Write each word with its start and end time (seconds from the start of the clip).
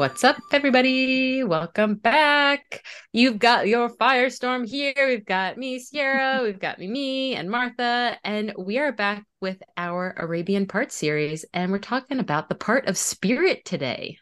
What's 0.00 0.24
up, 0.24 0.38
everybody? 0.50 1.44
Welcome 1.44 1.96
back. 1.96 2.82
You've 3.12 3.38
got 3.38 3.68
your 3.68 3.90
firestorm 3.90 4.66
here. 4.66 4.94
We've 4.96 5.26
got 5.26 5.58
me, 5.58 5.78
Sierra. 5.78 6.40
We've 6.42 6.58
got 6.58 6.78
me, 6.78 6.88
me, 6.88 7.34
and 7.34 7.50
Martha. 7.50 8.16
And 8.24 8.54
we 8.56 8.78
are 8.78 8.92
back 8.92 9.26
with 9.42 9.62
our 9.76 10.14
Arabian 10.16 10.64
part 10.64 10.90
series. 10.90 11.44
And 11.52 11.70
we're 11.70 11.80
talking 11.80 12.18
about 12.18 12.48
the 12.48 12.54
part 12.54 12.86
of 12.86 12.96
spirit 12.96 13.66
today. 13.66 14.16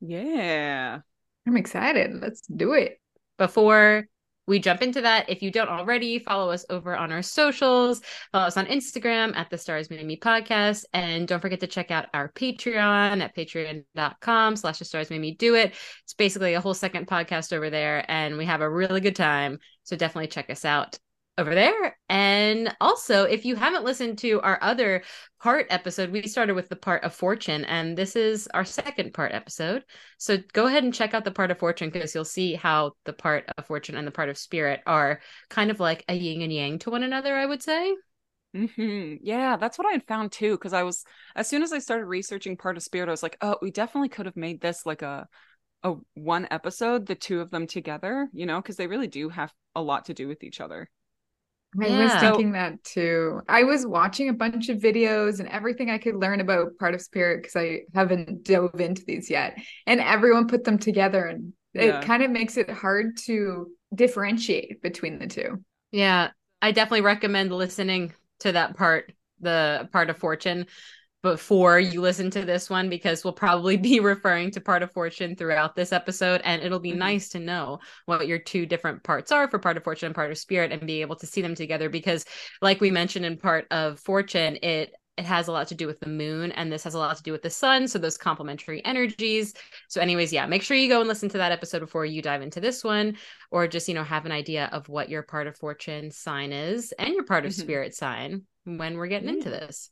Yeah. 0.00 0.98
I'm 1.46 1.56
excited. 1.56 2.20
Let's 2.20 2.40
do 2.48 2.72
it. 2.72 2.98
Before 3.38 4.08
we 4.46 4.58
jump 4.58 4.82
into 4.82 5.00
that. 5.02 5.28
If 5.28 5.42
you 5.42 5.50
don't 5.50 5.68
already, 5.68 6.18
follow 6.18 6.50
us 6.50 6.64
over 6.70 6.96
on 6.96 7.12
our 7.12 7.22
socials. 7.22 8.00
Follow 8.32 8.46
us 8.46 8.56
on 8.56 8.66
Instagram 8.66 9.34
at 9.36 9.50
the 9.50 9.58
Stars 9.58 9.90
Made 9.90 10.04
Me 10.04 10.16
Podcast. 10.18 10.84
And 10.92 11.26
don't 11.26 11.40
forget 11.40 11.60
to 11.60 11.66
check 11.66 11.90
out 11.90 12.06
our 12.12 12.30
Patreon 12.32 13.22
at 13.22 13.34
patreon.com 13.34 14.56
slash 14.56 14.78
the 14.78 14.84
stars 14.84 15.10
made 15.10 15.20
me 15.20 15.34
do 15.34 15.54
it. 15.54 15.74
It's 16.02 16.14
basically 16.14 16.54
a 16.54 16.60
whole 16.60 16.74
second 16.74 17.06
podcast 17.06 17.52
over 17.52 17.70
there, 17.70 18.04
and 18.10 18.36
we 18.36 18.44
have 18.44 18.60
a 18.60 18.70
really 18.70 19.00
good 19.00 19.16
time. 19.16 19.58
So 19.84 19.96
definitely 19.96 20.28
check 20.28 20.50
us 20.50 20.64
out 20.64 20.98
over 21.36 21.54
there. 21.54 21.96
And 22.08 22.74
also, 22.80 23.24
if 23.24 23.44
you 23.44 23.56
haven't 23.56 23.84
listened 23.84 24.18
to 24.18 24.40
our 24.42 24.58
other 24.62 25.02
part 25.42 25.66
episode, 25.70 26.10
we 26.10 26.28
started 26.28 26.54
with 26.54 26.68
the 26.68 26.76
part 26.76 27.02
of 27.02 27.14
fortune, 27.14 27.64
and 27.64 27.96
this 27.96 28.14
is 28.14 28.48
our 28.54 28.64
second 28.64 29.14
part 29.14 29.32
episode. 29.32 29.84
So 30.18 30.38
go 30.52 30.66
ahead 30.66 30.84
and 30.84 30.94
check 30.94 31.12
out 31.12 31.24
the 31.24 31.32
part 31.32 31.50
of 31.50 31.58
fortune 31.58 31.90
because 31.90 32.14
you'll 32.14 32.24
see 32.24 32.54
how 32.54 32.92
the 33.04 33.12
part 33.12 33.50
of 33.56 33.66
fortune 33.66 33.96
and 33.96 34.06
the 34.06 34.12
part 34.12 34.28
of 34.28 34.38
spirit 34.38 34.80
are 34.86 35.20
kind 35.50 35.70
of 35.70 35.80
like 35.80 36.04
a 36.08 36.14
yin 36.14 36.42
and 36.42 36.52
yang 36.52 36.78
to 36.80 36.90
one 36.90 37.02
another, 37.02 37.34
I 37.34 37.46
would 37.46 37.62
say. 37.62 37.94
Mm-hmm. 38.54 39.16
Yeah, 39.22 39.56
that's 39.56 39.78
what 39.78 39.88
I 39.88 39.92
had 39.92 40.06
found 40.06 40.30
too. 40.30 40.52
Because 40.52 40.72
I 40.72 40.84
was, 40.84 41.04
as 41.34 41.48
soon 41.48 41.64
as 41.64 41.72
I 41.72 41.80
started 41.80 42.04
researching 42.04 42.56
part 42.56 42.76
of 42.76 42.84
spirit, 42.84 43.08
I 43.08 43.12
was 43.12 43.22
like, 43.22 43.36
oh, 43.40 43.56
we 43.60 43.72
definitely 43.72 44.10
could 44.10 44.26
have 44.26 44.36
made 44.36 44.60
this 44.60 44.86
like 44.86 45.02
a, 45.02 45.26
a 45.82 45.94
one 46.14 46.46
episode, 46.52 47.06
the 47.06 47.16
two 47.16 47.40
of 47.40 47.50
them 47.50 47.66
together, 47.66 48.28
you 48.32 48.46
know, 48.46 48.62
because 48.62 48.76
they 48.76 48.86
really 48.86 49.08
do 49.08 49.28
have 49.28 49.52
a 49.74 49.82
lot 49.82 50.04
to 50.04 50.14
do 50.14 50.28
with 50.28 50.44
each 50.44 50.60
other. 50.60 50.88
I 51.80 51.86
yeah. 51.86 52.04
was 52.04 52.12
thinking 52.14 52.52
that 52.52 52.82
too. 52.84 53.40
I 53.48 53.64
was 53.64 53.86
watching 53.86 54.28
a 54.28 54.34
bunch 54.34 54.68
of 54.68 54.78
videos 54.78 55.40
and 55.40 55.48
everything 55.48 55.90
I 55.90 55.98
could 55.98 56.16
learn 56.16 56.40
about 56.40 56.78
part 56.78 56.94
of 56.94 57.00
spirit 57.00 57.42
because 57.42 57.56
I 57.56 57.82
haven't 57.94 58.44
dove 58.44 58.80
into 58.80 59.04
these 59.04 59.30
yet. 59.30 59.58
And 59.86 60.00
everyone 60.00 60.48
put 60.48 60.64
them 60.64 60.78
together 60.78 61.24
and 61.26 61.52
yeah. 61.72 62.00
it 62.00 62.04
kind 62.04 62.22
of 62.22 62.30
makes 62.30 62.56
it 62.56 62.70
hard 62.70 63.16
to 63.24 63.70
differentiate 63.94 64.82
between 64.82 65.18
the 65.18 65.26
two. 65.26 65.64
Yeah. 65.90 66.30
I 66.62 66.72
definitely 66.72 67.02
recommend 67.02 67.52
listening 67.52 68.12
to 68.40 68.52
that 68.52 68.76
part, 68.76 69.12
the 69.40 69.88
part 69.92 70.10
of 70.10 70.16
fortune 70.16 70.66
before 71.24 71.80
you 71.80 72.02
listen 72.02 72.30
to 72.30 72.44
this 72.44 72.68
one 72.68 72.90
because 72.90 73.24
we'll 73.24 73.32
probably 73.32 73.76
be 73.78 73.98
referring 73.98 74.50
to 74.50 74.60
part 74.60 74.82
of 74.82 74.92
fortune 74.92 75.34
throughout 75.34 75.74
this 75.74 75.90
episode 75.90 76.42
and 76.44 76.62
it'll 76.62 76.78
be 76.78 76.90
mm-hmm. 76.90 76.98
nice 76.98 77.30
to 77.30 77.40
know 77.40 77.80
what 78.04 78.28
your 78.28 78.38
two 78.38 78.66
different 78.66 79.02
parts 79.02 79.32
are 79.32 79.48
for 79.48 79.58
part 79.58 79.78
of 79.78 79.82
fortune 79.82 80.06
and 80.06 80.14
part 80.14 80.30
of 80.30 80.36
spirit 80.36 80.70
and 80.70 80.86
be 80.86 81.00
able 81.00 81.16
to 81.16 81.26
see 81.26 81.40
them 81.40 81.54
together 81.54 81.88
because 81.88 82.26
like 82.60 82.78
we 82.78 82.90
mentioned 82.90 83.24
in 83.24 83.38
part 83.38 83.66
of 83.70 83.98
fortune 83.98 84.58
it 84.62 84.92
it 85.16 85.24
has 85.24 85.48
a 85.48 85.52
lot 85.52 85.68
to 85.68 85.74
do 85.74 85.86
with 85.86 85.98
the 86.00 86.08
moon 86.08 86.52
and 86.52 86.70
this 86.70 86.84
has 86.84 86.92
a 86.92 86.98
lot 86.98 87.16
to 87.16 87.22
do 87.22 87.32
with 87.32 87.40
the 87.40 87.48
sun 87.48 87.88
so 87.88 87.98
those 87.98 88.18
complementary 88.18 88.84
energies 88.84 89.54
so 89.88 90.02
anyways 90.02 90.30
yeah 90.30 90.44
make 90.44 90.60
sure 90.60 90.76
you 90.76 90.90
go 90.90 91.00
and 91.00 91.08
listen 91.08 91.30
to 91.30 91.38
that 91.38 91.52
episode 91.52 91.78
before 91.78 92.04
you 92.04 92.20
dive 92.20 92.42
into 92.42 92.60
this 92.60 92.84
one 92.84 93.16
or 93.50 93.66
just 93.66 93.88
you 93.88 93.94
know 93.94 94.04
have 94.04 94.26
an 94.26 94.32
idea 94.32 94.68
of 94.72 94.90
what 94.90 95.08
your 95.08 95.22
part 95.22 95.46
of 95.46 95.56
fortune 95.56 96.10
sign 96.10 96.52
is 96.52 96.92
and 96.98 97.14
your 97.14 97.24
part 97.24 97.46
of 97.46 97.52
mm-hmm. 97.52 97.62
spirit 97.62 97.94
sign 97.94 98.42
when 98.64 98.98
we're 98.98 99.06
getting 99.06 99.30
into 99.30 99.48
this 99.48 99.88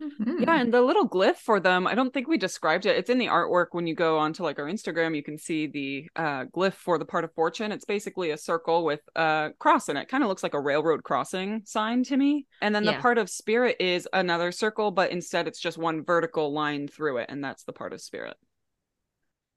Mm-hmm. 0.00 0.42
Yeah, 0.44 0.60
and 0.60 0.72
the 0.72 0.80
little 0.80 1.08
glyph 1.08 1.36
for 1.36 1.60
them, 1.60 1.86
I 1.86 1.94
don't 1.94 2.12
think 2.12 2.26
we 2.26 2.38
described 2.38 2.86
it. 2.86 2.96
It's 2.96 3.10
in 3.10 3.18
the 3.18 3.26
artwork 3.26 3.66
when 3.72 3.86
you 3.86 3.94
go 3.94 4.18
onto 4.18 4.42
like 4.42 4.58
our 4.58 4.64
Instagram, 4.64 5.14
you 5.14 5.22
can 5.22 5.36
see 5.36 5.66
the 5.66 6.08
uh, 6.16 6.44
glyph 6.46 6.72
for 6.72 6.98
the 6.98 7.04
part 7.04 7.24
of 7.24 7.34
fortune. 7.34 7.70
It's 7.70 7.84
basically 7.84 8.30
a 8.30 8.38
circle 8.38 8.84
with 8.84 9.00
a 9.14 9.50
cross 9.58 9.88
in 9.88 9.96
it. 9.96 10.08
Kind 10.08 10.22
of 10.22 10.28
looks 10.28 10.42
like 10.42 10.54
a 10.54 10.60
railroad 10.60 11.02
crossing 11.02 11.62
sign 11.66 12.02
to 12.04 12.16
me. 12.16 12.46
And 12.62 12.74
then 12.74 12.84
the 12.84 12.94
part 12.94 13.18
of 13.18 13.28
spirit 13.28 13.76
is 13.78 14.08
another 14.12 14.52
circle, 14.52 14.90
but 14.90 15.10
instead 15.10 15.46
it's 15.46 15.60
just 15.60 15.76
one 15.76 16.04
vertical 16.04 16.52
line 16.52 16.88
through 16.88 17.18
it, 17.18 17.26
and 17.28 17.44
that's 17.44 17.64
the 17.64 17.72
part 17.72 17.92
of 17.92 18.00
spirit. 18.00 18.36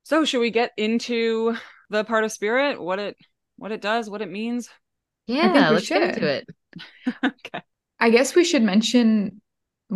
So, 0.03 0.25
should 0.25 0.41
we 0.41 0.51
get 0.51 0.71
into 0.75 1.55
the 1.89 2.03
part 2.03 2.25
of 2.25 2.31
spirit? 2.33 2.81
What 2.81 2.99
it 2.99 3.15
what 3.55 3.71
it 3.71 3.81
does, 3.81 4.09
what 4.09 4.21
it 4.21 4.29
means? 4.29 4.69
Yeah, 5.25 5.69
let's 5.69 5.85
should. 5.85 5.99
get 5.99 6.15
into 6.15 6.27
it. 6.27 6.49
okay. 7.23 7.61
I 7.99 8.09
guess 8.09 8.35
we 8.35 8.43
should 8.43 8.63
mention 8.63 9.41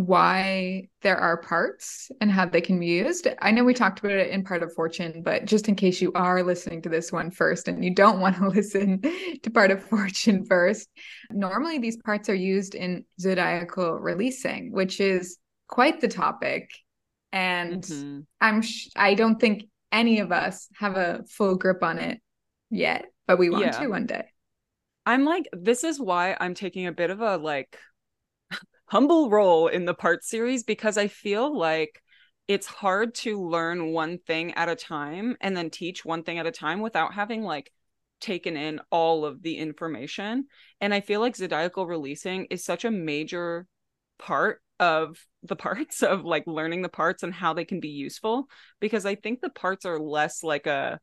why 0.06 0.88
there 1.02 1.16
are 1.16 1.42
parts 1.42 2.10
and 2.20 2.30
how 2.30 2.46
they 2.46 2.60
can 2.60 2.78
be 2.78 2.86
used. 2.86 3.26
I 3.40 3.50
know 3.50 3.64
we 3.64 3.74
talked 3.74 3.98
about 3.98 4.12
it 4.12 4.30
in 4.30 4.44
part 4.44 4.62
of 4.62 4.72
Fortune, 4.74 5.22
but 5.22 5.44
just 5.44 5.68
in 5.68 5.74
case 5.74 6.00
you 6.00 6.12
are 6.14 6.42
listening 6.42 6.82
to 6.82 6.88
this 6.88 7.10
one 7.10 7.30
first 7.30 7.68
and 7.68 7.84
you 7.84 7.94
don't 7.94 8.20
want 8.20 8.36
to 8.36 8.48
listen 8.54 9.02
to 9.42 9.50
part 9.50 9.70
of 9.70 9.82
Fortune 9.82 10.44
first, 10.44 10.88
normally 11.30 11.78
these 11.78 11.96
parts 11.96 12.28
are 12.28 12.34
used 12.34 12.74
in 12.74 13.04
zodiacal 13.20 13.94
releasing, 13.94 14.72
which 14.72 15.00
is 15.00 15.38
quite 15.66 16.00
the 16.00 16.08
topic. 16.08 16.70
And 17.32 17.82
mm-hmm. 17.82 18.20
I'm 18.40 18.62
sh- 18.62 18.88
I 18.96 19.14
don't 19.14 19.40
think 19.40 19.64
any 19.90 20.20
of 20.20 20.32
us 20.32 20.68
have 20.78 20.96
a 20.96 21.24
full 21.28 21.56
grip 21.56 21.82
on 21.82 21.98
it 21.98 22.20
yet, 22.70 23.06
but 23.26 23.38
we 23.38 23.50
want 23.50 23.66
yeah. 23.66 23.80
to 23.80 23.88
one 23.88 24.06
day. 24.06 24.24
I'm 25.04 25.24
like, 25.24 25.48
this 25.52 25.84
is 25.84 25.98
why 25.98 26.36
I'm 26.38 26.54
taking 26.54 26.86
a 26.86 26.92
bit 26.92 27.10
of 27.10 27.20
a 27.20 27.38
like 27.38 27.78
humble 28.88 29.30
role 29.30 29.68
in 29.68 29.84
the 29.84 29.94
part 29.94 30.24
series 30.24 30.64
because 30.64 30.96
I 30.96 31.08
feel 31.08 31.56
like 31.56 32.02
it's 32.46 32.66
hard 32.66 33.14
to 33.14 33.46
learn 33.46 33.92
one 33.92 34.18
thing 34.18 34.54
at 34.54 34.70
a 34.70 34.74
time 34.74 35.36
and 35.40 35.56
then 35.56 35.68
teach 35.68 36.04
one 36.04 36.22
thing 36.22 36.38
at 36.38 36.46
a 36.46 36.50
time 36.50 36.80
without 36.80 37.12
having 37.12 37.42
like 37.42 37.70
taken 38.20 38.56
in 38.56 38.80
all 38.90 39.24
of 39.24 39.42
the 39.42 39.58
information. 39.58 40.46
And 40.80 40.94
I 40.94 41.00
feel 41.00 41.20
like 41.20 41.36
zodiacal 41.36 41.86
releasing 41.86 42.46
is 42.46 42.64
such 42.64 42.84
a 42.84 42.90
major 42.90 43.66
part 44.18 44.62
of 44.80 45.18
the 45.42 45.56
parts 45.56 46.02
of 46.02 46.24
like 46.24 46.44
learning 46.46 46.82
the 46.82 46.88
parts 46.88 47.22
and 47.22 47.34
how 47.34 47.52
they 47.52 47.64
can 47.64 47.80
be 47.80 47.88
useful 47.88 48.46
because 48.80 49.04
I 49.04 49.14
think 49.14 49.40
the 49.40 49.50
parts 49.50 49.84
are 49.84 49.98
less 49.98 50.42
like 50.42 50.66
a 50.66 50.98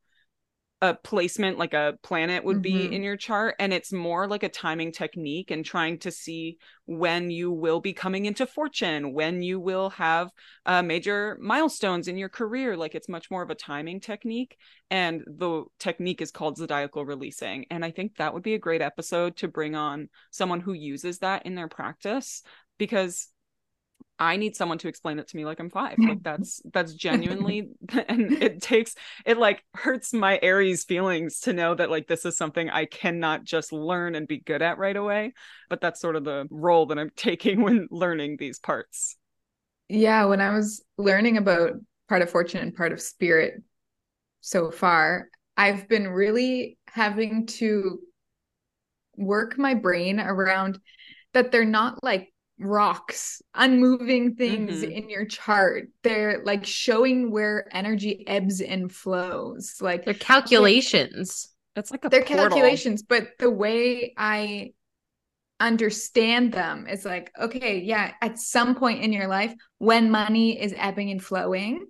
a 0.82 0.94
placement 0.94 1.58
like 1.58 1.74
a 1.74 1.98
planet 2.04 2.44
would 2.44 2.62
be 2.62 2.74
mm-hmm. 2.74 2.94
in 2.94 3.02
your 3.02 3.16
chart 3.16 3.56
and 3.60 3.72
it's 3.72 3.94
more 3.94 4.28
like 4.28 4.44
a 4.44 4.50
timing 4.50 4.92
technique 4.92 5.50
and 5.50 5.64
trying 5.64 5.98
to 5.98 6.12
see 6.12 6.58
when 6.86 7.32
you 7.32 7.50
will 7.50 7.80
be 7.80 7.94
coming 7.94 8.26
into 8.26 8.46
fortune 8.46 9.14
when 9.14 9.42
you 9.42 9.58
will 9.58 9.90
have 9.92 10.30
uh, 10.66 10.84
major 10.84 11.38
milestones 11.42 12.10
in 12.10 12.18
your 12.18 12.28
career 12.28 12.76
like 12.76 12.94
it's 12.94 13.08
much 13.08 13.32
more 13.32 13.42
of 13.42 13.50
a 13.50 13.56
timing 13.56 14.02
technique 14.02 14.58
and 14.92 15.24
the 15.26 15.64
technique 15.80 16.22
is 16.22 16.32
called 16.32 16.58
zodiacal 16.58 17.06
releasing 17.06 17.66
and 17.72 17.86
i 17.86 17.90
think 17.90 18.18
that 18.18 18.34
would 18.34 18.44
be 18.44 18.54
a 18.54 18.60
great 18.60 18.82
episode 18.82 19.38
to 19.38 19.48
bring 19.48 19.76
on 19.76 20.10
someone 20.30 20.60
who 20.60 20.74
uses 20.74 21.20
that 21.20 21.46
in 21.46 21.56
their 21.56 21.70
practice 21.70 22.44
because 22.78 23.30
I 24.18 24.38
need 24.38 24.56
someone 24.56 24.78
to 24.78 24.88
explain 24.88 25.20
it 25.20 25.28
to 25.28 25.38
me 25.38 25.44
like 25.44 25.60
I'm 25.60 25.70
five. 25.70 25.98
Like 26.00 26.20
that's 26.24 26.62
that's 26.74 26.94
genuinely 26.94 27.70
and 28.08 28.32
it 28.32 28.62
takes 28.62 28.96
it 29.26 29.38
like 29.38 29.64
hurts 29.74 30.14
my 30.14 30.40
Aries 30.42 30.86
feelings 30.86 31.42
to 31.42 31.54
know 31.54 31.76
that 31.76 31.90
like 31.90 32.08
this 32.08 32.26
is 32.26 32.38
something 32.38 32.70
I 32.70 32.86
cannot 32.86 33.44
just 33.44 33.74
learn 33.74 34.16
and 34.16 34.28
be 34.28 34.40
good 34.40 34.62
at 34.62 34.78
right 34.78 34.96
away. 34.96 35.34
But 35.70 35.82
that's 35.82 36.00
sort 36.00 36.16
of 36.16 36.24
the 36.24 36.48
role 36.50 36.86
that 36.88 37.00
I'm 37.00 37.12
taking 37.16 37.62
when 37.62 37.88
learning 37.92 38.38
these 38.38 38.60
parts. 38.60 39.18
Yeah, 39.90 40.26
when 40.26 40.42
I 40.42 40.52
was 40.52 40.84
learning 40.98 41.38
about 41.38 41.74
part 42.08 42.22
of 42.22 42.30
fortune 42.30 42.62
and 42.62 42.76
part 42.76 42.92
of 42.92 43.02
spirit 43.02 43.62
so 44.42 44.72
far, 44.72 45.28
I've 45.58 45.88
been 45.88 46.08
really 46.08 46.78
having 46.88 47.46
to 47.48 48.00
work 49.18 49.58
my 49.58 49.74
brain 49.74 50.20
around 50.20 50.80
that 51.34 51.52
they're 51.52 51.66
not 51.66 52.04
like 52.04 52.34
rocks, 52.60 53.42
unmoving 53.54 54.36
things 54.36 54.82
mm-hmm. 54.82 54.92
in 54.92 55.10
your 55.10 55.26
chart. 55.26 55.90
They're 56.04 56.42
like 56.44 56.66
showing 56.66 57.32
where 57.32 57.68
energy 57.72 58.24
ebbs 58.28 58.62
and 58.62 58.92
flows. 58.92 59.76
Like 59.82 60.06
they're 60.06 60.14
calculations. 60.14 61.50
It's 61.76 61.92
like 61.92 62.06
a 62.06 62.10
they're 62.10 62.24
portal. 62.24 62.48
calculations, 62.48 63.04
but 63.04 63.28
the 63.40 63.50
way 63.50 64.14
I 64.18 64.74
understand 65.60 66.54
them 66.54 66.88
is 66.88 67.04
like, 67.04 67.32
okay, 67.40 67.80
yeah, 67.80 68.14
at 68.22 68.40
some 68.40 68.76
point 68.76 69.04
in 69.04 69.12
your 69.12 69.28
life, 69.28 69.54
when 69.78 70.10
money 70.10 70.62
is 70.62 70.74
ebbing 70.78 71.12
and 71.12 71.24
flowing, 71.24 71.86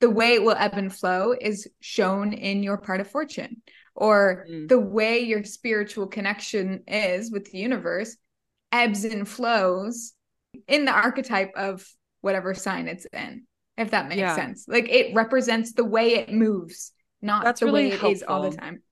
the 0.00 0.10
way 0.10 0.34
it 0.34 0.42
will 0.42 0.56
ebb 0.56 0.74
and 0.74 0.94
flow 0.94 1.34
is 1.38 1.68
shown 1.80 2.32
in 2.32 2.62
your 2.62 2.76
part 2.76 3.00
of 3.00 3.10
fortune 3.10 3.62
or 3.94 4.46
mm. 4.48 4.68
the 4.68 4.78
way 4.78 5.20
your 5.20 5.42
spiritual 5.42 6.06
connection 6.06 6.84
is 6.86 7.32
with 7.32 7.50
the 7.50 7.58
universe 7.58 8.16
ebbs 8.72 9.04
and 9.04 9.28
flows 9.28 10.12
in 10.66 10.84
the 10.84 10.92
archetype 10.92 11.52
of 11.56 11.86
whatever 12.20 12.54
sign 12.54 12.88
it's 12.88 13.06
in 13.12 13.44
if 13.76 13.90
that 13.90 14.08
makes 14.08 14.18
yeah. 14.18 14.34
sense 14.34 14.64
like 14.68 14.88
it 14.88 15.14
represents 15.14 15.72
the 15.72 15.84
way 15.84 16.14
it 16.14 16.32
moves 16.32 16.92
not 17.22 17.44
That's 17.44 17.60
the 17.60 17.66
really 17.66 17.84
way 17.84 17.86
it 17.88 18.00
helpful. 18.00 18.10
is 18.12 18.22
all 18.22 18.42
the 18.50 18.56
time 18.56 18.82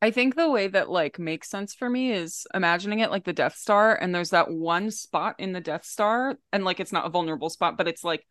I 0.00 0.10
think 0.10 0.34
the 0.34 0.50
way 0.50 0.66
that 0.66 0.90
like 0.90 1.20
makes 1.20 1.48
sense 1.48 1.74
for 1.74 1.88
me 1.88 2.10
is 2.10 2.44
imagining 2.52 2.98
it 2.98 3.10
like 3.12 3.24
the 3.24 3.32
Death 3.32 3.54
Star 3.54 3.94
and 3.94 4.12
there's 4.12 4.30
that 4.30 4.50
one 4.50 4.90
spot 4.90 5.36
in 5.38 5.52
the 5.52 5.60
Death 5.60 5.84
Star 5.84 6.36
and 6.52 6.64
like 6.64 6.80
it's 6.80 6.92
not 6.92 7.06
a 7.06 7.10
vulnerable 7.10 7.50
spot 7.50 7.76
but 7.76 7.86
it's 7.86 8.02
like 8.02 8.26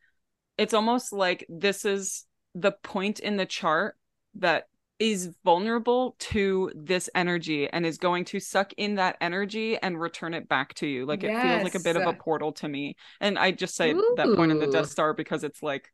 it's 0.58 0.74
almost 0.74 1.14
like 1.14 1.46
this 1.48 1.86
is 1.86 2.26
the 2.56 2.74
point 2.84 3.20
in 3.20 3.38
the 3.38 3.46
chart 3.46 3.96
that 4.36 4.66
is 5.02 5.32
vulnerable 5.44 6.16
to 6.20 6.72
this 6.76 7.10
energy 7.16 7.68
and 7.68 7.86
is 7.88 7.98
going 7.98 8.24
to 8.24 8.40
suck 8.40 8.72
in 8.78 8.96
that 8.96 9.18
energy 9.20 9.76
and 9.78 10.00
return 10.00 10.36
it 10.36 10.48
back 10.48 10.76
to 10.76 10.86
you. 10.86 11.08
Like 11.08 11.24
it 11.24 11.42
feels 11.42 11.64
like 11.64 11.74
a 11.76 11.80
bit 11.80 11.96
of 11.96 12.06
a 12.08 12.14
portal 12.14 12.52
to 12.54 12.68
me. 12.70 12.96
And 13.20 13.40
I 13.40 13.50
just 13.50 13.76
say 13.76 13.94
that 13.94 14.36
point 14.36 14.52
in 14.52 14.60
the 14.60 14.68
Ooh. 14.68 14.72
Death 14.72 14.90
Star 14.92 15.14
because 15.16 15.44
it's 15.44 15.64
like 15.64 15.92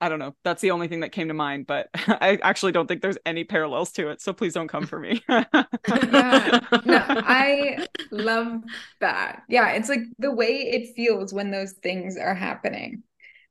I 0.00 0.08
don't 0.08 0.18
know. 0.18 0.34
That's 0.42 0.60
the 0.60 0.72
only 0.72 0.88
thing 0.88 1.00
that 1.00 1.12
came 1.12 1.28
to 1.28 1.34
mind, 1.34 1.66
but 1.66 1.88
I 1.94 2.38
actually 2.42 2.72
don't 2.72 2.88
think 2.88 3.02
there's 3.02 3.18
any 3.24 3.44
parallels 3.44 3.92
to 3.92 4.08
it. 4.10 4.20
So 4.20 4.32
please 4.32 4.52
don't 4.52 4.68
come 4.68 4.86
for 4.86 4.98
me. 4.98 5.22
Yeah. 5.28 6.60
No, 6.84 7.04
I 7.08 7.86
love 8.10 8.62
that. 9.00 9.42
Yeah, 9.48 9.70
it's 9.70 9.88
like 9.88 10.00
the 10.18 10.32
way 10.32 10.70
it 10.70 10.94
feels 10.94 11.32
when 11.32 11.50
those 11.50 11.72
things 11.72 12.16
are 12.16 12.34
happening. 12.34 13.02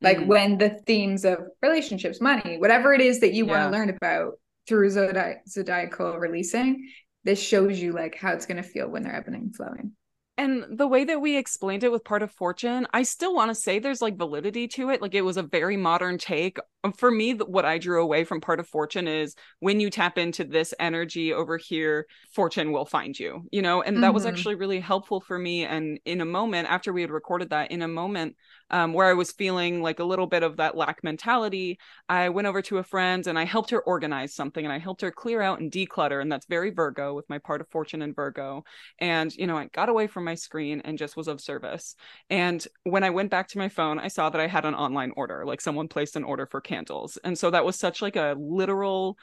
Like 0.01 0.17
Mm. 0.17 0.27
when 0.27 0.57
the 0.57 0.69
themes 0.87 1.25
of 1.25 1.39
relationships, 1.61 2.19
money, 2.21 2.57
whatever 2.57 2.93
it 2.93 3.01
is 3.01 3.19
that 3.19 3.33
you 3.33 3.45
Yeah. 3.45 3.51
want 3.51 3.71
to 3.71 3.77
learn 3.77 3.89
about 3.89 4.33
through 4.71 4.89
zodi- 4.89 5.39
zodiacal 5.49 6.17
releasing, 6.17 6.87
this 7.25 7.41
shows 7.41 7.77
you 7.77 7.91
like 7.91 8.15
how 8.15 8.31
it's 8.31 8.45
going 8.45 8.55
to 8.55 8.63
feel 8.63 8.87
when 8.87 9.03
they're 9.03 9.13
ebbing 9.15 9.35
and 9.35 9.53
flowing. 9.53 9.91
and 10.37 10.65
the 10.77 10.87
way 10.87 11.03
that 11.03 11.19
we 11.19 11.35
explained 11.35 11.83
it 11.83 11.91
with 11.91 12.05
part 12.05 12.23
of 12.23 12.31
fortune 12.31 12.87
i 12.93 13.03
still 13.03 13.35
want 13.35 13.49
to 13.49 13.55
say 13.55 13.79
there's 13.79 14.01
like 14.01 14.15
validity 14.17 14.65
to 14.69 14.89
it 14.89 15.01
like 15.01 15.13
it 15.13 15.21
was 15.21 15.35
a 15.35 15.43
very 15.43 15.75
modern 15.75 16.17
take 16.17 16.57
for 16.97 17.11
me 17.11 17.33
what 17.35 17.63
i 17.63 17.77
drew 17.77 18.01
away 18.01 18.23
from 18.23 18.41
part 18.41 18.59
of 18.59 18.67
fortune 18.67 19.07
is 19.07 19.35
when 19.59 19.79
you 19.79 19.89
tap 19.89 20.17
into 20.17 20.43
this 20.43 20.73
energy 20.79 21.31
over 21.31 21.57
here 21.57 22.07
fortune 22.33 22.71
will 22.71 22.85
find 22.85 23.19
you 23.19 23.43
you 23.51 23.61
know 23.61 23.81
and 23.83 24.01
that 24.01 24.13
was 24.13 24.23
Mhm. 24.23 24.29
actually 24.29 24.55
really 24.55 24.79
helpful 24.79 25.21
for 25.21 25.37
me. 25.37 25.63
And 25.65 25.99
in 26.05 26.21
a 26.21 26.25
moment 26.25 26.67
after 26.69 26.91
we 26.91 27.01
had 27.01 27.11
recorded 27.11 27.49
that 27.51 27.71
in 27.71 27.81
a 27.83 27.87
moment 27.87 28.35
um, 28.71 28.93
where 28.93 29.07
i 29.07 29.13
was 29.13 29.31
feeling 29.31 29.81
like 29.81 29.99
a 29.99 30.03
little 30.03 30.25
bit 30.27 30.41
of 30.43 30.57
that 30.57 30.75
lack 30.75 31.03
mentality 31.03 31.77
i 32.09 32.29
went 32.29 32.47
over 32.47 32.61
to 32.63 32.77
a 32.79 32.83
friend 32.83 33.27
and 33.27 33.37
i 33.37 33.45
helped 33.45 33.69
her 33.69 33.81
organize 33.81 34.33
something 34.33 34.65
and 34.65 34.73
i 34.73 34.79
helped 34.79 35.01
her 35.01 35.11
clear 35.11 35.41
out 35.41 35.59
and 35.59 35.71
declutter. 35.71 36.21
And 36.21 36.31
that's 36.31 36.45
very 36.47 36.71
virgo 36.71 37.13
with 37.13 37.29
my 37.29 37.37
part 37.37 37.61
of 37.61 37.67
fortune 37.69 38.01
and 38.01 38.15
virgo. 38.15 38.63
And 38.99 39.33
you 39.35 39.45
know 39.47 39.57
i 39.57 39.65
got 39.67 39.89
away 39.89 40.07
from 40.07 40.23
my 40.23 40.35
screen 40.35 40.81
and 40.83 40.97
just 40.97 41.15
was 41.17 41.27
of 41.27 41.41
service. 41.41 41.95
And 42.29 42.65
when 42.83 43.03
i 43.03 43.09
went 43.09 43.29
back 43.31 43.47
to 43.49 43.57
my 43.57 43.69
phone 43.69 43.99
i 43.99 44.07
saw 44.07 44.29
that 44.29 44.41
i 44.41 44.47
had 44.47 44.65
an 44.65 44.75
online 44.75 45.11
order 45.15 45.45
like 45.45 45.61
someone 45.61 45.87
placed 45.87 46.15
an 46.15 46.23
order 46.23 46.45
for 46.45 46.61
candles 46.71 47.17
and 47.23 47.37
so 47.37 47.49
that 47.49 47.65
was 47.65 47.77
such 47.77 48.01
like 48.01 48.15
a 48.15 48.35
literal 48.39 49.17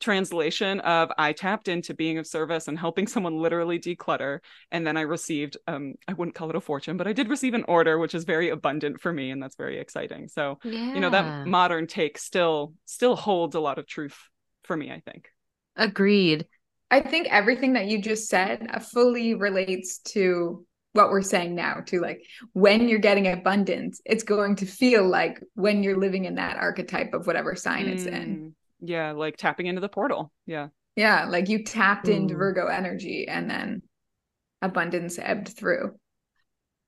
translation 0.00 0.78
of 0.80 1.10
i 1.18 1.32
tapped 1.32 1.68
into 1.68 1.92
being 1.92 2.18
of 2.18 2.26
service 2.26 2.68
and 2.68 2.78
helping 2.78 3.06
someone 3.06 3.36
literally 3.36 3.78
declutter 3.78 4.38
and 4.70 4.86
then 4.86 4.96
i 4.96 5.00
received 5.00 5.56
um 5.66 5.94
i 6.06 6.12
wouldn't 6.12 6.34
call 6.34 6.48
it 6.48 6.56
a 6.56 6.60
fortune 6.60 6.96
but 6.96 7.08
i 7.08 7.12
did 7.12 7.28
receive 7.28 7.52
an 7.52 7.64
order 7.66 7.98
which 7.98 8.14
is 8.14 8.24
very 8.24 8.48
abundant 8.50 9.00
for 9.00 9.12
me 9.12 9.30
and 9.32 9.42
that's 9.42 9.56
very 9.56 9.78
exciting 9.78 10.28
so 10.28 10.58
yeah. 10.62 10.94
you 10.94 11.00
know 11.00 11.10
that 11.10 11.46
modern 11.46 11.86
take 11.86 12.16
still 12.16 12.72
still 12.84 13.16
holds 13.16 13.56
a 13.56 13.60
lot 13.60 13.78
of 13.78 13.86
truth 13.86 14.16
for 14.62 14.76
me 14.76 14.90
i 14.90 15.00
think 15.00 15.28
agreed. 15.78 16.46
I 16.90 17.00
think 17.00 17.28
everything 17.30 17.74
that 17.74 17.86
you 17.86 18.02
just 18.02 18.28
said 18.28 18.66
uh, 18.72 18.80
fully 18.80 19.34
relates 19.34 19.98
to 20.12 20.66
what 20.92 21.10
we're 21.10 21.22
saying 21.22 21.54
now 21.54 21.80
to 21.86 22.00
like 22.00 22.22
when 22.52 22.88
you're 22.88 22.98
getting 22.98 23.26
abundance, 23.28 24.00
it's 24.04 24.24
going 24.24 24.56
to 24.56 24.66
feel 24.66 25.06
like 25.08 25.40
when 25.54 25.82
you're 25.82 25.98
living 25.98 26.24
in 26.24 26.36
that 26.36 26.56
archetype 26.56 27.14
of 27.14 27.26
whatever 27.26 27.54
sign 27.54 27.86
it's 27.86 28.04
in. 28.06 28.36
Mm, 28.36 28.52
yeah 28.80 29.12
like 29.12 29.36
tapping 29.36 29.66
into 29.66 29.80
the 29.80 29.88
portal 29.88 30.32
yeah 30.46 30.68
Yeah, 30.96 31.26
like 31.26 31.48
you 31.48 31.64
tapped 31.64 32.08
into 32.08 32.34
Virgo 32.34 32.66
energy 32.66 33.28
and 33.28 33.48
then 33.50 33.82
abundance 34.62 35.18
ebbed 35.18 35.48
through. 35.48 35.94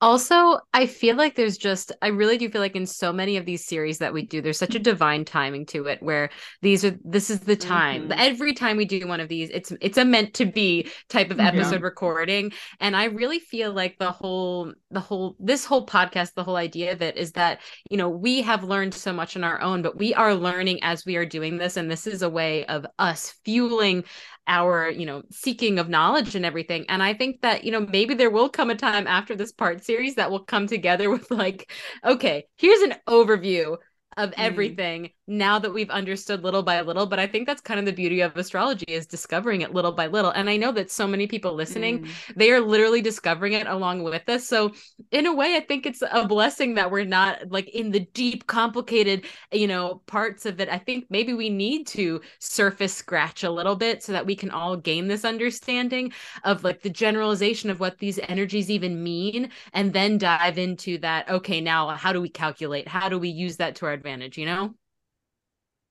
Also, 0.03 0.59
I 0.73 0.87
feel 0.87 1.15
like 1.17 1.35
there's 1.35 1.59
just, 1.59 1.93
I 2.01 2.07
really 2.07 2.39
do 2.39 2.49
feel 2.49 2.63
like 2.63 2.75
in 2.75 2.87
so 2.87 3.13
many 3.13 3.37
of 3.37 3.45
these 3.45 3.67
series 3.67 3.99
that 3.99 4.15
we 4.15 4.23
do, 4.23 4.41
there's 4.41 4.57
such 4.57 4.75
a 4.75 4.79
divine 4.79 5.27
timing 5.27 5.67
to 5.67 5.89
it 5.89 6.03
where 6.03 6.31
these 6.63 6.87
are, 6.87 6.97
this 7.05 7.29
is 7.29 7.41
the 7.41 7.55
time. 7.55 8.09
Mhm. 8.09 8.15
Every 8.17 8.55
time 8.55 8.79
we 8.79 8.87
do 8.87 9.07
one 9.07 9.21
of 9.21 9.29
these, 9.29 9.51
it's, 9.51 9.73
it's 9.83 9.99
a 9.99 10.05
meant 10.07 10.33
to 10.35 10.47
be 10.47 10.89
type 11.11 11.31
of 11.31 11.37
Yeah. 11.37 11.49
episode 11.49 11.83
recording. 11.83 12.53
And 12.81 12.97
I 12.97 13.05
really 13.05 13.41
feel 13.41 13.75
like 13.75 13.99
the 13.99 14.11
whole, 14.11 14.73
the 14.91 15.01
whole, 15.01 15.37
this 15.39 15.67
whole 15.67 15.85
podcast, 15.85 16.33
the 16.33 16.45
whole 16.45 16.57
idea 16.57 16.93
of 16.93 17.03
it 17.03 17.19
is 17.19 17.33
that, 17.33 17.61
you 17.91 17.99
know, 17.99 18.09
we 18.09 18.41
have 18.41 18.65
learned 18.65 18.95
so 18.95 19.13
much 19.13 19.37
on 19.37 19.45
our 19.45 19.61
own, 19.61 19.83
but 19.83 19.99
we 19.99 20.15
are 20.15 20.35
learning 20.35 20.83
as 20.83 21.05
we 21.05 21.17
are 21.17 21.27
doing 21.27 21.59
this. 21.59 21.77
And 21.77 21.91
this 21.91 22.07
is 22.07 22.23
a 22.23 22.31
way 22.31 22.65
of 22.65 22.87
us 22.99 23.35
fueling 23.45 24.05
our 24.51 24.91
you 24.91 25.07
know 25.07 25.23
seeking 25.31 25.79
of 25.79 25.89
knowledge 25.89 26.35
and 26.35 26.45
everything. 26.45 26.85
And 26.89 27.03
i 27.03 27.15
think 27.15 27.41
that 27.41 27.65
you 27.65 27.73
know 27.73 27.81
maybe 27.81 28.15
there 28.15 28.31
will 28.31 28.51
come 28.51 28.69
a 28.69 28.75
time 28.75 29.07
after 29.07 29.35
this 29.35 29.53
part 29.53 29.83
series 29.85 30.17
that 30.17 30.31
will 30.31 30.45
come 30.45 30.67
together 30.67 31.09
with 31.15 31.31
like 31.31 31.73
okay 32.05 32.45
here's 32.59 32.83
an 32.83 32.97
overview 33.09 33.77
of 34.17 34.31
mm-hmm. 34.31 34.41
everything 34.41 35.11
now 35.31 35.59
that 35.59 35.73
we've 35.73 35.91
understood 35.91 36.43
little 36.43 36.63
by 36.63 36.81
little 36.81 37.07
but 37.07 37.19
i 37.19 37.27
think 37.27 37.47
that's 37.47 37.61
kind 37.61 37.79
of 37.81 37.87
the 37.87 37.93
beauty 37.93 38.21
of 38.21 38.37
astrology 38.37 38.85
is 38.89 39.07
discovering 39.07 39.61
it 39.63 39.73
little 39.73 39.93
by 39.93 40.07
little. 40.09 40.31
And 40.33 40.51
i 40.51 40.57
know 40.57 40.73
that 40.73 40.91
so 40.91 41.07
many 41.07 41.27
people 41.27 41.55
listening 41.55 42.01
Mm. 42.01 42.09
they 42.37 42.51
are 42.53 42.61
literally 42.61 43.01
discovering 43.03 43.53
it 43.55 43.67
along 43.67 44.03
with 44.03 44.29
us. 44.29 44.47
So 44.47 44.73
in 45.11 45.27
a 45.27 45.35
way 45.35 45.57
i 45.57 45.61
think 45.61 45.87
it's 45.87 46.03
a 46.03 46.27
blessing 46.27 46.75
that 46.75 46.91
we're 46.91 47.05
not 47.05 47.51
like 47.51 47.69
in 47.71 47.91
the 47.91 48.01
deep 48.01 48.47
complicated 48.47 49.25
you 49.53 49.67
know 49.67 50.03
parts 50.07 50.47
of 50.47 50.61
it. 50.61 50.69
I 50.69 50.79
think 50.79 51.07
maybe 51.11 51.33
we 51.35 51.49
need 51.51 51.87
to 51.89 52.21
surface 52.39 52.95
scratch 52.95 53.45
a 53.45 53.51
little 53.51 53.77
bit 53.77 54.03
so 54.03 54.13
that 54.13 54.27
we 54.27 54.35
can 54.37 54.51
all 54.51 54.77
gain 54.77 55.09
this 55.09 55.25
understanding 55.25 56.13
of 56.45 56.65
like 56.65 56.83
the 56.83 56.91
generalization 56.91 57.71
of 57.71 57.81
what 57.81 57.99
these 57.99 58.19
energies 58.29 58.71
even 58.71 59.03
mean 59.03 59.51
and 59.73 59.93
then 59.93 60.19
dive 60.19 60.59
into 60.59 60.99
that 60.99 61.29
okay 61.31 61.61
now 61.61 61.89
how 61.91 62.13
do 62.13 62.21
we 62.21 62.29
calculate? 62.29 62.89
How 62.89 63.09
do 63.09 63.19
we 63.19 63.29
use 63.29 63.57
that 63.59 63.77
to 63.77 63.87
our 63.87 63.93
advantage 63.93 64.37
you 64.39 64.47
know 64.47 64.75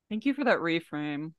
Thank 0.09 0.25
you 0.25 0.33
for 0.33 0.43
that 0.43 0.59
reframe. 0.59 1.33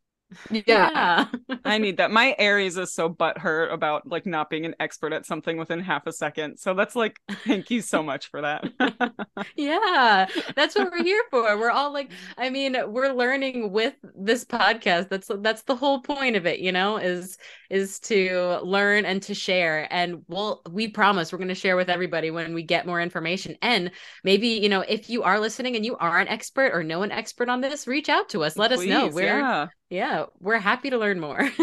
Yeah. 0.51 1.27
I 1.65 1.79
need 1.79 1.99
that. 1.99 2.11
My 2.11 2.35
Aries 2.39 2.77
is 2.77 2.93
so 2.93 3.09
butthurt 3.09 3.73
about 3.73 4.07
like 4.07 4.27
not 4.27 4.51
being 4.51 4.65
an 4.67 4.75
expert 4.81 5.13
at 5.13 5.27
something 5.27 5.57
within 5.57 5.81
half 5.81 6.07
a 6.07 6.13
second. 6.13 6.59
So 6.59 6.75
that's 6.75 6.97
like, 6.97 7.19
thank 7.45 7.71
you 7.71 7.81
so 7.83 8.03
much 8.03 8.31
for 8.31 8.41
that. 8.43 8.65
yeah 9.57 10.27
that's 10.57 10.75
what 10.75 10.91
we're 10.91 11.03
here 11.03 11.23
for 11.31 11.57
we're 11.59 11.71
all 11.71 11.93
like 11.93 12.11
i 12.39 12.51
mean 12.51 12.77
we're 12.89 13.13
learning 13.13 13.71
with 13.73 13.95
this 14.17 14.45
podcast 14.45 15.09
that's 15.09 15.31
that's 15.41 15.63
the 15.63 15.75
whole 15.75 16.01
point 16.01 16.37
of 16.37 16.47
it 16.47 16.61
you 16.61 16.73
know 16.73 16.97
is 16.97 17.39
is 17.69 17.99
to 18.01 18.59
learn 18.63 19.05
and 19.05 19.23
to 19.23 19.35
share 19.35 19.87
and 19.91 20.23
we'll 20.29 20.63
we 20.71 20.89
promise 20.89 21.33
we're 21.33 21.39
going 21.39 21.49
to 21.49 21.55
share 21.55 21.77
with 21.77 21.89
everybody 21.89 22.31
when 22.31 22.55
we 22.55 22.63
get 22.63 22.87
more 22.87 23.01
information 23.01 23.57
and 23.63 23.91
maybe 24.25 24.49
you 24.49 24.69
know 24.69 24.81
if 24.81 25.09
you 25.11 25.23
are 25.23 25.41
listening 25.41 25.77
and 25.77 25.85
you 25.85 25.97
are 25.97 26.19
an 26.19 26.29
expert 26.29 26.73
or 26.75 26.83
know 26.83 27.03
an 27.03 27.13
expert 27.13 27.49
on 27.49 27.61
this 27.61 27.87
reach 27.87 28.09
out 28.09 28.29
to 28.29 28.45
us 28.45 28.57
let 28.57 28.73
us 28.73 28.85
know 28.85 29.09
Please, 29.09 29.15
we're 29.15 29.39
yeah. 29.39 29.69
Yeah. 29.91 30.27
we're 30.41 30.59
happy 30.59 30.91
to 30.91 30.99
learn 30.99 31.21
more 31.21 31.51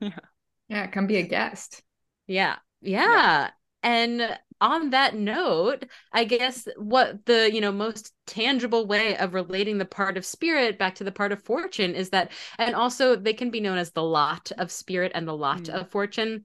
Yeah, 0.68 0.86
come 0.86 1.06
be 1.06 1.16
a 1.16 1.22
guest. 1.22 1.82
Yeah. 2.26 2.56
Yeah. 2.80 3.50
And 3.82 4.38
on 4.60 4.90
that 4.90 5.14
note, 5.14 5.84
I 6.12 6.24
guess 6.24 6.68
what 6.76 7.24
the, 7.26 7.50
you 7.52 7.60
know, 7.60 7.72
most 7.72 8.12
tangible 8.26 8.86
way 8.86 9.16
of 9.16 9.34
relating 9.34 9.78
the 9.78 9.84
part 9.84 10.16
of 10.16 10.26
spirit 10.26 10.78
back 10.78 10.96
to 10.96 11.04
the 11.04 11.12
part 11.12 11.32
of 11.32 11.42
fortune 11.42 11.94
is 11.94 12.10
that 12.10 12.32
and 12.58 12.74
also 12.74 13.16
they 13.16 13.32
can 13.32 13.50
be 13.50 13.60
known 13.60 13.78
as 13.78 13.92
the 13.92 14.02
lot 14.02 14.50
of 14.58 14.70
spirit 14.72 15.12
and 15.14 15.26
the 15.26 15.36
lot 15.36 15.68
Mm. 15.70 15.74
of 15.80 15.90
fortune. 15.90 16.44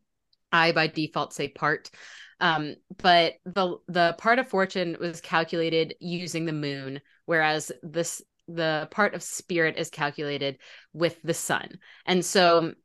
I 0.51 0.71
by 0.71 0.87
default 0.87 1.33
say 1.33 1.49
part. 1.49 1.89
Um, 2.39 2.75
but 2.97 3.35
the 3.45 3.77
the 3.87 4.15
part 4.17 4.39
of 4.39 4.47
fortune 4.47 4.97
was 4.99 5.21
calculated 5.21 5.95
using 5.99 6.45
the 6.45 6.53
moon, 6.53 7.01
whereas 7.25 7.71
this 7.81 8.21
the 8.47 8.87
part 8.91 9.13
of 9.13 9.23
spirit 9.23 9.77
is 9.77 9.89
calculated 9.89 10.57
with 10.93 11.21
the 11.23 11.33
sun. 11.33 11.79
And 12.05 12.23
so 12.23 12.61
mm-hmm. 12.61 12.79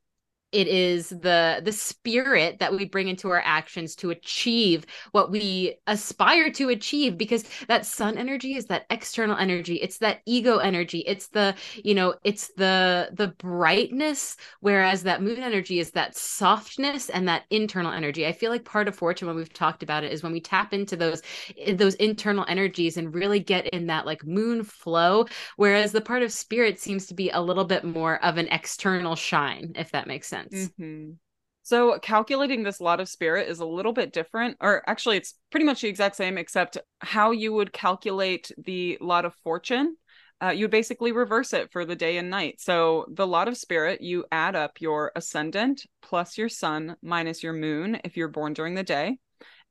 It 0.52 0.66
is 0.66 1.10
the 1.10 1.60
the 1.62 1.72
spirit 1.72 2.58
that 2.58 2.72
we 2.72 2.86
bring 2.86 3.08
into 3.08 3.30
our 3.30 3.42
actions 3.44 3.94
to 3.96 4.10
achieve 4.10 4.86
what 5.12 5.30
we 5.30 5.76
aspire 5.86 6.50
to 6.50 6.70
achieve 6.70 7.18
because 7.18 7.44
that 7.68 7.84
sun 7.84 8.16
energy 8.16 8.54
is 8.54 8.66
that 8.66 8.86
external 8.88 9.36
energy. 9.36 9.76
It's 9.76 9.98
that 9.98 10.20
ego 10.24 10.58
energy. 10.58 11.00
It's 11.06 11.28
the 11.28 11.54
you 11.84 11.94
know 11.94 12.14
it's 12.24 12.48
the 12.56 13.10
the 13.12 13.28
brightness 13.28 14.36
whereas 14.60 15.02
that 15.02 15.22
moon 15.22 15.42
energy 15.42 15.80
is 15.80 15.90
that 15.92 16.16
softness 16.16 17.10
and 17.10 17.28
that 17.28 17.44
internal 17.50 17.92
energy. 17.92 18.26
I 18.26 18.32
feel 18.32 18.50
like 18.50 18.64
part 18.64 18.88
of 18.88 18.96
fortune 18.96 19.28
when 19.28 19.36
we've 19.36 19.52
talked 19.52 19.82
about 19.82 20.04
it 20.04 20.12
is 20.12 20.22
when 20.22 20.32
we 20.32 20.40
tap 20.40 20.72
into 20.72 20.96
those 20.96 21.20
eh, 21.58 21.74
those 21.74 21.94
internal 21.96 22.46
energies 22.48 22.96
and 22.96 23.14
really 23.14 23.40
get 23.40 23.66
in 23.68 23.86
that 23.88 24.06
like 24.06 24.24
moon 24.24 24.64
flow 24.64 25.26
whereas 25.56 25.92
the 25.92 26.00
part 26.00 26.22
of 26.22 26.32
spirit 26.32 26.80
seems 26.80 27.06
to 27.06 27.14
be 27.14 27.30
a 27.30 27.40
little 27.40 27.64
bit 27.64 27.84
more 27.84 28.22
of 28.24 28.38
an 28.38 28.48
external 28.48 29.14
shine 29.14 29.72
if 29.74 29.90
that 29.92 30.06
makes 30.06 30.26
sense 30.26 30.37
Mhm. 30.46 31.16
So 31.62 31.98
calculating 31.98 32.62
this 32.62 32.80
lot 32.80 32.98
of 32.98 33.08
spirit 33.08 33.48
is 33.48 33.60
a 33.60 33.66
little 33.66 33.92
bit 33.92 34.12
different, 34.12 34.56
or 34.60 34.82
actually, 34.88 35.18
it's 35.18 35.34
pretty 35.50 35.66
much 35.66 35.82
the 35.82 35.88
exact 35.88 36.16
same, 36.16 36.38
except 36.38 36.78
how 37.00 37.30
you 37.30 37.52
would 37.52 37.72
calculate 37.72 38.50
the 38.56 38.96
lot 39.00 39.24
of 39.24 39.34
fortune. 39.44 39.96
Uh, 40.40 40.50
you 40.50 40.64
would 40.64 40.70
basically 40.70 41.12
reverse 41.12 41.52
it 41.52 41.70
for 41.70 41.84
the 41.84 41.96
day 41.96 42.16
and 42.16 42.30
night. 42.30 42.60
So 42.60 43.06
the 43.12 43.26
lot 43.26 43.48
of 43.48 43.56
spirit, 43.56 44.00
you 44.00 44.24
add 44.32 44.54
up 44.56 44.80
your 44.80 45.12
ascendant 45.16 45.84
plus 46.00 46.38
your 46.38 46.48
sun 46.48 46.96
minus 47.02 47.42
your 47.42 47.52
moon 47.52 48.00
if 48.04 48.16
you're 48.16 48.28
born 48.28 48.52
during 48.52 48.74
the 48.74 48.84
day. 48.84 49.18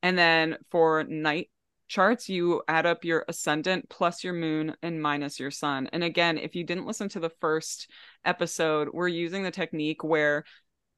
And 0.03 0.17
then 0.17 0.57
for 0.69 1.03
night 1.03 1.49
charts, 1.87 2.29
you 2.29 2.61
add 2.67 2.85
up 2.85 3.03
your 3.03 3.25
ascendant 3.27 3.89
plus 3.89 4.23
your 4.23 4.33
moon 4.33 4.75
and 4.81 5.01
minus 5.01 5.39
your 5.39 5.51
sun. 5.51 5.89
And 5.93 6.03
again, 6.03 6.37
if 6.37 6.55
you 6.55 6.63
didn't 6.63 6.87
listen 6.87 7.09
to 7.09 7.19
the 7.19 7.31
first 7.41 7.89
episode, 8.25 8.89
we're 8.93 9.07
using 9.07 9.43
the 9.43 9.51
technique 9.51 10.03
where 10.03 10.43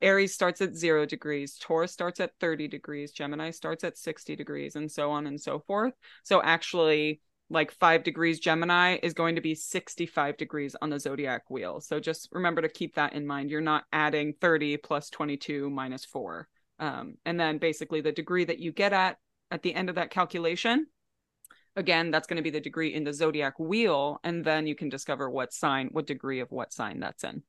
Aries 0.02 0.34
starts 0.34 0.62
at 0.62 0.76
zero 0.76 1.06
degrees, 1.06 1.58
Taurus 1.60 1.92
starts 1.92 2.20
at 2.20 2.32
30 2.40 2.68
degrees, 2.68 3.12
Gemini 3.12 3.52
starts 3.52 3.84
at 3.84 3.98
60 3.98 4.36
degrees, 4.36 4.76
and 4.76 4.90
so 4.90 5.12
on 5.12 5.28
and 5.28 5.40
so 5.40 5.60
forth. 5.60 5.94
So 6.24 6.42
actually, 6.42 7.22
like 7.50 7.72
five 7.72 8.04
degrees 8.04 8.40
Gemini 8.40 8.98
is 9.02 9.14
going 9.14 9.36
to 9.36 9.42
be 9.42 9.56
65 9.56 10.38
degrees 10.38 10.76
on 10.82 10.90
the 10.90 11.00
zodiac 11.00 11.50
wheel. 11.50 11.82
So 11.82 12.00
just 12.00 12.30
remember 12.32 12.62
to 12.62 12.70
keep 12.70 12.96
that 12.96 13.14
in 13.14 13.26
mind. 13.26 13.50
You're 13.50 13.62
not 13.62 13.86
adding 13.92 14.36
30 14.40 14.78
plus 14.78 15.10
22 15.10 15.70
minus 15.70 16.06
four. 16.06 16.48
Um, 16.78 17.16
and 17.26 17.40
then 17.40 17.58
basically 17.58 18.02
the 18.02 18.12
degree 18.12 18.46
that 18.46 18.60
you 18.60 18.72
get 18.72 18.94
at 18.94 19.18
at 19.52 19.64
the 19.64 19.74
end 19.74 19.90
of 19.90 19.96
that 19.96 20.12
calculation, 20.12 20.88
again, 21.76 22.12
that's 22.12 22.28
going 22.28 22.38
to 22.38 22.44
be 22.44 22.50
the 22.50 22.60
degree 22.60 22.94
in 22.94 23.04
the 23.04 23.14
zodiac 23.14 23.60
wheel. 23.60 24.20
And 24.24 24.44
then 24.44 24.68
you 24.68 24.76
can 24.76 24.90
discover 24.90 25.30
what 25.30 25.54
sign, 25.54 25.90
what 25.92 26.08
degree 26.08 26.40
of 26.40 26.52
what 26.52 26.74
sign 26.74 27.00
that's 27.00 27.24
in. 27.24 27.44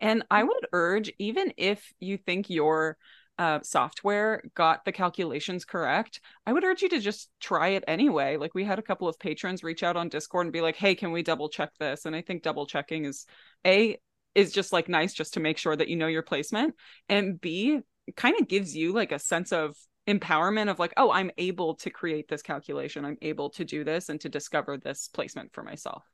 And 0.00 0.24
I 0.30 0.42
would 0.42 0.66
urge, 0.72 1.12
even 1.18 1.52
if 1.56 1.92
you 2.00 2.16
think 2.16 2.48
your 2.48 2.96
uh, 3.38 3.60
software 3.62 4.42
got 4.54 4.84
the 4.84 4.92
calculations 4.92 5.64
correct, 5.64 6.20
I 6.46 6.52
would 6.52 6.64
urge 6.64 6.82
you 6.82 6.88
to 6.90 7.00
just 7.00 7.30
try 7.40 7.68
it 7.68 7.84
anyway. 7.86 8.36
Like 8.36 8.54
we 8.54 8.64
had 8.64 8.78
a 8.78 8.82
couple 8.82 9.08
of 9.08 9.18
patrons 9.18 9.62
reach 9.62 9.82
out 9.82 9.96
on 9.96 10.08
Discord 10.08 10.46
and 10.46 10.52
be 10.52 10.62
like, 10.62 10.76
"Hey, 10.76 10.94
can 10.94 11.12
we 11.12 11.22
double 11.22 11.50
check 11.50 11.70
this?" 11.78 12.06
And 12.06 12.16
I 12.16 12.22
think 12.22 12.42
double 12.42 12.66
checking 12.66 13.04
is 13.04 13.26
a 13.66 13.98
is 14.34 14.52
just 14.52 14.72
like 14.72 14.88
nice 14.88 15.12
just 15.12 15.34
to 15.34 15.40
make 15.40 15.58
sure 15.58 15.76
that 15.76 15.88
you 15.88 15.96
know 15.96 16.06
your 16.06 16.22
placement, 16.22 16.74
and 17.08 17.40
b 17.40 17.80
kind 18.16 18.40
of 18.40 18.48
gives 18.48 18.74
you 18.74 18.92
like 18.92 19.12
a 19.12 19.18
sense 19.18 19.52
of 19.52 19.76
empowerment 20.06 20.70
of 20.70 20.78
like, 20.78 20.92
"Oh, 20.96 21.10
I'm 21.10 21.30
able 21.38 21.74
to 21.76 21.90
create 21.90 22.28
this 22.28 22.42
calculation. 22.42 23.04
I'm 23.04 23.18
able 23.22 23.50
to 23.50 23.64
do 23.64 23.84
this 23.84 24.08
and 24.08 24.20
to 24.20 24.28
discover 24.28 24.78
this 24.78 25.08
placement 25.08 25.52
for 25.52 25.62
myself." 25.62 26.04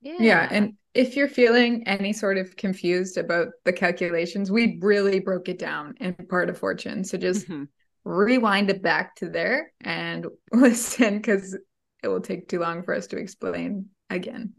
Yeah. 0.00 0.16
yeah. 0.20 0.48
And 0.50 0.74
if 0.94 1.16
you're 1.16 1.28
feeling 1.28 1.86
any 1.86 2.12
sort 2.12 2.38
of 2.38 2.56
confused 2.56 3.18
about 3.18 3.48
the 3.64 3.72
calculations, 3.72 4.50
we 4.50 4.78
really 4.80 5.20
broke 5.20 5.48
it 5.48 5.58
down 5.58 5.94
in 6.00 6.14
part 6.14 6.50
of 6.50 6.58
fortune. 6.58 7.04
So 7.04 7.18
just 7.18 7.48
mm-hmm. 7.48 7.64
rewind 8.04 8.70
it 8.70 8.82
back 8.82 9.16
to 9.16 9.28
there 9.28 9.72
and 9.80 10.26
listen 10.52 11.16
because 11.16 11.56
it 12.02 12.08
will 12.08 12.20
take 12.20 12.48
too 12.48 12.60
long 12.60 12.82
for 12.82 12.94
us 12.94 13.08
to 13.08 13.16
explain 13.16 13.86
again. 14.08 14.52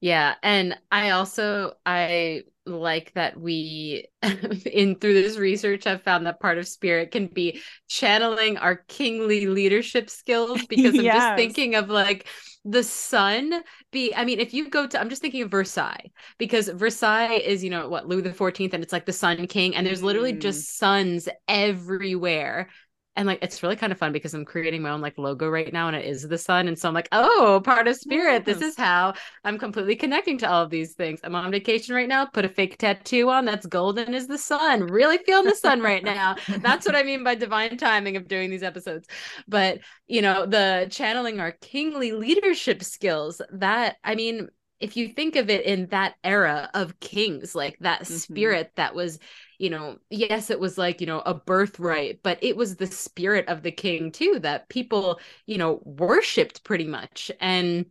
Yeah. 0.00 0.34
And 0.42 0.78
I 0.90 1.10
also 1.10 1.74
I 1.84 2.42
like 2.66 3.12
that 3.14 3.38
we 3.38 4.06
in 4.66 4.96
through 4.96 5.14
this 5.14 5.38
research 5.38 5.84
have 5.84 6.02
found 6.02 6.26
that 6.26 6.40
part 6.40 6.58
of 6.58 6.66
spirit 6.66 7.12
can 7.12 7.28
be 7.28 7.60
channeling 7.88 8.56
our 8.58 8.76
kingly 8.88 9.46
leadership 9.46 10.10
skills 10.10 10.60
because 10.68 10.98
i'm 10.98 11.04
just 11.04 11.36
thinking 11.36 11.76
of 11.76 11.88
like 11.88 12.26
the 12.64 12.82
sun 12.82 13.62
be 13.92 14.12
i 14.16 14.24
mean 14.24 14.40
if 14.40 14.52
you 14.52 14.68
go 14.68 14.84
to 14.84 15.00
i'm 15.00 15.08
just 15.08 15.22
thinking 15.22 15.42
of 15.42 15.50
versailles 15.50 16.10
because 16.38 16.68
versailles 16.68 17.40
is 17.44 17.62
you 17.62 17.70
know 17.70 17.88
what 17.88 18.08
louis 18.08 18.22
the 18.22 18.30
14th 18.30 18.74
and 18.74 18.82
it's 18.82 18.92
like 18.92 19.06
the 19.06 19.12
sun 19.12 19.46
king 19.46 19.76
and 19.76 19.86
there's 19.86 20.02
literally 20.02 20.32
mm. 20.32 20.40
just 20.40 20.76
suns 20.76 21.28
everywhere 21.46 22.68
and 23.16 23.26
like 23.26 23.38
it's 23.42 23.62
really 23.62 23.76
kind 23.76 23.92
of 23.92 23.98
fun 23.98 24.12
because 24.12 24.34
I'm 24.34 24.44
creating 24.44 24.82
my 24.82 24.90
own 24.90 25.00
like 25.00 25.18
logo 25.18 25.48
right 25.48 25.72
now 25.72 25.88
and 25.88 25.96
it 25.96 26.04
is 26.04 26.22
the 26.22 26.38
sun. 26.38 26.68
And 26.68 26.78
so 26.78 26.88
I'm 26.88 26.94
like 26.94 27.08
oh 27.12 27.60
part 27.64 27.88
of 27.88 27.96
spirit. 27.96 28.44
This 28.44 28.60
is 28.60 28.76
how 28.76 29.14
I'm 29.44 29.58
completely 29.58 29.96
connecting 29.96 30.38
to 30.38 30.50
all 30.50 30.62
of 30.62 30.70
these 30.70 30.92
things. 30.94 31.20
I'm 31.24 31.34
on 31.34 31.50
vacation 31.50 31.94
right 31.94 32.08
now 32.08 32.26
put 32.26 32.44
a 32.44 32.48
fake 32.48 32.78
tattoo 32.78 33.30
on 33.30 33.44
that's 33.44 33.66
golden 33.66 34.14
is 34.14 34.26
the 34.26 34.38
sun 34.38 34.86
really 34.86 35.18
feeling 35.18 35.46
the 35.46 35.54
sun 35.54 35.80
right 35.80 36.04
now. 36.16 36.36
That's 36.58 36.86
what 36.86 36.96
I 36.96 37.02
mean 37.02 37.24
by 37.24 37.34
divine 37.34 37.76
timing 37.76 38.16
of 38.16 38.28
doing 38.28 38.50
these 38.50 38.62
episodes. 38.62 39.06
But 39.48 39.80
you 40.06 40.22
know 40.22 40.46
the 40.46 40.88
channeling 40.90 41.40
our 41.40 41.52
kingly 41.52 42.12
leadership 42.12 42.82
skills 42.82 43.40
that 43.52 43.96
I 44.04 44.14
mean 44.14 44.48
if 44.80 44.96
you 44.96 45.08
think 45.08 45.36
of 45.36 45.48
it 45.48 45.64
in 45.64 45.86
that 45.86 46.14
era 46.22 46.70
of 46.74 47.00
kings 47.00 47.54
like 47.54 47.78
that 47.80 48.02
mm-hmm. 48.02 48.14
spirit 48.14 48.70
that 48.76 48.94
was 48.94 49.18
you 49.58 49.70
know 49.70 49.98
yes 50.10 50.50
it 50.50 50.60
was 50.60 50.78
like 50.78 51.00
you 51.00 51.06
know 51.06 51.20
a 51.20 51.34
birthright 51.34 52.20
but 52.22 52.38
it 52.42 52.56
was 52.56 52.76
the 52.76 52.86
spirit 52.86 53.46
of 53.48 53.62
the 53.62 53.72
king 53.72 54.10
too 54.12 54.38
that 54.40 54.68
people 54.68 55.18
you 55.46 55.58
know 55.58 55.80
worshipped 55.84 56.64
pretty 56.64 56.86
much 56.86 57.30
and 57.40 57.86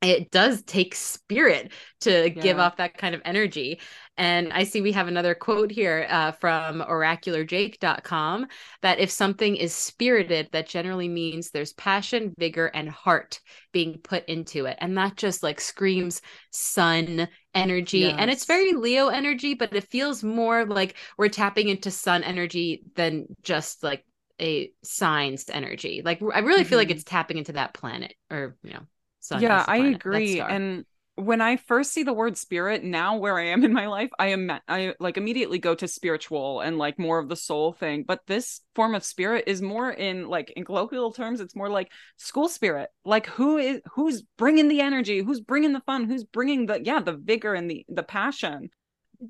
it 0.00 0.30
does 0.30 0.62
take 0.62 0.94
spirit 0.94 1.72
to 2.00 2.30
yeah. 2.30 2.42
give 2.42 2.58
off 2.58 2.76
that 2.76 2.96
kind 2.96 3.14
of 3.14 3.22
energy 3.24 3.80
and 4.18 4.52
I 4.52 4.64
see 4.64 4.80
we 4.80 4.90
have 4.92 5.06
another 5.06 5.34
quote 5.36 5.70
here 5.70 6.04
uh, 6.10 6.32
from 6.32 6.80
oracularjake.com 6.80 8.48
that 8.82 8.98
if 8.98 9.10
something 9.10 9.54
is 9.54 9.72
spirited, 9.72 10.48
that 10.50 10.68
generally 10.68 11.08
means 11.08 11.50
there's 11.50 11.72
passion, 11.74 12.34
vigor, 12.36 12.66
and 12.66 12.90
heart 12.90 13.40
being 13.72 13.98
put 13.98 14.28
into 14.28 14.66
it. 14.66 14.76
And 14.80 14.98
that 14.98 15.14
just 15.16 15.44
like 15.44 15.60
screams 15.60 16.20
sun 16.50 17.28
energy. 17.58 18.00
Yes. 18.00 18.16
And 18.18 18.30
it's 18.30 18.44
very 18.44 18.72
Leo 18.72 19.08
energy, 19.08 19.54
but 19.54 19.74
it 19.74 19.84
feels 19.84 20.22
more 20.22 20.64
like 20.64 20.96
we're 21.16 21.28
tapping 21.28 21.68
into 21.68 21.90
sun 21.90 22.22
energy 22.22 22.84
than 22.94 23.26
just 23.42 23.82
like 23.82 24.04
a 24.40 24.70
signs 24.82 25.46
energy. 25.50 26.02
Like 26.04 26.22
I 26.22 26.40
really 26.40 26.60
mm-hmm. 26.60 26.68
feel 26.68 26.78
like 26.78 26.88
mm-hmm. 26.88 26.96
it's 26.96 27.04
tapping 27.04 27.38
into 27.38 27.52
that 27.52 27.74
planet 27.74 28.14
or, 28.30 28.56
you 28.62 28.72
know, 28.72 28.82
sun. 29.20 29.42
Yeah, 29.42 29.64
I 29.66 29.78
agree. 29.78 30.40
And 30.40 30.84
when 31.18 31.40
I 31.40 31.56
first 31.56 31.92
see 31.92 32.04
the 32.04 32.12
word 32.12 32.36
spirit 32.36 32.84
now 32.84 33.16
where 33.16 33.38
I 33.38 33.46
am 33.46 33.64
in 33.64 33.72
my 33.72 33.86
life, 33.86 34.10
I 34.18 34.28
am 34.28 34.52
I 34.68 34.94
like 35.00 35.16
immediately 35.16 35.58
go 35.58 35.74
to 35.74 35.88
spiritual 35.88 36.60
and 36.60 36.78
like 36.78 36.98
more 36.98 37.18
of 37.18 37.28
the 37.28 37.36
soul 37.36 37.72
thing. 37.72 38.04
But 38.06 38.20
this 38.26 38.60
form 38.74 38.94
of 38.94 39.04
spirit 39.04 39.44
is 39.48 39.60
more 39.60 39.90
in 39.90 40.28
like 40.28 40.52
in 40.56 40.64
colloquial 40.64 41.12
terms, 41.12 41.40
it's 41.40 41.56
more 41.56 41.68
like 41.68 41.90
school 42.18 42.48
spirit. 42.48 42.90
Like 43.04 43.26
who 43.26 43.58
is 43.58 43.80
who's 43.94 44.22
bringing 44.36 44.68
the 44.68 44.80
energy, 44.80 45.20
who's 45.20 45.40
bringing 45.40 45.72
the 45.72 45.80
fun, 45.80 46.04
who's 46.04 46.24
bringing 46.24 46.66
the 46.66 46.80
yeah 46.82 47.00
the 47.00 47.16
vigor 47.16 47.54
and 47.54 47.68
the 47.68 47.84
the 47.88 48.04
passion. 48.04 48.70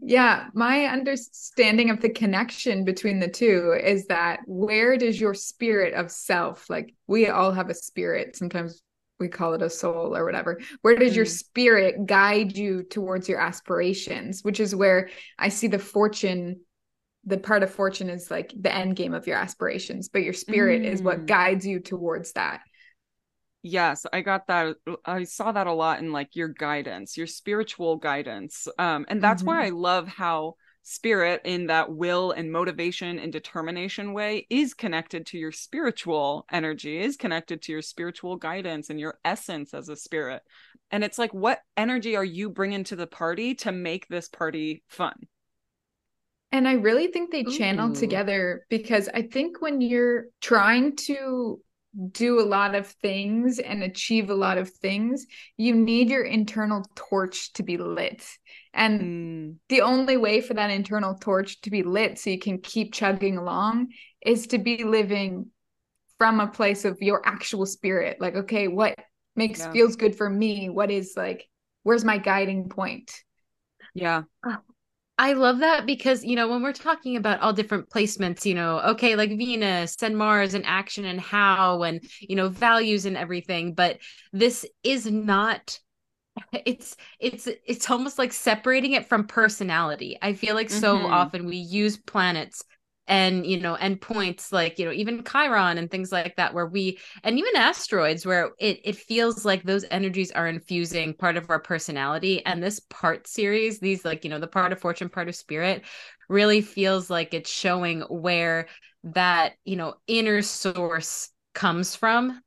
Yeah, 0.02 0.48
my 0.52 0.84
understanding 0.84 1.88
of 1.88 2.02
the 2.02 2.10
connection 2.10 2.84
between 2.84 3.20
the 3.20 3.28
two 3.28 3.74
is 3.82 4.04
that 4.06 4.40
where 4.46 4.98
does 4.98 5.18
your 5.18 5.32
spirit 5.32 5.94
of 5.94 6.10
self, 6.10 6.68
like 6.68 6.94
we 7.06 7.28
all 7.28 7.52
have 7.52 7.70
a 7.70 7.74
spirit, 7.74 8.36
sometimes 8.36 8.82
we 9.18 9.28
call 9.28 9.54
it 9.54 9.62
a 9.62 9.70
soul 9.70 10.16
or 10.16 10.24
whatever 10.24 10.60
where 10.82 10.96
does 10.96 11.12
mm. 11.12 11.16
your 11.16 11.24
spirit 11.24 12.06
guide 12.06 12.56
you 12.56 12.82
towards 12.82 13.28
your 13.28 13.40
aspirations 13.40 14.42
which 14.42 14.60
is 14.60 14.74
where 14.74 15.08
i 15.38 15.48
see 15.48 15.66
the 15.66 15.78
fortune 15.78 16.60
the 17.24 17.38
part 17.38 17.62
of 17.62 17.70
fortune 17.70 18.08
is 18.08 18.30
like 18.30 18.52
the 18.58 18.74
end 18.74 18.96
game 18.96 19.14
of 19.14 19.26
your 19.26 19.36
aspirations 19.36 20.08
but 20.08 20.22
your 20.22 20.32
spirit 20.32 20.82
mm. 20.82 20.86
is 20.86 21.02
what 21.02 21.20
mm. 21.20 21.26
guides 21.26 21.66
you 21.66 21.80
towards 21.80 22.32
that 22.32 22.60
yes 23.62 24.06
i 24.12 24.20
got 24.20 24.46
that 24.46 24.76
i 25.04 25.24
saw 25.24 25.50
that 25.52 25.66
a 25.66 25.72
lot 25.72 25.98
in 25.98 26.12
like 26.12 26.36
your 26.36 26.48
guidance 26.48 27.16
your 27.16 27.26
spiritual 27.26 27.96
guidance 27.96 28.68
um 28.78 29.04
and 29.08 29.22
that's 29.22 29.42
mm-hmm. 29.42 29.58
why 29.58 29.66
i 29.66 29.70
love 29.70 30.06
how 30.06 30.54
spirit 30.82 31.42
in 31.44 31.66
that 31.66 31.92
will 31.92 32.30
and 32.30 32.50
motivation 32.50 33.18
and 33.18 33.32
determination 33.32 34.12
way 34.12 34.46
is 34.48 34.74
connected 34.74 35.26
to 35.26 35.36
your 35.36 35.52
spiritual 35.52 36.46
energy 36.50 36.98
is 36.98 37.16
connected 37.16 37.60
to 37.60 37.72
your 37.72 37.82
spiritual 37.82 38.36
guidance 38.36 38.88
and 38.88 38.98
your 38.98 39.18
essence 39.24 39.74
as 39.74 39.88
a 39.88 39.96
spirit 39.96 40.42
and 40.90 41.04
it's 41.04 41.18
like 41.18 41.34
what 41.34 41.60
energy 41.76 42.16
are 42.16 42.24
you 42.24 42.48
bringing 42.48 42.84
to 42.84 42.96
the 42.96 43.06
party 43.06 43.54
to 43.54 43.70
make 43.70 44.08
this 44.08 44.28
party 44.28 44.82
fun 44.88 45.14
and 46.52 46.66
i 46.66 46.72
really 46.72 47.08
think 47.08 47.30
they 47.30 47.44
channel 47.44 47.90
Ooh. 47.90 47.94
together 47.94 48.64
because 48.70 49.08
i 49.12 49.22
think 49.22 49.60
when 49.60 49.80
you're 49.80 50.26
trying 50.40 50.96
to 50.96 51.60
do 52.12 52.40
a 52.40 52.42
lot 52.42 52.74
of 52.74 52.86
things 52.86 53.58
and 53.58 53.82
achieve 53.82 54.28
a 54.28 54.34
lot 54.34 54.58
of 54.58 54.68
things 54.70 55.26
you 55.56 55.74
need 55.74 56.10
your 56.10 56.22
internal 56.22 56.84
torch 56.94 57.52
to 57.54 57.62
be 57.62 57.78
lit 57.78 58.24
and 58.74 59.00
mm. 59.00 59.54
the 59.68 59.80
only 59.80 60.16
way 60.16 60.40
for 60.40 60.54
that 60.54 60.70
internal 60.70 61.14
torch 61.14 61.60
to 61.62 61.70
be 61.70 61.82
lit 61.82 62.18
so 62.18 62.30
you 62.30 62.38
can 62.38 62.58
keep 62.58 62.92
chugging 62.92 63.38
along 63.38 63.88
is 64.24 64.46
to 64.48 64.58
be 64.58 64.84
living 64.84 65.46
from 66.18 66.40
a 66.40 66.46
place 66.48 66.84
of 66.84 67.00
your 67.00 67.22
actual 67.24 67.64
spirit. 67.64 68.20
Like, 68.20 68.34
okay, 68.34 68.68
what 68.68 68.96
makes 69.36 69.60
yeah. 69.60 69.72
feels 69.72 69.96
good 69.96 70.16
for 70.16 70.28
me? 70.28 70.68
What 70.68 70.90
is 70.90 71.14
like, 71.16 71.48
where's 71.84 72.04
my 72.04 72.18
guiding 72.18 72.68
point? 72.68 73.12
Yeah. 73.94 74.22
I 75.18 75.32
love 75.32 75.58
that 75.58 75.84
because, 75.84 76.24
you 76.24 76.36
know, 76.36 76.48
when 76.48 76.62
we're 76.62 76.72
talking 76.72 77.16
about 77.16 77.40
all 77.40 77.52
different 77.52 77.90
placements, 77.90 78.44
you 78.44 78.54
know, 78.54 78.78
okay, 78.80 79.16
like 79.16 79.30
Venus 79.30 80.00
and 80.00 80.16
Mars 80.16 80.54
and 80.54 80.64
action 80.64 81.04
and 81.04 81.20
how 81.20 81.82
and, 81.82 82.00
you 82.20 82.36
know, 82.36 82.48
values 82.48 83.04
and 83.04 83.16
everything, 83.16 83.74
but 83.74 83.98
this 84.32 84.64
is 84.84 85.06
not 85.06 85.78
it's 86.64 86.96
it's 87.18 87.48
it's 87.66 87.90
almost 87.90 88.18
like 88.18 88.32
separating 88.32 88.92
it 88.92 89.06
from 89.06 89.26
personality 89.26 90.16
i 90.22 90.32
feel 90.32 90.54
like 90.54 90.70
so 90.70 90.96
mm-hmm. 90.96 91.12
often 91.12 91.46
we 91.46 91.56
use 91.56 91.96
planets 91.96 92.64
and 93.08 93.46
you 93.46 93.58
know 93.58 93.76
endpoints 93.76 94.52
like 94.52 94.78
you 94.78 94.84
know 94.84 94.92
even 94.92 95.24
chiron 95.24 95.78
and 95.78 95.90
things 95.90 96.12
like 96.12 96.36
that 96.36 96.54
where 96.54 96.66
we 96.66 96.98
and 97.24 97.38
even 97.38 97.56
asteroids 97.56 98.24
where 98.24 98.50
it 98.60 98.80
it 98.84 98.96
feels 98.96 99.44
like 99.44 99.62
those 99.64 99.84
energies 99.90 100.30
are 100.32 100.46
infusing 100.46 101.14
part 101.14 101.36
of 101.36 101.50
our 101.50 101.58
personality. 101.58 102.44
And 102.46 102.62
this 102.62 102.80
part 102.80 103.26
series 103.26 103.80
these 103.80 104.04
like 104.04 104.24
you 104.24 104.30
know 104.30 104.38
the 104.38 104.46
part 104.46 104.72
of 104.72 104.80
fortune 104.80 105.08
part 105.08 105.28
of 105.28 105.34
spirit 105.34 105.82
really 106.28 106.60
feels 106.60 107.10
like 107.10 107.34
it's 107.34 107.50
showing 107.50 108.02
where 108.02 108.68
that 109.04 109.54
you 109.64 109.76
know 109.76 109.94
inner 110.06 110.42
source 110.42 111.30
comes 111.54 111.96
from 111.96 112.40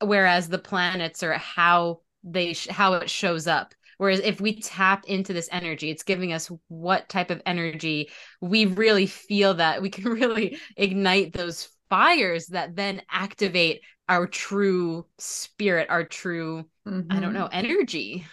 whereas 0.00 0.48
the 0.48 0.58
planets 0.58 1.22
are 1.22 1.34
how 1.34 2.00
they 2.24 2.52
sh- 2.52 2.68
how 2.68 2.94
it 2.94 3.10
shows 3.10 3.46
up 3.46 3.74
whereas 3.98 4.20
if 4.20 4.40
we 4.40 4.60
tap 4.60 5.04
into 5.06 5.32
this 5.32 5.48
energy 5.52 5.90
it's 5.90 6.02
giving 6.02 6.32
us 6.32 6.50
what 6.68 7.08
type 7.08 7.30
of 7.30 7.42
energy 7.46 8.10
we 8.40 8.66
really 8.66 9.06
feel 9.06 9.54
that 9.54 9.82
we 9.82 9.90
can 9.90 10.04
really 10.12 10.58
ignite 10.76 11.32
those 11.32 11.68
fires 11.88 12.46
that 12.48 12.74
then 12.76 13.02
activate 13.10 13.80
our 14.08 14.26
true 14.26 15.06
spirit 15.18 15.88
our 15.90 16.04
true 16.04 16.64
mm-hmm. 16.86 17.10
i 17.10 17.14
don't 17.20 17.30
mm-hmm. 17.30 17.40
know 17.40 17.48
energy 17.52 18.26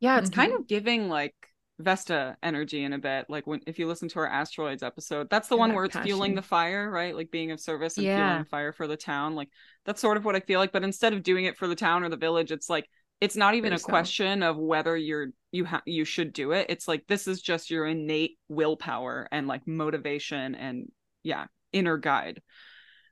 yeah 0.00 0.18
it's 0.18 0.30
mm-hmm. 0.30 0.40
kind 0.40 0.52
of 0.52 0.66
giving 0.66 1.08
like 1.08 1.34
Vesta 1.82 2.36
energy 2.42 2.84
in 2.84 2.92
a 2.92 2.98
bit. 2.98 3.26
Like 3.28 3.46
when 3.46 3.60
if 3.66 3.78
you 3.78 3.86
listen 3.86 4.08
to 4.08 4.18
our 4.20 4.26
asteroids 4.26 4.82
episode, 4.82 5.28
that's 5.30 5.48
the 5.48 5.56
yeah, 5.56 5.60
one 5.60 5.74
where 5.74 5.84
it's 5.84 5.94
passion. 5.94 6.06
fueling 6.06 6.34
the 6.34 6.42
fire, 6.42 6.90
right? 6.90 7.14
Like 7.14 7.30
being 7.30 7.50
of 7.50 7.60
service 7.60 7.96
and 7.96 8.06
yeah. 8.06 8.30
fueling 8.30 8.44
fire 8.46 8.72
for 8.72 8.86
the 8.86 8.96
town. 8.96 9.34
Like 9.34 9.48
that's 9.84 10.00
sort 10.00 10.16
of 10.16 10.24
what 10.24 10.36
I 10.36 10.40
feel 10.40 10.60
like. 10.60 10.72
But 10.72 10.84
instead 10.84 11.12
of 11.12 11.22
doing 11.22 11.44
it 11.44 11.56
for 11.56 11.66
the 11.66 11.74
town 11.74 12.04
or 12.04 12.08
the 12.08 12.16
village, 12.16 12.52
it's 12.52 12.70
like 12.70 12.88
it's 13.22 13.36
not 13.36 13.54
even 13.54 13.72
a 13.72 13.78
question 13.78 14.42
of 14.42 14.58
whether 14.58 14.96
you're 14.96 15.28
you 15.52 15.64
have 15.64 15.82
you 15.86 16.04
should 16.04 16.32
do 16.32 16.50
it. 16.50 16.66
It's 16.68 16.88
like 16.88 17.06
this 17.06 17.28
is 17.28 17.40
just 17.40 17.70
your 17.70 17.86
innate 17.86 18.36
willpower 18.48 19.28
and 19.30 19.46
like 19.46 19.64
motivation 19.64 20.56
and 20.56 20.90
yeah, 21.22 21.46
inner 21.72 21.98
guide. 21.98 22.42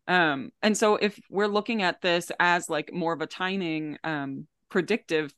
Um, 0.09 0.51
and 0.63 0.77
so 0.77 0.97
if 0.97 1.17
we're 1.31 1.47
looking 1.47 1.83
at 1.83 2.01
this 2.01 2.33
as 2.41 2.69
like 2.69 2.93
more 2.93 3.13
of 3.13 3.21
a 3.21 3.27
timing 3.29 3.99
um 4.03 4.49
predictive 4.69 5.33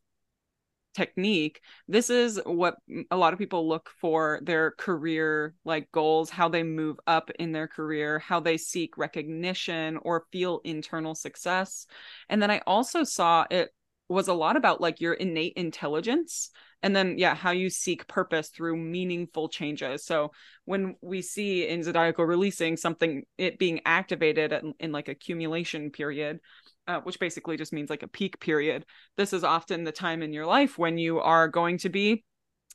technique 0.95 1.62
this 1.88 2.11
is 2.11 2.38
what 2.45 2.76
a 3.11 3.17
lot 3.17 3.33
of 3.33 3.38
people 3.38 3.67
look 3.67 3.88
for 3.99 4.41
their 4.43 4.73
career 4.73 5.55
like 5.64 5.91
goals 5.91 6.29
how 6.29 6.50
they 6.50 6.62
move 6.62 6.99
up 7.07 7.31
in 7.38 7.50
their 7.50 7.67
career 7.67 8.19
how 8.19 8.38
they 8.38 8.59
seek 8.59 8.99
recognition 8.99 9.97
or 10.02 10.26
feel 10.31 10.61
internal 10.64 11.14
success 11.14 11.87
and 12.29 12.43
then 12.43 12.50
i 12.50 12.61
also 12.67 13.05
saw 13.05 13.47
it 13.50 13.71
was 14.12 14.28
a 14.28 14.35
lot 14.35 14.57
about 14.57 14.81
like 14.81 15.00
your 15.00 15.14
innate 15.14 15.54
intelligence 15.57 16.50
and 16.83 16.95
then 16.95 17.16
yeah 17.19 17.35
how 17.35 17.50
you 17.50 17.71
seek 17.71 18.07
purpose 18.07 18.49
through 18.49 18.76
meaningful 18.76 19.49
changes 19.49 20.04
so 20.04 20.31
when 20.64 20.97
we 21.00 21.23
see 21.23 21.66
in 21.66 21.83
zodiacal 21.83 22.25
releasing 22.25 22.76
something 22.76 23.23
it 23.38 23.59
being 23.59 23.81
activated 23.85 24.52
in, 24.52 24.75
in 24.78 24.92
like 24.92 25.09
accumulation 25.09 25.90
period 25.90 26.40
uh, 26.88 27.00
which 27.00 27.21
basically 27.21 27.57
just 27.57 27.73
means 27.73 27.90
like 27.90 28.02
a 28.02 28.09
peak 28.09 28.40
period. 28.40 28.85
This 29.16 29.33
is 29.33 29.45
often 29.45 29.85
the 29.85 29.92
time 29.92 30.23
in 30.23 30.33
your 30.33 30.47
life 30.47 30.78
when 30.78 30.99
you 30.99 31.21
are 31.21 31.49
going 31.49 31.78
to 31.78 31.88
be 31.88 32.25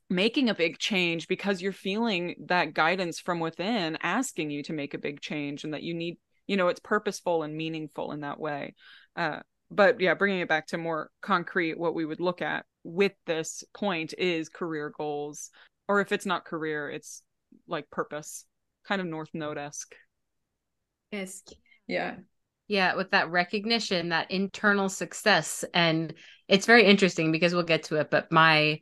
making 0.10 0.50
a 0.50 0.56
big 0.56 0.78
change 0.78 1.28
because 1.28 1.62
you're 1.62 1.74
feeling 1.74 2.36
that 2.48 2.74
guidance 2.74 3.20
from 3.20 3.40
within 3.40 3.98
asking 4.02 4.50
you 4.50 4.64
to 4.64 4.74
make 4.74 4.94
a 4.94 5.00
big 5.00 5.20
change 5.20 5.64
and 5.64 5.74
that 5.74 5.84
you 5.84 5.94
need, 5.94 6.18
you 6.46 6.56
know, 6.56 6.70
it's 6.70 6.80
purposeful 6.80 7.44
and 7.44 7.56
meaningful 7.56 8.14
in 8.14 8.22
that 8.22 8.40
way. 8.40 8.74
Uh, 9.16 9.40
but 9.70 10.00
yeah, 10.00 10.14
bringing 10.14 10.40
it 10.40 10.50
back 10.50 10.68
to 10.68 10.78
more 10.78 11.10
concrete, 11.22 11.78
what 11.78 11.96
we 11.96 12.06
would 12.06 12.20
look 12.20 12.42
at 12.42 12.66
with 12.84 13.14
this 13.26 13.64
point 13.74 14.14
is 14.18 14.50
career 14.50 14.94
goals, 14.98 15.50
or 15.88 16.02
if 16.02 16.12
it's 16.12 16.26
not 16.26 16.46
career, 16.46 16.90
it's 16.90 17.22
like 17.68 17.90
purpose, 17.90 18.46
kind 18.88 19.02
of 19.02 19.08
North 19.08 19.30
Node 19.34 19.58
esque. 19.58 19.94
Yes. 21.12 21.44
Yeah. 21.88 22.16
Yeah, 22.68 22.96
with 22.96 23.12
that 23.12 23.32
recognition, 23.32 24.10
that 24.10 24.30
internal 24.30 24.90
success. 24.90 25.64
And 25.74 26.14
it's 26.48 26.66
very 26.66 26.84
interesting 26.86 27.32
because 27.32 27.54
we'll 27.54 27.64
get 27.64 27.84
to 27.84 27.96
it, 27.96 28.10
but 28.10 28.32
my 28.32 28.80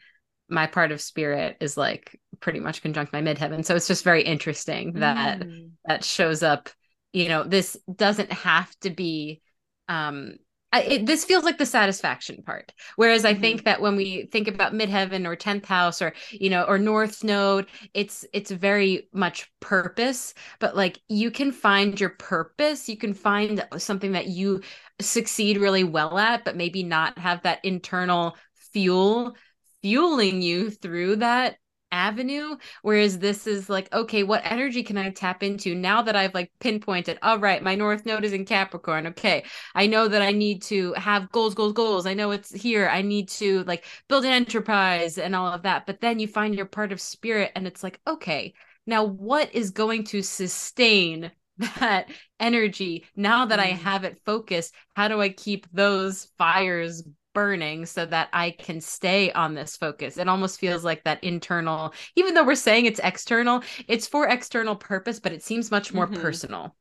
my 0.48 0.68
part 0.68 0.92
of 0.92 1.02
spirit 1.02 1.58
is 1.60 1.76
like 1.76 2.20
pretty 2.40 2.60
much 2.60 2.82
conjunct 2.82 3.12
my 3.14 3.22
midheaven. 3.22 3.66
So 3.66 3.76
it's 3.76 3.88
just 3.88 4.04
very 4.04 4.24
interesting 4.24 4.94
that 4.94 5.40
mm. 5.40 5.72
that 5.86 6.04
shows 6.04 6.44
up. 6.44 6.70
You 7.14 7.30
know, 7.30 7.44
this 7.44 7.78
doesn't 7.94 8.32
have 8.32 8.74
to 8.80 8.90
be 8.90 9.42
um 9.88 10.36
it, 10.80 11.06
this 11.06 11.26
feels 11.26 11.44
like 11.44 11.58
the 11.58 11.66
satisfaction 11.66 12.44
part. 12.44 12.74
Whereas 12.96 13.26
i 13.26 13.34
mm-hmm. 13.34 13.42
think 13.42 13.64
that 13.66 13.82
when 13.82 13.96
we 13.96 14.28
think 14.32 14.48
about 14.48 14.74
midheaven 14.74 15.26
or 15.26 15.36
10th 15.36 15.66
house 15.66 16.02
or 16.02 16.14
you 16.32 16.50
know 16.50 16.64
or 16.64 16.78
north 16.78 17.24
node 17.24 17.68
it's 17.94 18.26
it's 18.34 18.52
very 18.52 19.10
much 19.14 19.52
purpose. 19.60 20.34
But 20.60 20.76
like 20.76 21.00
you 21.08 21.32
can 21.32 21.52
find 21.52 22.00
your 22.00 22.12
purpose. 22.12 22.90
You 22.90 22.98
can 22.98 23.14
find 23.14 23.66
something 23.78 24.14
that 24.14 24.28
you 24.28 24.62
succeed 25.02 25.58
really 25.58 25.84
well 25.84 26.18
at 26.18 26.46
but 26.46 26.56
maybe 26.56 26.84
not 26.84 27.18
have 27.18 27.42
that 27.44 27.64
internal 27.64 28.38
fuel 28.72 29.36
fueling 29.82 30.42
you 30.42 30.70
through 30.70 31.18
that 31.18 31.58
avenue 31.92 32.56
whereas 32.82 33.20
this 33.20 33.48
is 33.48 33.70
like 33.70 33.94
okay 33.94 34.24
what 34.24 34.42
energy 34.44 34.84
can 34.84 34.98
i 34.98 35.10
tap 35.10 35.44
into 35.44 35.74
now 35.74 36.02
that 36.02 36.16
i've 36.16 36.34
like 36.34 36.52
pinpointed 36.60 37.18
all 37.22 37.40
right 37.40 37.64
my 37.64 37.76
north 37.76 38.06
node 38.06 38.26
is 38.26 38.34
in 38.34 38.44
capricorn 38.44 39.08
okay. 39.08 39.44
I 39.74 39.88
know 39.88 40.08
that 40.08 40.22
i 40.22 40.32
need 40.32 40.62
to 40.64 40.94
have 40.94 41.32
goals 41.32 41.54
goals 41.54 41.74
goals. 41.74 42.06
I 42.06 42.14
know 42.14 42.32
it's 42.32 42.52
here. 42.52 42.88
I 42.88 43.02
need 43.02 43.30
to 43.30 43.64
like 43.64 43.86
build 44.08 44.26
an 44.26 44.32
enterprise 44.32 45.18
and 45.18 45.36
all 45.36 45.52
of 45.52 45.64
that. 45.64 45.86
But 45.86 46.02
then 46.02 46.20
you 46.20 46.28
find 46.28 46.56
your 46.56 46.66
part 46.66 46.92
of 46.92 47.02
spirit 47.02 47.52
and 47.56 47.68
it's 47.68 47.84
like 47.84 48.00
okay 48.08 48.54
now 48.88 49.04
what 49.04 49.54
is 49.54 49.72
going 49.72 50.04
to 50.06 50.22
sustain 50.22 51.32
that 51.80 52.10
energy 52.40 53.06
now 53.16 53.46
that 53.46 53.60
i 53.60 53.72
mm. 53.72 53.78
have 53.78 54.04
it 54.04 54.20
focused? 54.26 54.74
How 54.96 55.08
do 55.08 55.22
i 55.22 55.30
keep 55.30 55.68
those 55.72 56.28
fires 56.38 57.04
burning 57.36 57.86
so 57.86 58.08
that 58.08 58.30
I 58.34 58.50
can 58.50 58.82
stay 58.82 59.32
on 59.34 59.54
this 59.54 59.78
focus. 59.78 60.18
It 60.18 60.28
almost 60.28 60.60
feels 60.60 60.84
like 60.84 61.04
that 61.04 61.24
internal, 61.24 61.94
even 62.16 62.34
though 62.34 62.46
we're 62.46 62.56
saying 62.56 62.86
it's 62.88 63.02
external, 63.04 63.62
it's 63.88 64.08
for 64.08 64.28
external 64.28 64.76
purpose, 64.76 65.20
but 65.20 65.34
it 65.34 65.44
seems 65.44 65.70
much 65.70 65.94
more 65.94 66.08
mm-hmm. 66.08 66.22
personal. 66.22 66.76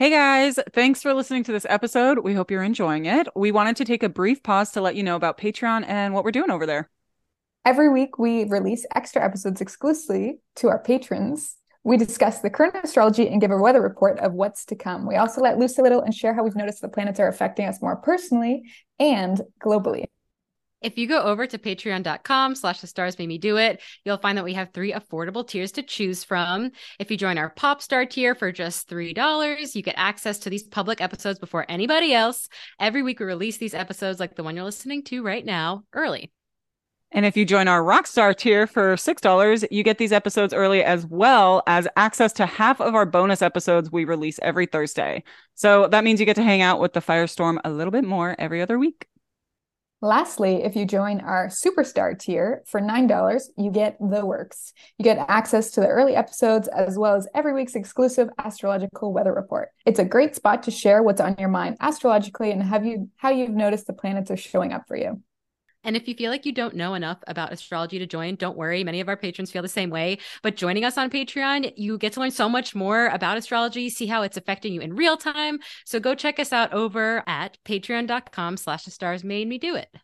Hey 0.00 0.10
guys, 0.10 0.58
thanks 0.72 1.00
for 1.00 1.14
listening 1.14 1.44
to 1.44 1.52
this 1.52 1.64
episode. 1.68 2.18
We 2.18 2.34
hope 2.34 2.50
you're 2.50 2.64
enjoying 2.64 3.06
it. 3.06 3.28
We 3.36 3.52
wanted 3.52 3.76
to 3.76 3.84
take 3.84 4.02
a 4.02 4.08
brief 4.08 4.42
pause 4.42 4.72
to 4.72 4.80
let 4.80 4.96
you 4.96 5.04
know 5.04 5.14
about 5.14 5.38
Patreon 5.38 5.84
and 5.86 6.12
what 6.12 6.24
we're 6.24 6.32
doing 6.32 6.50
over 6.50 6.66
there. 6.66 6.90
Every 7.64 7.88
week, 7.88 8.18
we 8.18 8.44
release 8.44 8.84
extra 8.94 9.24
episodes 9.24 9.60
exclusively 9.60 10.40
to 10.56 10.68
our 10.68 10.80
patrons 10.80 11.56
we 11.84 11.98
discuss 11.98 12.40
the 12.40 12.50
current 12.50 12.74
astrology 12.82 13.28
and 13.28 13.40
give 13.40 13.50
a 13.50 13.58
weather 13.58 13.82
report 13.82 14.18
of 14.18 14.32
what's 14.32 14.64
to 14.66 14.74
come. 14.74 15.06
We 15.06 15.16
also 15.16 15.42
let 15.42 15.58
loose 15.58 15.78
a 15.78 15.82
little 15.82 16.00
and 16.00 16.14
share 16.14 16.34
how 16.34 16.42
we've 16.42 16.56
noticed 16.56 16.80
the 16.80 16.88
planets 16.88 17.20
are 17.20 17.28
affecting 17.28 17.66
us 17.66 17.82
more 17.82 17.96
personally 17.96 18.62
and 18.98 19.40
globally. 19.62 20.06
If 20.80 20.98
you 20.98 21.06
go 21.06 21.22
over 21.22 21.46
to 21.46 21.58
patreon.com 21.58 22.54
slash 22.56 22.80
the 22.80 22.86
stars 22.86 23.18
made 23.18 23.28
me 23.28 23.38
do 23.38 23.56
it, 23.56 23.80
you'll 24.04 24.18
find 24.18 24.36
that 24.36 24.44
we 24.44 24.52
have 24.52 24.70
three 24.72 24.92
affordable 24.92 25.46
tiers 25.46 25.72
to 25.72 25.82
choose 25.82 26.24
from. 26.24 26.72
If 26.98 27.10
you 27.10 27.16
join 27.16 27.38
our 27.38 27.48
pop 27.48 27.80
star 27.80 28.04
tier 28.04 28.34
for 28.34 28.52
just 28.52 28.88
$3, 28.88 29.74
you 29.74 29.82
get 29.82 29.94
access 29.96 30.40
to 30.40 30.50
these 30.50 30.64
public 30.64 31.00
episodes 31.00 31.38
before 31.38 31.64
anybody 31.70 32.12
else. 32.12 32.48
Every 32.78 33.02
week 33.02 33.20
we 33.20 33.24
release 33.26 33.56
these 33.56 33.72
episodes 33.72 34.20
like 34.20 34.36
the 34.36 34.42
one 34.42 34.56
you're 34.56 34.64
listening 34.64 35.04
to 35.04 35.22
right 35.22 35.44
now 35.44 35.84
early. 35.94 36.32
And 37.14 37.24
if 37.24 37.36
you 37.36 37.44
join 37.44 37.68
our 37.68 37.80
Rockstar 37.80 38.36
tier 38.36 38.66
for 38.66 38.96
$6, 38.96 39.66
you 39.70 39.84
get 39.84 39.98
these 39.98 40.10
episodes 40.10 40.52
early 40.52 40.82
as 40.82 41.06
well 41.06 41.62
as 41.68 41.86
access 41.96 42.32
to 42.34 42.44
half 42.44 42.80
of 42.80 42.96
our 42.96 43.06
bonus 43.06 43.40
episodes 43.40 43.92
we 43.92 44.04
release 44.04 44.40
every 44.42 44.66
Thursday. 44.66 45.22
So 45.54 45.86
that 45.88 46.02
means 46.02 46.18
you 46.18 46.26
get 46.26 46.34
to 46.36 46.42
hang 46.42 46.60
out 46.60 46.80
with 46.80 46.92
the 46.92 47.00
Firestorm 47.00 47.58
a 47.64 47.70
little 47.70 47.92
bit 47.92 48.02
more 48.02 48.34
every 48.36 48.60
other 48.60 48.80
week. 48.80 49.06
Lastly, 50.02 50.64
if 50.64 50.74
you 50.74 50.84
join 50.84 51.20
our 51.20 51.46
Superstar 51.46 52.18
tier 52.18 52.64
for 52.66 52.80
$9, 52.80 53.42
you 53.56 53.70
get 53.70 53.96
the 54.00 54.26
works. 54.26 54.72
You 54.98 55.04
get 55.04 55.24
access 55.28 55.70
to 55.70 55.80
the 55.80 55.86
early 55.86 56.16
episodes 56.16 56.66
as 56.66 56.98
well 56.98 57.14
as 57.14 57.28
every 57.32 57.54
week's 57.54 57.76
exclusive 57.76 58.28
astrological 58.38 59.12
weather 59.12 59.32
report. 59.32 59.68
It's 59.86 60.00
a 60.00 60.04
great 60.04 60.34
spot 60.34 60.64
to 60.64 60.72
share 60.72 61.02
what's 61.04 61.20
on 61.20 61.36
your 61.38 61.48
mind 61.48 61.76
astrologically 61.80 62.50
and 62.50 62.60
have 62.60 62.84
you 62.84 63.08
how 63.16 63.30
you've 63.30 63.50
noticed 63.50 63.86
the 63.86 63.92
planets 63.92 64.32
are 64.32 64.36
showing 64.36 64.72
up 64.72 64.88
for 64.88 64.96
you. 64.96 65.22
And 65.84 65.96
if 65.96 66.08
you 66.08 66.14
feel 66.14 66.30
like 66.30 66.46
you 66.46 66.52
don't 66.52 66.74
know 66.74 66.94
enough 66.94 67.18
about 67.26 67.52
astrology 67.52 67.98
to 67.98 68.06
join, 68.06 68.36
don't 68.36 68.56
worry. 68.56 68.82
Many 68.82 69.00
of 69.00 69.08
our 69.08 69.16
patrons 69.16 69.50
feel 69.50 69.62
the 69.62 69.68
same 69.68 69.90
way. 69.90 70.18
But 70.42 70.56
joining 70.56 70.84
us 70.84 70.96
on 70.96 71.10
Patreon, 71.10 71.74
you 71.76 71.98
get 71.98 72.14
to 72.14 72.20
learn 72.20 72.30
so 72.30 72.48
much 72.48 72.74
more 72.74 73.08
about 73.08 73.36
astrology, 73.36 73.90
see 73.90 74.06
how 74.06 74.22
it's 74.22 74.38
affecting 74.38 74.72
you 74.72 74.80
in 74.80 74.96
real 74.96 75.16
time. 75.16 75.58
So 75.84 76.00
go 76.00 76.14
check 76.14 76.38
us 76.38 76.52
out 76.52 76.72
over 76.72 77.22
at 77.26 77.58
patreon.com 77.64 78.56
slash 78.56 78.84
the 78.84 78.90
stars 78.90 79.22
made 79.22 79.46
me 79.46 79.58
do 79.58 79.76
it. 79.76 79.94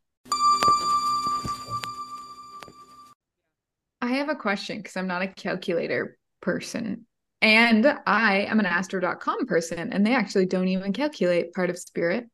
I 4.02 4.08
have 4.14 4.28
a 4.28 4.34
question 4.34 4.78
because 4.78 4.96
I'm 4.96 5.06
not 5.06 5.22
a 5.22 5.28
calculator 5.28 6.18
person. 6.40 7.06
And 7.42 7.86
I 8.06 8.40
am 8.50 8.60
an 8.60 8.66
astro.com 8.66 9.46
person, 9.46 9.94
and 9.94 10.06
they 10.06 10.14
actually 10.14 10.44
don't 10.44 10.68
even 10.68 10.92
calculate 10.92 11.54
part 11.54 11.70
of 11.70 11.78
spirit. 11.78 12.26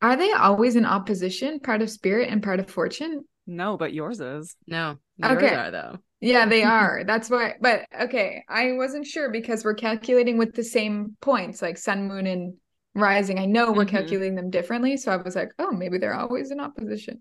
Are 0.00 0.16
they 0.16 0.32
always 0.32 0.76
in 0.76 0.84
opposition, 0.84 1.60
part 1.60 1.82
of 1.82 1.90
spirit 1.90 2.28
and 2.30 2.42
part 2.42 2.60
of 2.60 2.70
fortune? 2.70 3.24
No, 3.46 3.76
but 3.76 3.92
yours 3.92 4.20
is. 4.20 4.56
No, 4.66 4.98
yours 5.16 5.36
okay. 5.38 5.54
are 5.54 5.70
though. 5.70 5.98
Yeah, 6.20 6.46
they 6.46 6.62
are. 6.64 7.02
That's 7.04 7.30
why. 7.30 7.54
But 7.60 7.86
okay, 8.00 8.44
I 8.48 8.72
wasn't 8.72 9.06
sure 9.06 9.30
because 9.30 9.64
we're 9.64 9.74
calculating 9.74 10.38
with 10.38 10.54
the 10.54 10.64
same 10.64 11.16
points, 11.20 11.62
like 11.62 11.78
sun, 11.78 12.06
moon, 12.06 12.26
and 12.26 12.54
rising. 12.94 13.38
I 13.38 13.46
know 13.46 13.72
we're 13.72 13.84
mm-hmm. 13.84 13.96
calculating 13.96 14.34
them 14.36 14.50
differently, 14.50 14.96
so 14.96 15.12
I 15.12 15.16
was 15.16 15.34
like, 15.34 15.50
oh, 15.58 15.72
maybe 15.72 15.98
they're 15.98 16.14
always 16.14 16.50
in 16.50 16.60
opposition. 16.60 17.20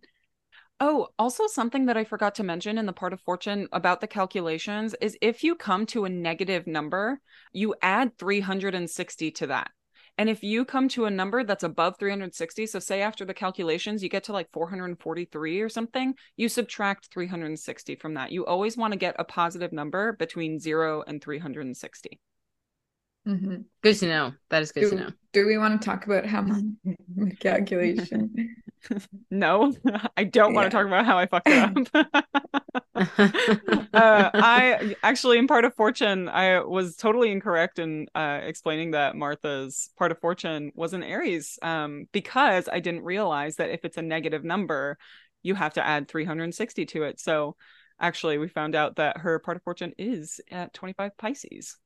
Oh, 0.79 1.07
also 1.17 1.47
something 1.47 1.87
that 1.87 1.97
I 1.97 2.03
forgot 2.03 2.35
to 2.35 2.43
mention 2.43 2.77
in 2.77 2.85
the 2.85 2.93
part 2.93 3.11
of 3.11 3.21
fortune 3.21 3.67
about 3.71 3.99
the 3.99 4.07
calculations 4.07 4.93
is 5.01 5.17
if 5.21 5.43
you 5.43 5.55
come 5.55 5.87
to 5.87 6.05
a 6.05 6.09
negative 6.09 6.67
number, 6.67 7.19
you 7.51 7.73
add 7.81 8.15
360 8.19 9.31
to 9.31 9.47
that. 9.47 9.71
And 10.17 10.29
if 10.29 10.43
you 10.43 10.65
come 10.65 10.87
to 10.89 11.05
a 11.05 11.11
number 11.11 11.43
that's 11.43 11.63
above 11.63 11.97
360, 11.99 12.65
so 12.65 12.79
say 12.79 13.01
after 13.01 13.23
the 13.23 13.33
calculations 13.33 14.01
you 14.01 14.09
get 14.09 14.23
to 14.25 14.33
like 14.33 14.51
443 14.51 15.61
or 15.61 15.69
something, 15.69 16.15
you 16.35 16.49
subtract 16.49 17.09
360 17.13 17.95
from 17.95 18.15
that. 18.15 18.31
You 18.31 18.45
always 18.45 18.75
want 18.75 18.93
to 18.93 18.99
get 18.99 19.15
a 19.19 19.23
positive 19.23 19.71
number 19.71 20.13
between 20.13 20.59
0 20.59 21.03
and 21.05 21.21
360. 21.21 22.19
Mm-hmm. 23.27 23.55
Good 23.83 23.95
to 23.97 24.07
know. 24.07 24.33
That 24.49 24.63
is 24.63 24.71
good 24.71 24.81
Do, 24.81 24.89
to 24.91 24.95
know. 24.95 25.09
do 25.33 25.45
we 25.45 25.57
want 25.57 25.79
to 25.79 25.85
talk 25.85 26.05
about 26.05 26.25
how 26.25 26.41
much 26.41 26.63
calculation? 27.39 28.55
No, 29.29 29.73
I 30.17 30.23
don't 30.23 30.53
want 30.53 30.65
Yeah. 30.65 30.69
to 30.69 30.75
talk 30.75 30.85
about 30.87 31.05
how 31.05 31.17
I 31.17 31.25
fucked 31.25 31.49
it 31.49 31.57
up. 31.57 31.73
uh, 32.95 34.31
I 34.39 34.95
actually, 35.03 35.37
in 35.37 35.47
part 35.47 35.65
of 35.65 35.75
fortune, 35.75 36.29
I 36.29 36.59
was 36.61 36.95
totally 36.95 37.31
incorrect 37.31 37.79
in 37.79 38.07
uh, 38.15 38.39
explaining 38.43 38.91
that 38.91 39.15
Martha's 39.15 39.89
part 39.97 40.11
of 40.11 40.19
fortune 40.19 40.71
was 40.75 40.93
an 40.93 41.03
Aries 41.03 41.59
um, 41.61 42.07
because 42.11 42.69
I 42.71 42.79
didn't 42.79 43.03
realize 43.03 43.57
that 43.57 43.69
if 43.69 43.85
it's 43.85 43.97
a 43.97 44.01
negative 44.01 44.43
number, 44.43 44.97
you 45.43 45.55
have 45.55 45.73
to 45.73 45.85
add 45.85 46.07
360 46.07 46.85
to 46.87 47.03
it. 47.03 47.19
So 47.19 47.55
actually, 47.99 48.37
we 48.37 48.47
found 48.47 48.75
out 48.75 48.95
that 48.97 49.17
her 49.17 49.39
part 49.39 49.57
of 49.57 49.63
fortune 49.63 49.93
is 49.97 50.39
at 50.51 50.73
25 50.73 51.17
Pisces. 51.17 51.77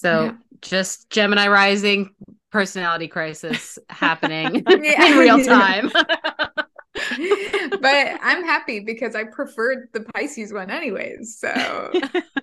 So 0.00 0.24
Yeah. 0.26 0.32
just 0.62 1.10
Gemini 1.10 1.48
rising 1.48 2.14
personality 2.50 3.08
crisis 3.08 3.78
happening 3.90 4.64
in 4.70 5.16
real 5.18 5.42
time. 5.44 5.90
but 7.80 8.18
I'm 8.22 8.44
happy 8.44 8.80
because 8.80 9.14
I 9.14 9.24
preferred 9.24 9.88
the 9.92 10.00
Pisces 10.14 10.52
one 10.52 10.70
anyways. 10.70 11.38
So 11.38 11.98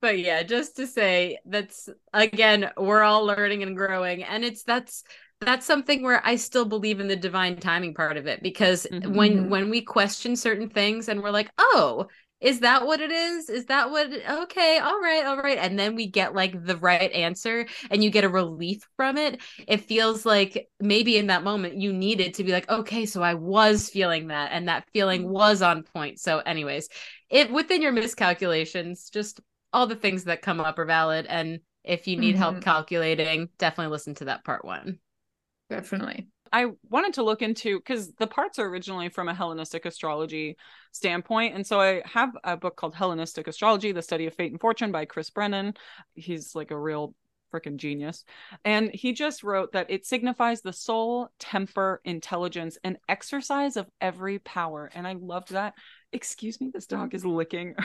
but 0.00 0.18
yeah, 0.18 0.42
just 0.42 0.76
to 0.76 0.86
say 0.86 1.38
that's 1.46 1.88
again, 2.12 2.70
we're 2.76 3.02
all 3.02 3.24
learning 3.24 3.62
and 3.62 3.76
growing, 3.76 4.22
and 4.22 4.44
it's 4.44 4.62
that's 4.62 5.02
that's 5.40 5.66
something 5.66 6.02
where 6.02 6.24
I 6.24 6.36
still 6.36 6.64
believe 6.64 7.00
in 7.00 7.08
the 7.08 7.16
divine 7.16 7.56
timing 7.56 7.94
part 7.94 8.16
of 8.16 8.26
it 8.26 8.42
because 8.42 8.86
Mhm. 8.90 9.14
when 9.14 9.48
when 9.50 9.70
we 9.70 9.82
question 9.82 10.36
certain 10.36 10.68
things 10.68 11.08
and 11.08 11.22
we're 11.22 11.30
like, 11.30 11.50
oh, 11.58 12.06
is 12.40 12.60
that 12.60 12.86
what 12.86 13.00
it 13.00 13.10
is? 13.10 13.48
Is 13.48 13.66
that 13.66 13.90
what? 13.90 14.12
Okay, 14.12 14.78
all 14.78 15.00
right, 15.00 15.24
all 15.24 15.38
right, 15.38 15.56
and 15.58 15.78
then 15.78 15.94
we 15.94 16.06
get 16.06 16.34
like 16.34 16.64
the 16.64 16.76
right 16.76 17.10
answer, 17.12 17.66
and 17.90 18.04
you 18.04 18.10
get 18.10 18.24
a 18.24 18.28
relief 18.28 18.86
from 18.96 19.16
it. 19.16 19.40
It 19.66 19.78
feels 19.82 20.26
like 20.26 20.68
maybe 20.80 21.16
in 21.16 21.28
that 21.28 21.44
moment 21.44 21.76
you 21.80 21.92
needed 21.92 22.34
to 22.34 22.44
be 22.44 22.52
like, 22.52 22.68
okay, 22.68 23.06
so 23.06 23.22
I 23.22 23.34
was 23.34 23.88
feeling 23.88 24.28
that, 24.28 24.50
and 24.52 24.68
that 24.68 24.88
feeling 24.92 25.28
was 25.28 25.62
on 25.62 25.82
point. 25.84 26.20
So, 26.20 26.38
anyways, 26.40 26.88
if 27.30 27.50
within 27.50 27.82
your 27.82 27.92
miscalculations, 27.92 29.08
just 29.10 29.40
all 29.72 29.86
the 29.86 29.96
things 29.96 30.24
that 30.24 30.42
come 30.42 30.60
up 30.60 30.78
are 30.78 30.84
valid. 30.84 31.26
And 31.26 31.60
if 31.82 32.06
you 32.06 32.16
need 32.16 32.36
help 32.36 32.60
Mhm. 32.60 32.60
calculating, 32.60 33.48
definitely 33.58 33.90
listen 33.92 34.14
to 34.16 34.26
that 34.26 34.44
part 34.44 34.64
one. 34.64 34.98
definitely. 35.68 36.28
I 36.54 36.66
wanted 36.88 37.14
to 37.14 37.24
look 37.24 37.42
into 37.42 37.80
because 37.80 38.12
the 38.12 38.28
parts 38.28 38.60
are 38.60 38.66
originally 38.66 39.08
from 39.08 39.28
a 39.28 39.34
Hellenistic 39.34 39.86
astrology 39.86 40.56
standpoint. 40.92 41.56
And 41.56 41.66
so 41.66 41.80
I 41.80 42.00
have 42.04 42.30
a 42.44 42.56
book 42.56 42.76
called 42.76 42.94
Hellenistic 42.94 43.48
Astrology, 43.48 43.90
The 43.90 44.02
Study 44.02 44.26
of 44.26 44.34
Fate 44.34 44.52
and 44.52 44.60
Fortune 44.60 44.92
by 44.92 45.04
Chris 45.04 45.30
Brennan. 45.30 45.74
He's 46.14 46.54
like 46.54 46.70
a 46.70 46.78
real 46.78 47.12
freaking 47.52 47.76
genius. 47.76 48.24
And 48.64 48.90
he 48.94 49.12
just 49.12 49.42
wrote 49.42 49.72
that 49.72 49.90
it 49.90 50.06
signifies 50.06 50.60
the 50.60 50.72
soul, 50.72 51.28
temper, 51.40 52.00
intelligence, 52.04 52.78
and 52.84 52.98
exercise 53.08 53.76
of 53.76 53.90
every 54.00 54.38
power. 54.38 54.88
And 54.94 55.08
I 55.08 55.14
loved 55.14 55.50
that. 55.50 55.74
Excuse 56.14 56.60
me, 56.60 56.70
this 56.72 56.86
dog 56.86 57.14
is 57.14 57.24
licking. 57.24 57.74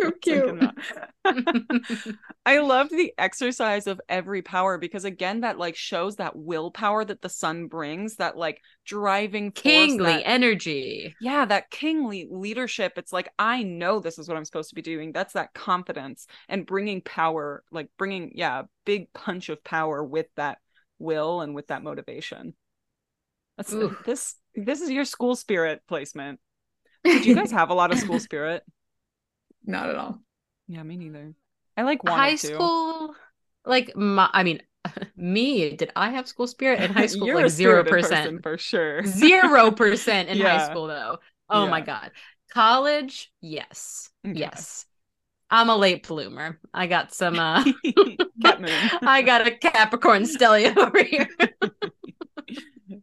So 0.00 0.10
cute. 0.22 0.60
I 2.46 2.58
loved 2.58 2.90
the 2.92 3.12
exercise 3.18 3.86
of 3.86 4.00
every 4.08 4.40
power 4.40 4.78
because 4.78 5.04
again, 5.04 5.40
that 5.40 5.58
like 5.58 5.76
shows 5.76 6.16
that 6.16 6.36
willpower 6.36 7.04
that 7.04 7.20
the 7.22 7.28
sun 7.28 7.66
brings, 7.66 8.16
that 8.16 8.36
like 8.36 8.62
driving 8.84 9.50
force, 9.50 9.62
Kingly 9.62 10.04
that- 10.12 10.26
energy. 10.26 11.14
yeah, 11.20 11.44
that 11.44 11.70
kingly 11.70 12.26
leadership. 12.30 12.94
It's 12.96 13.12
like 13.12 13.28
I 13.38 13.62
know 13.64 13.98
this 14.00 14.18
is 14.18 14.28
what 14.28 14.36
I'm 14.36 14.44
supposed 14.44 14.70
to 14.70 14.74
be 14.76 14.82
doing. 14.82 15.12
That's 15.12 15.34
that 15.34 15.52
confidence 15.54 16.26
and 16.48 16.64
bringing 16.66 17.00
power, 17.02 17.62
like 17.70 17.88
bringing 17.98 18.32
yeah, 18.34 18.62
big 18.84 19.12
punch 19.12 19.48
of 19.48 19.62
power 19.64 20.02
with 20.02 20.26
that 20.36 20.58
will 20.98 21.40
and 21.40 21.54
with 21.54 21.66
that 21.68 21.82
motivation. 21.82 22.54
That's 23.56 23.72
Ooh. 23.72 23.96
this. 24.06 24.36
This 24.54 24.80
is 24.80 24.90
your 24.90 25.04
school 25.04 25.36
spirit 25.36 25.82
placement. 25.88 26.40
Did 27.06 27.26
you 27.26 27.34
guys 27.34 27.50
have 27.52 27.70
a 27.70 27.74
lot 27.74 27.92
of 27.92 27.98
school 27.98 28.20
spirit? 28.20 28.62
Not 29.64 29.88
at 29.88 29.96
all. 29.96 30.20
Yeah, 30.68 30.82
me 30.82 30.96
neither. 30.96 31.34
I 31.76 31.82
like 31.82 32.00
high 32.06 32.32
to. 32.32 32.38
school, 32.38 33.14
like 33.64 33.96
my, 33.96 34.28
I 34.32 34.42
mean, 34.42 34.62
me, 35.16 35.76
did 35.76 35.92
I 35.94 36.10
have 36.10 36.26
school 36.26 36.46
spirit 36.46 36.80
in 36.80 36.92
high 36.92 37.06
school? 37.06 37.32
Like 37.34 37.50
zero 37.50 37.84
percent. 37.84 38.42
for 38.42 38.58
sure. 38.58 39.04
Zero 39.04 39.70
percent 39.70 40.28
in 40.28 40.40
high 40.40 40.68
school, 40.68 40.86
though. 40.86 41.18
Oh 41.48 41.66
my 41.68 41.80
God. 41.80 42.10
College, 42.52 43.32
yes. 43.40 44.10
Okay. 44.26 44.38
Yes. 44.38 44.86
I'm 45.48 45.68
a 45.68 45.76
late 45.76 46.06
bloomer. 46.06 46.58
I 46.74 46.88
got 46.88 47.14
some, 47.14 47.38
uh, 47.38 47.62
moon. 47.64 48.16
I 49.02 49.22
got 49.22 49.46
a 49.46 49.52
Capricorn 49.52 50.22
stellium 50.22 50.76
over 50.76 51.04
here. 51.04 51.28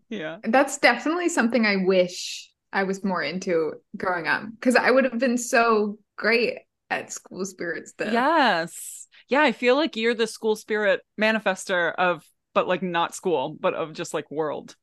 yeah. 0.09 0.39
That's 0.43 0.77
definitely 0.77 1.29
something 1.29 1.65
I 1.65 1.77
wish 1.77 2.49
I 2.73 2.83
was 2.83 3.03
more 3.03 3.21
into 3.21 3.73
growing 3.95 4.27
up 4.27 4.43
because 4.51 4.75
I 4.75 4.91
would 4.91 5.05
have 5.05 5.19
been 5.19 5.37
so 5.37 5.99
great 6.17 6.59
at 6.89 7.13
school 7.13 7.45
spirits 7.45 7.91
stuff. 7.91 8.11
Yes. 8.11 9.07
Yeah, 9.29 9.41
I 9.41 9.51
feel 9.51 9.75
like 9.75 9.95
you're 9.95 10.15
the 10.15 10.27
school 10.27 10.55
spirit 10.55 11.01
manifester 11.19 11.93
of 11.93 12.23
but 12.53 12.67
like 12.67 12.81
not 12.81 13.15
school, 13.15 13.55
but 13.59 13.73
of 13.73 13.93
just 13.93 14.13
like 14.13 14.29
world. 14.29 14.75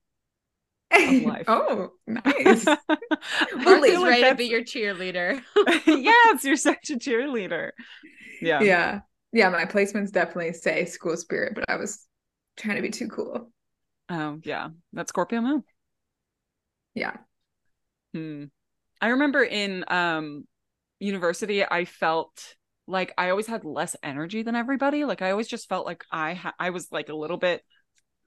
of 0.92 1.00
life. 1.22 1.44
oh, 1.48 1.90
nice. 2.06 2.64
Feel 2.64 3.80
like 3.80 4.04
ready 4.04 4.22
to 4.22 4.34
be 4.34 4.46
your 4.46 4.62
cheerleader. 4.62 5.40
yes, 5.86 6.44
you're 6.44 6.56
such 6.56 6.90
a 6.90 6.96
cheerleader. 6.96 7.70
Yeah. 8.40 8.60
yeah. 8.60 9.00
Yeah. 9.32 9.48
My 9.50 9.66
placements 9.66 10.10
definitely 10.10 10.52
say 10.52 10.84
school 10.84 11.16
spirit, 11.16 11.54
but 11.54 11.64
I 11.68 11.76
was 11.76 12.06
trying 12.56 12.76
to 12.76 12.82
be 12.82 12.90
too 12.90 13.08
cool. 13.08 13.52
Oh, 14.08 14.40
yeah. 14.42 14.70
That's 14.92 15.10
Scorpio 15.10 15.40
moon. 15.40 15.62
Yeah. 16.94 17.16
Hmm. 18.14 18.44
I 19.00 19.08
remember 19.08 19.42
in 19.42 19.84
um 19.88 20.46
university 20.98 21.64
I 21.64 21.84
felt 21.84 22.56
like 22.86 23.14
I 23.16 23.30
always 23.30 23.46
had 23.46 23.64
less 23.64 23.96
energy 24.02 24.42
than 24.42 24.56
everybody. 24.56 25.04
Like 25.04 25.22
I 25.22 25.30
always 25.30 25.48
just 25.48 25.68
felt 25.68 25.86
like 25.86 26.04
I 26.10 26.34
ha- 26.34 26.54
I 26.58 26.70
was 26.70 26.88
like 26.90 27.08
a 27.08 27.14
little 27.14 27.36
bit 27.38 27.62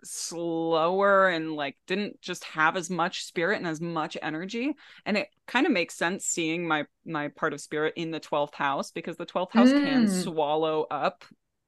slower 0.03 1.29
and 1.29 1.53
like 1.53 1.77
didn't 1.87 2.19
just 2.21 2.43
have 2.43 2.75
as 2.75 2.89
much 2.89 3.23
spirit 3.23 3.57
and 3.57 3.67
as 3.67 3.79
much 3.79 4.17
energy 4.21 4.73
and 5.05 5.17
it 5.17 5.29
kind 5.47 5.65
of 5.65 5.71
makes 5.71 5.95
sense 5.95 6.25
seeing 6.25 6.67
my 6.67 6.85
my 7.05 7.29
part 7.29 7.53
of 7.53 7.61
spirit 7.61 7.93
in 7.95 8.11
the 8.11 8.19
12th 8.19 8.53
house 8.53 8.91
because 8.91 9.15
the 9.15 9.25
12th 9.25 9.53
house 9.53 9.71
can 9.71 10.05
Mm. 10.05 10.23
swallow 10.23 10.85
up 10.91 11.23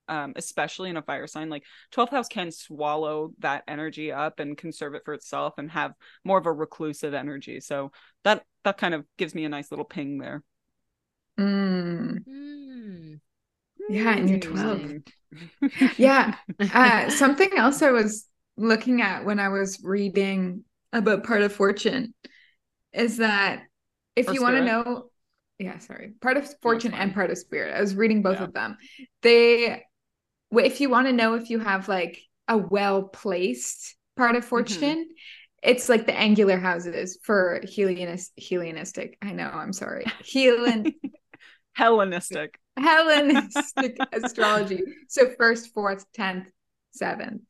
um 0.08 0.34
especially 0.36 0.90
in 0.90 0.98
a 0.98 1.02
fire 1.02 1.28
sign 1.28 1.50
like 1.50 1.64
12th 1.92 2.12
house 2.12 2.28
can 2.28 2.52
swallow 2.52 3.32
that 3.40 3.64
energy 3.68 4.12
up 4.12 4.40
and 4.40 4.58
conserve 4.58 4.94
it 4.96 5.04
for 5.06 5.14
itself 5.14 5.54
and 5.58 5.72
have 5.72 5.94
more 6.24 6.38
of 6.38 6.46
a 6.46 6.52
reclusive 6.54 7.14
energy 7.14 7.60
so 7.60 7.92
that 8.24 8.44
that 8.64 8.78
kind 8.78 8.94
of 8.94 9.06
gives 9.18 9.36
me 9.36 9.46
a 9.46 9.50
nice 9.50 9.72
little 9.72 9.86
ping 9.86 10.18
there 10.18 10.44
Mm. 11.40 12.24
Hmm. 12.26 13.14
Yeah, 13.90 14.16
and 14.16 14.30
you're 14.30 14.40
12. 14.40 14.92
Yeah. 15.98 16.36
Uh, 16.74 17.10
something 17.10 17.50
else 17.58 17.82
I 17.82 17.92
was 17.92 18.26
looking 18.58 19.02
at 19.02 19.26
when 19.26 19.40
I 19.40 19.50
was 19.50 19.82
reading 19.84 20.64
about 20.94 21.26
part 21.26 21.42
of 21.42 21.52
fortune 21.52 22.14
is 22.94 23.18
that 23.18 23.64
if 24.16 24.30
Or 24.30 24.34
you 24.34 24.42
want 24.42 24.56
to 24.58 24.64
know, 24.64 25.10
yeah, 25.60 25.78
sorry, 25.80 26.14
part 26.22 26.38
of 26.38 26.50
fortune 26.62 26.94
and 26.94 27.14
part 27.14 27.32
of 27.32 27.38
spirit. 27.38 27.76
I 27.76 27.82
was 27.82 27.96
reading 27.96 28.22
both 28.22 28.38
Yeah. 28.38 28.46
of 28.46 28.54
them. 28.54 28.78
They, 29.22 29.66
w- 29.68 29.85
if 30.64 30.80
you 30.80 30.90
want 30.90 31.08
to 31.08 31.14
know 31.14 31.34
if 31.34 31.50
you 31.50 31.60
have 31.60 31.88
like 31.90 32.22
a 32.48 32.58
well 32.58 33.04
placed 33.04 33.96
part 34.16 34.30
Mm-hmm. 34.32 34.38
of 34.38 34.46
fortune, 34.46 35.10
it's 35.62 35.90
like 35.90 36.06
the 36.06 36.16
angular 36.18 36.58
houses 36.58 37.18
for 37.24 37.60
Hellenist, 37.76 38.32
Hellenistic. 38.38 39.18
I 39.22 39.32
know, 39.34 39.50
I'm 39.50 39.74
sorry. 39.74 40.06
Helen, 40.32 40.94
hellenistic 41.74 42.60
Hellenistic 42.78 43.98
astrology. 44.14 44.82
So 45.08 45.30
first, 45.38 45.74
fourth, 45.74 46.06
tenth, 46.14 46.48
seventh. 46.92 47.42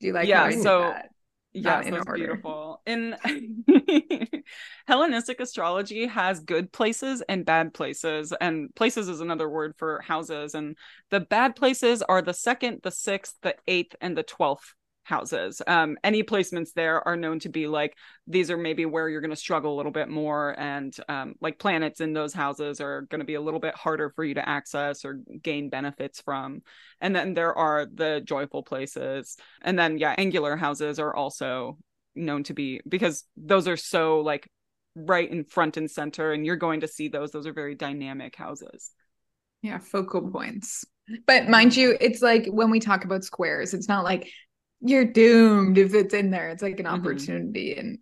Do 0.00 0.06
you 0.08 0.12
like 0.12 0.28
Yeah, 0.28 0.38
how 0.40 0.44
I 0.46 0.50
did 0.52 0.62
so- 0.62 0.80
that? 0.80 1.10
Yes, 1.52 1.84
that's 1.90 2.06
order. 2.06 2.14
beautiful. 2.14 2.80
In 2.86 3.16
Hellenistic 4.86 5.40
astrology 5.40 6.06
has 6.06 6.40
good 6.40 6.72
places 6.72 7.22
and 7.28 7.44
bad 7.44 7.74
places, 7.74 8.32
and 8.40 8.74
places 8.74 9.08
is 9.08 9.20
another 9.20 9.48
word 9.48 9.74
for 9.76 10.00
houses. 10.00 10.54
And 10.54 10.76
the 11.10 11.20
bad 11.20 11.56
places 11.56 12.02
are 12.02 12.22
the 12.22 12.34
second, 12.34 12.80
the 12.82 12.90
sixth, 12.90 13.34
the 13.42 13.56
eighth, 13.66 13.96
and 14.00 14.16
the 14.16 14.22
twelfth 14.22 14.74
houses. 15.02 15.60
Um, 15.66 15.96
any 16.04 16.22
placements 16.22 16.72
there 16.72 17.06
are 17.06 17.16
known 17.16 17.38
to 17.40 17.48
be 17.48 17.66
like 17.66 17.96
these 18.26 18.50
are 18.50 18.56
maybe 18.56 18.86
where 18.86 19.08
you're 19.08 19.20
going 19.20 19.30
to 19.30 19.36
struggle 19.36 19.74
a 19.74 19.76
little 19.76 19.92
bit 19.92 20.08
more, 20.08 20.54
and 20.58 20.94
um, 21.08 21.34
like 21.40 21.58
planets 21.58 22.00
in 22.00 22.12
those 22.12 22.32
houses 22.32 22.80
are 22.80 23.02
going 23.02 23.20
to 23.20 23.26
be 23.26 23.34
a 23.34 23.40
little 23.40 23.60
bit 23.60 23.74
harder 23.74 24.10
for 24.10 24.24
you 24.24 24.34
to 24.34 24.48
access 24.48 25.04
or 25.04 25.20
gain 25.42 25.68
benefits 25.68 26.20
from. 26.20 26.62
And 27.00 27.14
then 27.14 27.34
there 27.34 27.56
are 27.56 27.86
the 27.92 28.22
joyful 28.24 28.62
places, 28.62 29.36
and 29.62 29.78
then 29.78 29.98
yeah, 29.98 30.14
angular 30.18 30.56
houses 30.56 30.98
are 30.98 31.14
also 31.14 31.78
known 32.14 32.42
to 32.44 32.54
be 32.54 32.80
because 32.88 33.24
those 33.36 33.68
are 33.68 33.76
so 33.76 34.20
like 34.20 34.48
right 34.94 35.30
in 35.30 35.44
front 35.44 35.76
and 35.76 35.90
center, 35.90 36.32
and 36.32 36.44
you're 36.44 36.56
going 36.56 36.80
to 36.80 36.88
see 36.88 37.08
those. 37.08 37.30
Those 37.30 37.46
are 37.46 37.52
very 37.52 37.74
dynamic 37.74 38.36
houses. 38.36 38.90
Yeah, 39.62 39.78
focal 39.78 40.30
points. 40.30 40.84
But 41.26 41.48
mind 41.48 41.76
you, 41.76 41.96
it's 42.00 42.22
like 42.22 42.46
when 42.46 42.70
we 42.70 42.80
talk 42.80 43.04
about 43.04 43.24
squares, 43.24 43.74
it's 43.74 43.88
not 43.88 44.04
like 44.04 44.30
you're 44.80 45.04
doomed 45.04 45.78
if 45.78 45.94
it's 45.94 46.14
in 46.14 46.30
there. 46.30 46.50
It's 46.50 46.62
like 46.62 46.80
an 46.80 46.86
Mhm. 46.86 46.94
opportunity 46.94 47.74
and 47.76 47.98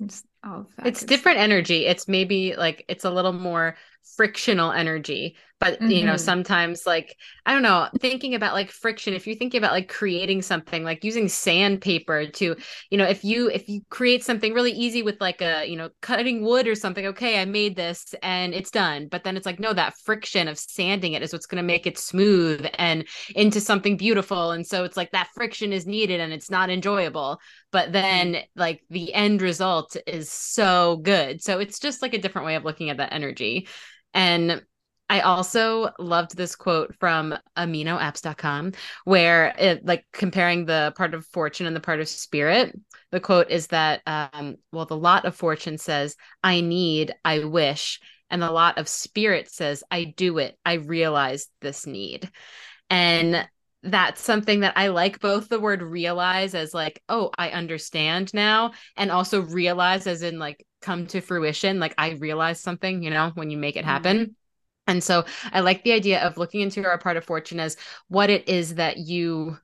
it's 0.00 0.24
all 0.44 0.60
of 0.62 0.76
that 0.76 0.86
it's 0.86 1.04
different 1.04 1.38
energy 1.38 1.86
it's 1.86 2.08
maybe 2.08 2.54
like 2.56 2.84
it's 2.88 3.04
a 3.04 3.10
little 3.10 3.32
more 3.32 3.76
frictional 4.16 4.72
energy 4.72 5.36
but 5.62 5.80
you 5.88 6.04
know 6.04 6.16
Mhm. 6.16 6.18
sometimes 6.18 6.86
like 6.86 7.16
i 7.46 7.52
don't 7.52 7.62
know 7.62 7.88
thinking 8.00 8.34
about 8.34 8.52
like 8.52 8.70
friction 8.70 9.14
if 9.14 9.26
you're 9.26 9.36
thinking 9.36 9.58
about 9.58 9.72
like 9.72 9.88
creating 9.88 10.42
something 10.42 10.82
like 10.82 11.04
using 11.04 11.28
sandpaper 11.28 12.26
to 12.26 12.56
you 12.90 12.98
know 12.98 13.04
if 13.04 13.22
you 13.22 13.48
if 13.48 13.68
you 13.68 13.80
create 13.88 14.24
something 14.24 14.52
really 14.54 14.72
easy 14.72 15.02
with 15.02 15.20
like 15.20 15.40
a 15.40 15.64
you 15.64 15.76
know 15.76 15.88
cutting 16.00 16.42
wood 16.42 16.66
or 16.66 16.74
something 16.74 17.06
okay 17.06 17.40
i 17.40 17.44
made 17.44 17.76
this 17.76 18.12
and 18.22 18.54
it's 18.54 18.70
done 18.72 19.06
but 19.08 19.22
then 19.22 19.36
it's 19.36 19.46
like 19.46 19.60
no 19.60 19.72
that 19.72 19.94
friction 20.04 20.48
of 20.48 20.58
sanding 20.58 21.12
it 21.12 21.22
is 21.22 21.32
what's 21.32 21.46
going 21.46 21.62
to 21.62 21.66
make 21.66 21.86
it 21.86 21.96
smooth 21.98 22.66
and 22.74 23.06
into 23.36 23.60
something 23.60 23.96
beautiful 23.96 24.50
and 24.50 24.66
so 24.66 24.84
it's 24.84 24.96
like 24.96 25.10
that 25.12 25.28
friction 25.34 25.72
is 25.72 25.86
needed 25.86 26.20
and 26.20 26.32
it's 26.32 26.50
not 26.50 26.70
enjoyable 26.70 27.38
but 27.70 27.92
then 27.92 28.38
like 28.56 28.82
the 28.90 29.12
end 29.14 29.40
result 29.42 29.96
is 30.06 30.30
so 30.30 30.96
good 31.02 31.42
so 31.42 31.58
it's 31.58 31.78
just 31.78 32.02
like 32.02 32.14
a 32.14 32.18
different 32.18 32.46
way 32.46 32.54
of 32.56 32.64
looking 32.64 32.90
at 32.90 32.96
that 32.96 33.12
energy 33.12 33.68
and 34.14 34.62
I 35.08 35.20
also 35.20 35.90
loved 35.98 36.36
this 36.36 36.56
quote 36.56 36.94
from 36.98 37.34
aminoapps.com 37.56 38.72
where 39.04 39.54
it 39.58 39.84
like 39.84 40.06
comparing 40.12 40.64
the 40.64 40.94
part 40.96 41.12
of 41.12 41.26
fortune 41.26 41.66
and 41.66 41.76
the 41.76 41.80
part 41.80 42.00
of 42.00 42.08
spirit. 42.08 42.78
The 43.10 43.20
quote 43.20 43.50
is 43.50 43.66
that 43.68 44.00
um 44.06 44.56
well 44.72 44.86
the 44.86 44.96
lot 44.96 45.24
of 45.26 45.36
fortune 45.36 45.76
says 45.76 46.16
I 46.42 46.62
need, 46.62 47.14
I 47.24 47.40
wish, 47.40 48.00
and 48.30 48.40
the 48.40 48.50
lot 48.50 48.78
of 48.78 48.88
spirit 48.88 49.50
says 49.50 49.84
I 49.90 50.04
do 50.04 50.38
it, 50.38 50.58
I 50.64 50.74
realize 50.74 51.48
this 51.60 51.86
need. 51.86 52.30
And 52.88 53.46
that's 53.82 54.22
something 54.22 54.60
that 54.60 54.74
I 54.76 54.88
like 54.88 55.20
both 55.20 55.48
the 55.48 55.60
word 55.60 55.82
realize 55.82 56.54
as 56.54 56.72
like, 56.72 57.02
oh, 57.08 57.30
I 57.36 57.50
understand 57.50 58.32
now, 58.32 58.72
and 58.96 59.10
also 59.10 59.42
realize 59.42 60.06
as 60.06 60.22
in 60.22 60.38
like 60.38 60.64
come 60.80 61.06
to 61.08 61.20
fruition. 61.20 61.80
Like 61.80 61.94
I 61.98 62.10
realize 62.12 62.60
something, 62.60 63.02
you 63.02 63.10
know, 63.10 63.32
when 63.34 63.50
you 63.50 63.58
make 63.58 63.76
it 63.76 63.84
happen. 63.84 64.36
And 64.86 65.02
so 65.02 65.24
I 65.52 65.60
like 65.60 65.84
the 65.84 65.92
idea 65.92 66.20
of 66.20 66.36
looking 66.36 66.60
into 66.60 66.84
our 66.84 66.98
part 66.98 67.16
of 67.16 67.24
fortune 67.24 67.60
as 67.60 67.76
what 68.08 68.30
it 68.30 68.48
is 68.48 68.74
that 68.76 68.98
you 68.98 69.58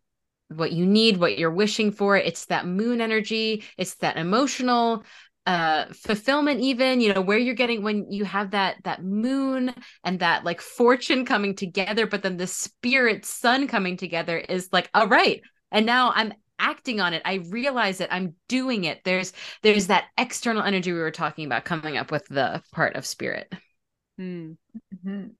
what 0.48 0.72
you 0.72 0.86
need, 0.86 1.18
what 1.18 1.36
you're 1.36 1.50
wishing 1.50 1.92
for. 1.92 2.16
It's 2.16 2.46
that 2.46 2.66
moon 2.66 3.00
energy, 3.00 3.64
it's 3.76 3.94
that 3.96 4.16
emotional 4.16 5.04
uh 5.46 5.86
fulfillment 5.94 6.60
even 6.60 7.00
you 7.00 7.14
know 7.14 7.22
where 7.22 7.38
you're 7.38 7.54
getting 7.54 7.82
when 7.82 8.10
you 8.12 8.22
have 8.24 8.50
that 8.50 8.76
that 8.84 9.02
moon 9.02 9.72
and 10.04 10.18
that 10.18 10.44
like 10.44 10.60
fortune 10.60 11.24
coming 11.24 11.54
together 11.54 12.06
but 12.06 12.22
then 12.22 12.36
the 12.36 12.46
spirit 12.46 13.24
sun 13.24 13.66
coming 13.66 13.96
together 13.96 14.36
is 14.36 14.68
like 14.72 14.90
all 14.92 15.08
right 15.08 15.40
and 15.70 15.86
now 15.86 16.12
i'm 16.14 16.34
acting 16.58 17.00
on 17.00 17.14
it. 17.14 17.22
I 17.24 17.34
realize 17.50 18.00
it. 18.00 18.08
I'm 18.10 18.34
doing 18.48 18.84
it. 18.84 19.02
There's 19.04 19.32
there's 19.62 19.88
that 19.88 20.06
external 20.16 20.62
energy 20.62 20.92
we 20.92 20.98
were 20.98 21.10
talking 21.10 21.46
about 21.46 21.64
coming 21.64 21.96
up 21.96 22.10
with 22.10 22.26
the 22.26 22.62
part 22.72 22.96
of 22.96 23.06
spirit. 23.06 23.52
Hmm. 24.18 24.52
Mhm. 25.04 25.34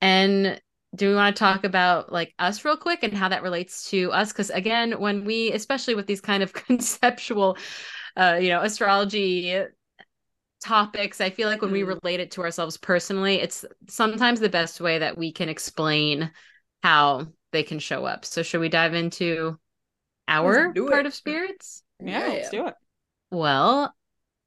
and 0.00 0.60
do 0.96 1.08
we 1.08 1.14
want 1.14 1.36
to 1.36 1.38
talk 1.40 1.64
about 1.64 2.12
like 2.12 2.34
us 2.38 2.64
real 2.64 2.76
quick 2.76 3.02
and 3.04 3.14
how 3.14 3.28
that 3.28 3.42
relates 3.42 3.90
to 3.90 4.12
us? 4.12 4.32
Because 4.32 4.50
again, 4.50 5.00
when 5.00 5.24
we, 5.24 5.52
especially 5.52 5.94
with 5.94 6.06
these 6.06 6.20
kind 6.20 6.42
of 6.42 6.52
conceptual, 6.54 7.56
uh, 8.16 8.38
you 8.40 8.48
know, 8.48 8.62
astrology 8.62 9.64
topics, 10.64 11.20
I 11.20 11.30
feel 11.30 11.48
like 11.48 11.62
when 11.62 11.72
we 11.72 11.82
Mm. 11.82 12.00
relate 12.02 12.20
it 12.20 12.32
to 12.32 12.42
ourselves 12.42 12.76
personally, 12.76 13.36
it's 13.40 13.64
sometimes 13.88 14.40
the 14.40 14.48
best 14.48 14.80
way 14.80 14.98
that 14.98 15.16
we 15.16 15.32
can 15.32 15.48
explain 15.48 16.30
how 16.82 17.28
they 17.52 17.62
can 17.62 17.78
show 17.78 18.04
up. 18.04 18.24
So, 18.24 18.42
should 18.42 18.60
we 18.60 18.68
dive 18.68 18.94
into 18.94 19.58
our 20.28 20.72
part 20.74 21.00
it. 21.00 21.06
of 21.06 21.14
spirits? 21.14 21.82
Yeah, 22.00 22.26
let's 22.28 22.50
do 22.50 22.66
it. 22.66 22.74
Well, 23.30 23.94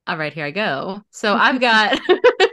all 0.07 0.17
right, 0.17 0.33
here 0.33 0.45
I 0.45 0.51
go. 0.51 1.03
So 1.11 1.33
I've 1.37 1.61
got 1.61 1.99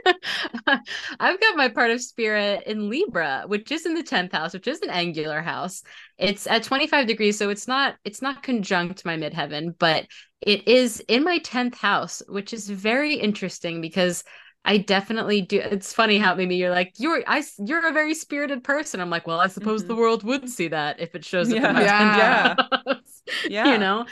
I've 1.19 1.39
got 1.39 1.57
my 1.57 1.69
part 1.69 1.91
of 1.91 2.01
spirit 2.01 2.63
in 2.65 2.89
Libra, 2.89 3.43
which 3.47 3.71
is 3.71 3.85
in 3.85 3.93
the 3.93 4.03
10th 4.03 4.31
house, 4.31 4.53
which 4.53 4.67
is 4.67 4.81
an 4.81 4.89
angular 4.89 5.41
house. 5.41 5.83
It's 6.17 6.47
at 6.47 6.63
25 6.63 7.07
degrees, 7.07 7.37
so 7.37 7.49
it's 7.49 7.67
not 7.67 7.95
it's 8.03 8.21
not 8.21 8.43
conjunct 8.43 9.05
my 9.05 9.17
midheaven, 9.17 9.77
but 9.77 10.07
it 10.41 10.67
is 10.67 10.99
in 11.07 11.23
my 11.23 11.39
10th 11.39 11.77
house, 11.77 12.21
which 12.27 12.53
is 12.53 12.69
very 12.69 13.15
interesting 13.15 13.81
because 13.81 14.23
I 14.63 14.77
definitely 14.77 15.41
do. 15.41 15.59
It's 15.59 15.91
funny 15.93 16.17
how 16.19 16.35
maybe 16.35 16.55
you're 16.55 16.69
like 16.69 16.93
you're 16.97 17.23
I 17.27 17.43
you're 17.65 17.87
a 17.87 17.93
very 17.93 18.13
spirited 18.13 18.63
person. 18.63 18.99
I'm 19.01 19.09
like, 19.09 19.25
well, 19.27 19.39
I 19.39 19.47
suppose 19.47 19.83
Mhm. 19.83 19.87
the 19.87 19.95
world 19.95 20.23
would 20.23 20.49
see 20.49 20.67
that 20.69 20.99
if 20.99 21.15
it 21.15 21.25
shows 21.25 21.51
up 21.51 21.57
Yeah. 21.57 21.69
in 21.69 21.73
my 21.73 21.85
10th 21.85 22.15
Yeah. 22.17 22.55
house. 22.85 23.21
Yeah. 23.49 23.71
you 23.71 23.77
know 23.77 24.05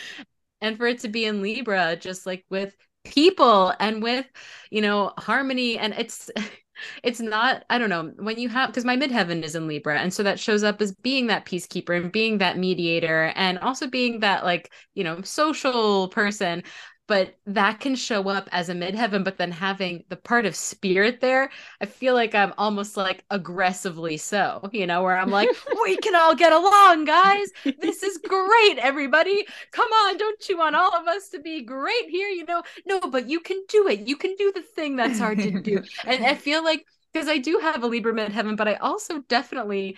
and 0.61 0.77
for 0.77 0.87
it 0.87 0.99
to 0.99 1.07
be 1.07 1.25
in 1.25 1.41
libra 1.41 1.95
just 1.95 2.25
like 2.25 2.45
with 2.49 2.75
people 3.05 3.73
and 3.79 4.03
with 4.03 4.25
you 4.71 4.81
know 4.81 5.13
harmony 5.17 5.77
and 5.77 5.93
it's 5.97 6.29
it's 7.03 7.19
not 7.19 7.65
i 7.69 7.77
don't 7.77 7.89
know 7.89 8.11
when 8.19 8.39
you 8.39 8.47
have 8.47 8.69
because 8.69 8.85
my 8.85 8.95
midheaven 8.95 9.43
is 9.43 9.55
in 9.55 9.67
libra 9.67 9.99
and 9.99 10.13
so 10.13 10.23
that 10.23 10.39
shows 10.39 10.63
up 10.63 10.81
as 10.81 10.93
being 10.95 11.27
that 11.27 11.45
peacekeeper 11.45 11.99
and 12.01 12.11
being 12.11 12.37
that 12.37 12.57
mediator 12.57 13.33
and 13.35 13.59
also 13.59 13.87
being 13.87 14.19
that 14.19 14.43
like 14.43 14.71
you 14.93 15.03
know 15.03 15.21
social 15.21 16.07
person 16.09 16.63
but 17.09 17.35
that 17.47 17.79
can 17.79 17.95
show 17.95 18.29
up 18.29 18.47
as 18.51 18.69
a 18.69 18.73
midheaven 18.73 19.23
but 19.23 19.37
then 19.37 19.51
having 19.51 20.03
the 20.09 20.15
part 20.15 20.45
of 20.45 20.55
spirit 20.55 21.19
there 21.19 21.49
i 21.81 21.85
feel 21.85 22.13
like 22.13 22.33
i'm 22.33 22.53
almost 22.57 22.95
like 22.95 23.25
aggressively 23.31 24.15
so 24.15 24.69
you 24.71 24.87
know 24.87 25.03
where 25.03 25.17
i'm 25.17 25.31
like 25.31 25.49
we 25.83 25.97
can 25.97 26.15
all 26.15 26.35
get 26.35 26.53
along 26.53 27.03
guys. 27.05 27.49
This 27.79 28.03
is 28.03 28.19
great 28.19 28.77
everybody. 28.77 29.45
Come 29.71 29.89
on 29.91 30.17
don't 30.17 30.47
you 30.47 30.57
want 30.57 30.75
all 30.75 30.95
of 30.95 31.07
us 31.07 31.29
to 31.29 31.39
be 31.39 31.63
great 31.63 32.09
here? 32.09 32.27
You 32.29 32.45
know? 32.45 32.61
No 32.85 32.99
but 32.99 33.27
you 33.27 33.39
can 33.39 33.63
do 33.67 33.87
it. 33.87 34.07
You 34.07 34.15
can 34.15 34.35
do 34.37 34.51
the 34.53 34.61
thing 34.61 34.95
that's 34.95 35.19
hard 35.19 35.39
to 35.39 35.59
do. 35.59 35.81
And 36.05 36.25
i 36.25 36.35
feel 36.35 36.63
like 36.63 36.85
because 37.11 37.27
i 37.27 37.37
do 37.39 37.57
have 37.59 37.83
a 37.83 37.87
libra 37.87 38.13
midheaven 38.13 38.55
but 38.55 38.67
i 38.67 38.75
also 38.75 39.23
definitely 39.27 39.97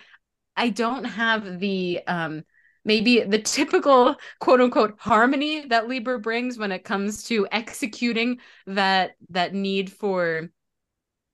i 0.56 0.70
don't 0.70 1.04
have 1.04 1.60
the 1.60 2.00
um 2.06 2.42
maybe 2.84 3.20
the 3.20 3.38
typical 3.38 4.16
quote 4.40 4.60
unquote 4.60 4.94
harmony 4.98 5.66
that 5.66 5.88
libra 5.88 6.18
brings 6.18 6.58
when 6.58 6.72
it 6.72 6.84
comes 6.84 7.24
to 7.24 7.46
executing 7.52 8.38
that 8.66 9.12
that 9.30 9.54
need 9.54 9.92
for 9.92 10.48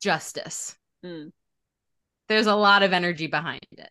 justice 0.00 0.76
Mm. 1.04 1.30
there's 2.28 2.46
a 2.46 2.54
lot 2.54 2.82
of 2.82 2.92
energy 2.92 3.28
behind 3.28 3.60
it 3.72 3.90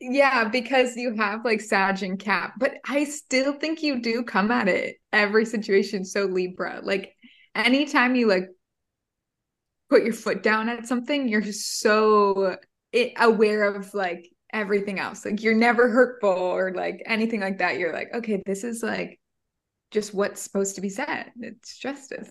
Yeah, 0.00 0.48
because 0.48 0.96
you 0.96 1.14
have 1.16 1.44
like 1.44 1.60
Sag 1.60 2.02
and 2.02 2.18
Cap, 2.18 2.54
but 2.58 2.74
I 2.86 3.04
still 3.04 3.52
think 3.54 3.82
you 3.82 4.00
do 4.00 4.22
come 4.22 4.50
at 4.50 4.68
it 4.68 4.96
every 5.12 5.46
situation 5.46 6.04
so 6.04 6.24
Libra. 6.26 6.80
Like 6.82 7.14
anytime 7.54 8.14
you 8.14 8.28
like 8.28 8.48
put 9.90 10.04
your 10.04 10.12
foot 10.12 10.42
down 10.42 10.68
at 10.68 10.86
something, 10.86 11.28
you're 11.28 11.44
so 11.52 12.56
aware 13.18 13.64
of 13.74 13.92
like 13.94 14.28
everything 14.54 14.98
else. 14.98 15.24
Like 15.24 15.42
you're 15.42 15.54
never 15.54 15.90
hurtful 15.90 16.30
or 16.30 16.72
like 16.72 17.02
anything 17.04 17.40
like 17.40 17.58
that. 17.58 17.78
You're 17.78 17.92
like, 17.92 18.08
okay, 18.14 18.42
this 18.46 18.64
is 18.64 18.82
like 18.82 19.20
just 19.90 20.14
what's 20.14 20.40
supposed 20.40 20.76
to 20.76 20.80
be 20.80 20.88
said. 20.88 21.32
It's 21.40 21.76
justice. 21.76 22.30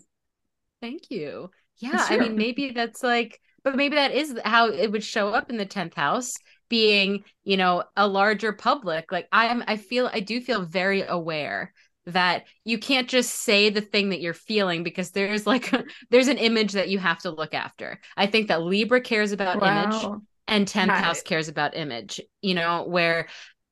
Thank 0.82 1.12
you. 1.12 1.52
Yeah, 1.78 2.06
I 2.10 2.18
mean, 2.18 2.36
maybe 2.36 2.72
that's 2.72 3.04
like, 3.04 3.40
but 3.64 3.76
maybe 3.76 3.96
that 3.96 4.12
is 4.12 4.38
how 4.46 4.70
it 4.70 4.92
would 4.92 5.04
show 5.04 5.30
up 5.30 5.50
in 5.50 5.58
the 5.58 5.66
10th 5.66 5.94
house, 5.96 6.34
being, 6.70 7.24
you 7.44 7.58
know, 7.58 7.84
a 7.96 8.08
larger 8.08 8.54
public. 8.54 9.12
Like 9.12 9.28
I'm, 9.32 9.64
I 9.68 9.78
feel, 9.78 10.10
I 10.12 10.20
do 10.20 10.40
feel 10.42 10.64
very 10.66 11.04
aware 11.04 11.74
that 12.06 12.46
you 12.66 12.78
can't 12.78 13.08
just 13.08 13.34
say 13.34 13.70
the 13.70 13.82
thing 13.82 14.10
that 14.10 14.20
you're 14.20 14.34
feeling 14.34 14.84
because 14.84 15.12
there's 15.12 15.48
like, 15.48 15.72
there's 16.10 16.28
an 16.28 16.38
image 16.38 16.74
that 16.74 16.90
you 16.90 17.00
have 17.00 17.20
to 17.20 17.32
look 17.32 17.54
after. 17.54 18.00
I 18.18 18.28
think 18.28 18.50
that 18.50 18.62
Libra 18.62 19.02
cares 19.02 19.32
about 19.32 19.64
image 19.64 20.04
Wow. 20.04 20.22
And 20.48 20.68
10th 20.68 20.96
Got 20.96 21.04
house 21.04 21.22
cares 21.22 21.48
about 21.48 21.76
image, 21.76 22.22
you 22.42 22.54
know, 22.54 22.84
where 22.88 23.28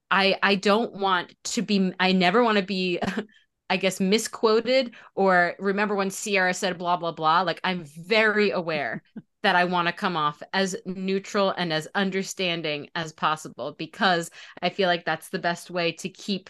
I 0.09 0.37
I 0.43 0.55
don't 0.55 0.93
want 0.93 1.33
to 1.45 1.61
be 1.61 1.93
I 1.99 2.11
never 2.11 2.43
want 2.43 2.57
to 2.57 2.63
be 2.63 2.99
I 3.69 3.77
guess 3.77 3.99
misquoted 4.01 4.93
or 5.15 5.55
remember 5.59 5.95
when 5.95 6.11
Sierra 6.11 6.53
said 6.53 6.77
blah 6.77 6.97
blah 6.97 7.13
blah 7.13 7.41
like 7.41 7.61
I'm 7.63 7.85
very 7.85 8.51
aware 8.51 9.01
that 9.43 9.55
I 9.55 9.65
want 9.65 9.87
to 9.87 9.93
come 9.93 10.17
off 10.17 10.43
as 10.53 10.75
neutral 10.85 11.51
and 11.57 11.73
as 11.73 11.87
understanding 11.95 12.89
as 12.95 13.13
possible 13.13 13.75
because 13.77 14.29
I 14.61 14.69
feel 14.69 14.87
like 14.87 15.05
that's 15.05 15.29
the 15.29 15.39
best 15.39 15.71
way 15.71 15.93
to 15.93 16.09
keep 16.09 16.49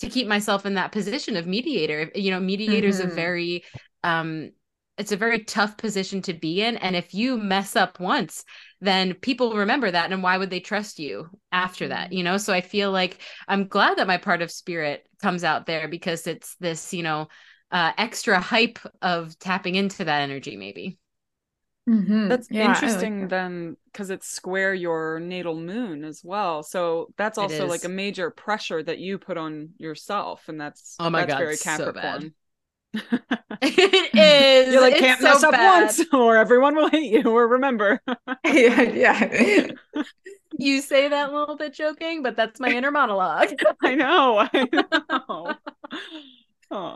to 0.00 0.08
keep 0.08 0.26
myself 0.26 0.66
in 0.66 0.74
that 0.74 0.92
position 0.92 1.36
of 1.36 1.46
mediator. 1.46 2.10
You 2.14 2.30
know, 2.30 2.40
mediator 2.40 2.88
is 2.88 3.00
Mhm. 3.00 3.04
a 3.10 3.14
very 3.14 3.64
um 4.02 4.52
it's 4.96 5.12
a 5.12 5.16
very 5.16 5.42
tough 5.44 5.76
position 5.76 6.22
to 6.22 6.32
be 6.32 6.62
in 6.62 6.76
and 6.76 6.94
if 6.96 7.14
you 7.14 7.36
mess 7.36 7.76
up 7.76 7.98
once 8.00 8.44
then 8.80 9.14
people 9.14 9.56
remember 9.56 9.90
that 9.90 10.12
and 10.12 10.22
why 10.22 10.36
would 10.38 10.50
they 10.50 10.60
trust 10.60 10.98
you 10.98 11.28
after 11.52 11.88
that 11.88 12.12
you 12.12 12.22
know 12.22 12.36
so 12.36 12.52
i 12.52 12.60
feel 12.60 12.92
like 12.92 13.18
i'm 13.48 13.66
glad 13.66 13.98
that 13.98 14.06
my 14.06 14.16
part 14.16 14.42
of 14.42 14.50
spirit 14.50 15.06
comes 15.20 15.44
out 15.44 15.66
there 15.66 15.88
because 15.88 16.26
it's 16.26 16.56
this 16.56 16.94
you 16.94 17.02
know 17.02 17.28
uh 17.70 17.92
extra 17.98 18.40
hype 18.40 18.78
of 19.02 19.38
tapping 19.38 19.74
into 19.74 20.04
that 20.04 20.22
energy 20.22 20.56
maybe 20.56 20.98
Mhm. 21.88 22.28
That's 22.28 22.48
Yeah, 22.48 22.80
I 22.82 22.92
like 22.92 23.12
interesting 23.12 23.18
that. 23.18 23.28
then 23.28 23.76
because 23.86 24.08
it's 24.10 24.26
square 24.26 24.72
your 24.74 25.20
natal 25.20 25.54
moon 25.60 26.04
as 26.04 26.22
well. 26.24 26.62
So 26.62 27.12
that's 27.18 27.36
also 27.36 27.66
like 27.66 27.84
a 27.84 27.88
major 27.88 28.30
pressure 28.30 28.82
that 28.82 28.98
you 28.98 29.18
put 29.18 29.36
on 29.36 29.74
yourself. 29.76 30.48
And 30.48 30.58
that's 30.60 31.00
Oh 31.00 31.08
my 31.10 31.22
that's 31.22 31.24
God, 31.24 31.52
very 31.52 31.56
so 31.56 31.92
bad. 31.92 32.28
It 33.62 34.68
is 34.68 34.74
you 34.74 34.80
like 34.80 34.96
can't 34.98 35.20
so 35.20 35.22
mess 35.22 35.42
up 35.42 35.52
bad. 35.52 35.64
once 35.82 36.00
or 36.12 36.36
everyone 36.36 36.74
will 36.74 36.88
hate 36.90 37.10
you 37.12 37.22
or 37.30 37.48
remember. 37.48 38.00
yeah, 38.44 38.82
yeah. 38.82 39.70
you 40.58 40.80
say 40.80 41.08
that 41.08 41.30
a 41.30 41.36
little 41.38 41.56
bit 41.56 41.74
joking 41.74 42.22
but 42.22 42.36
that's 42.36 42.60
my 42.60 42.70
inner 42.70 42.90
monologue 42.90 43.54
I 43.82 43.94
know. 43.94 44.38
I 44.52 44.68
know. 44.72 45.58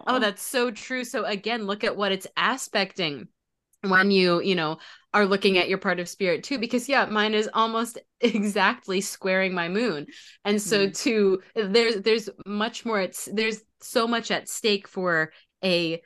Oh, 0.06 0.18
that's 0.18 0.42
so 0.42 0.70
true. 0.70 1.04
So 1.04 1.24
again, 1.24 1.66
look 1.66 1.84
at 1.84 1.96
what 1.96 2.12
it's 2.12 2.26
aspecting 2.37 3.28
when 3.82 4.11
you, 4.11 4.40
you 4.42 4.54
know, 4.54 4.78
are 5.14 5.26
looking 5.26 5.58
at 5.58 5.68
your 5.68 5.78
part 5.78 6.00
of 6.00 6.08
spirit 6.08 6.44
too 6.44 6.58
because 6.58 6.88
yeah, 6.88 7.06
mine 7.06 7.34
is 7.34 7.48
almost 7.54 7.98
exactly 8.20 9.00
squaring 9.00 9.54
my 9.54 9.68
moon. 9.68 10.06
And 10.44 10.61
so 10.61 10.88
Mm. 10.88 10.94
to 11.02 11.42
there's 11.54 11.96
there's 12.02 12.28
much 12.46 12.84
more 12.84 13.00
it's 13.00 13.28
there's 13.32 13.62
so 13.80 14.06
much 14.08 14.30
at 14.30 14.48
stake 14.48 14.88
for 14.88 15.32
a 15.64 16.03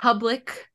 public, 0.00 0.68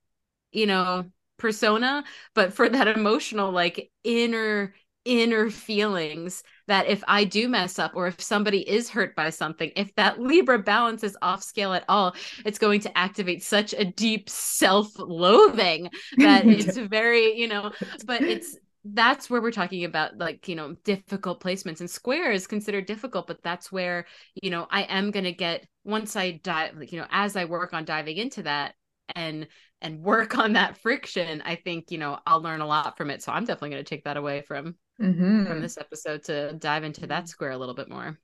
you 0.52 0.65
know, 0.65 1.06
persona, 1.38 2.04
but 2.36 2.54
for 2.54 2.70
that 2.70 2.88
emotional 2.88 3.52
like 3.52 3.91
inner 4.04 4.74
inner 5.04 5.50
feelings 5.50 6.44
that 6.67 6.88
if 6.88 7.04
I 7.08 7.24
do 7.24 7.50
mess 7.50 7.80
up 7.80 7.94
or 7.96 8.06
if 8.08 8.22
somebody 8.22 8.60
is 8.60 8.89
hurt 8.89 9.15
by 9.15 9.32
something, 9.32 9.72
if 9.76 9.94
that 9.96 10.22
Libra 10.22 10.60
balance 10.60 11.04
is 11.04 11.17
off 11.22 11.44
scale 11.44 11.74
at 11.74 11.86
all, 11.89 12.15
it's 12.46 12.60
going 12.60 12.82
to 12.82 12.98
activate 12.98 13.44
such 13.44 13.74
a 13.74 13.84
deep 13.84 14.30
self-loathing 14.30 15.89
that 16.17 16.46
it's 16.48 16.78
very, 16.78 17.36
you 17.36 17.48
know, 17.48 17.72
but 18.06 18.22
it's 18.22 18.56
that's 18.84 19.30
where 19.30 19.41
we're 19.41 19.52
talking 19.52 19.84
about 19.86 20.17
like, 20.17 20.48
you 20.48 20.56
know, 20.56 20.74
difficult 20.84 21.41
placements 21.44 21.80
and 21.82 21.89
square 21.89 22.32
is 22.32 22.48
considered 22.48 22.86
difficult, 22.88 23.28
but 23.28 23.44
that's 23.44 23.72
where, 23.72 24.06
you 24.41 24.50
know, 24.50 24.67
I 24.70 24.84
am 24.84 25.12
going 25.12 25.26
to 25.26 25.32
get 25.34 25.67
once 25.84 26.15
I 26.15 26.32
dive, 26.44 26.76
like, 26.78 26.91
you 26.91 27.00
know, 27.00 27.08
as 27.12 27.36
I 27.36 27.46
work 27.46 27.74
on 27.74 27.86
diving 27.86 28.17
into 28.17 28.44
that 28.44 28.76
and 29.15 29.48
and 29.82 30.02
work 30.02 30.38
on 30.38 30.54
that 30.54 30.78
friction, 30.78 31.41
I 31.44 31.56
think, 31.56 31.91
you 31.91 31.98
know, 31.98 32.20
I'll 32.26 32.41
learn 32.41 32.62
a 32.62 32.67
lot 32.67 32.98
from 32.98 33.10
it. 33.10 33.22
So 33.24 33.32
I'm 33.32 33.46
definitely 33.46 33.72
going 33.72 33.84
to 33.84 33.89
take 33.89 34.04
that 34.06 34.17
away 34.17 34.41
from 34.41 34.76
Mhm. 35.00 35.48
from 35.48 35.62
this 35.62 35.78
episode 35.78 36.24
to 36.26 36.54
dive 36.54 36.84
into 36.84 37.08
that 37.08 37.28
square 37.30 37.52
a 37.52 37.58
little 37.58 37.76
bit 37.76 37.89
more. 37.89 38.17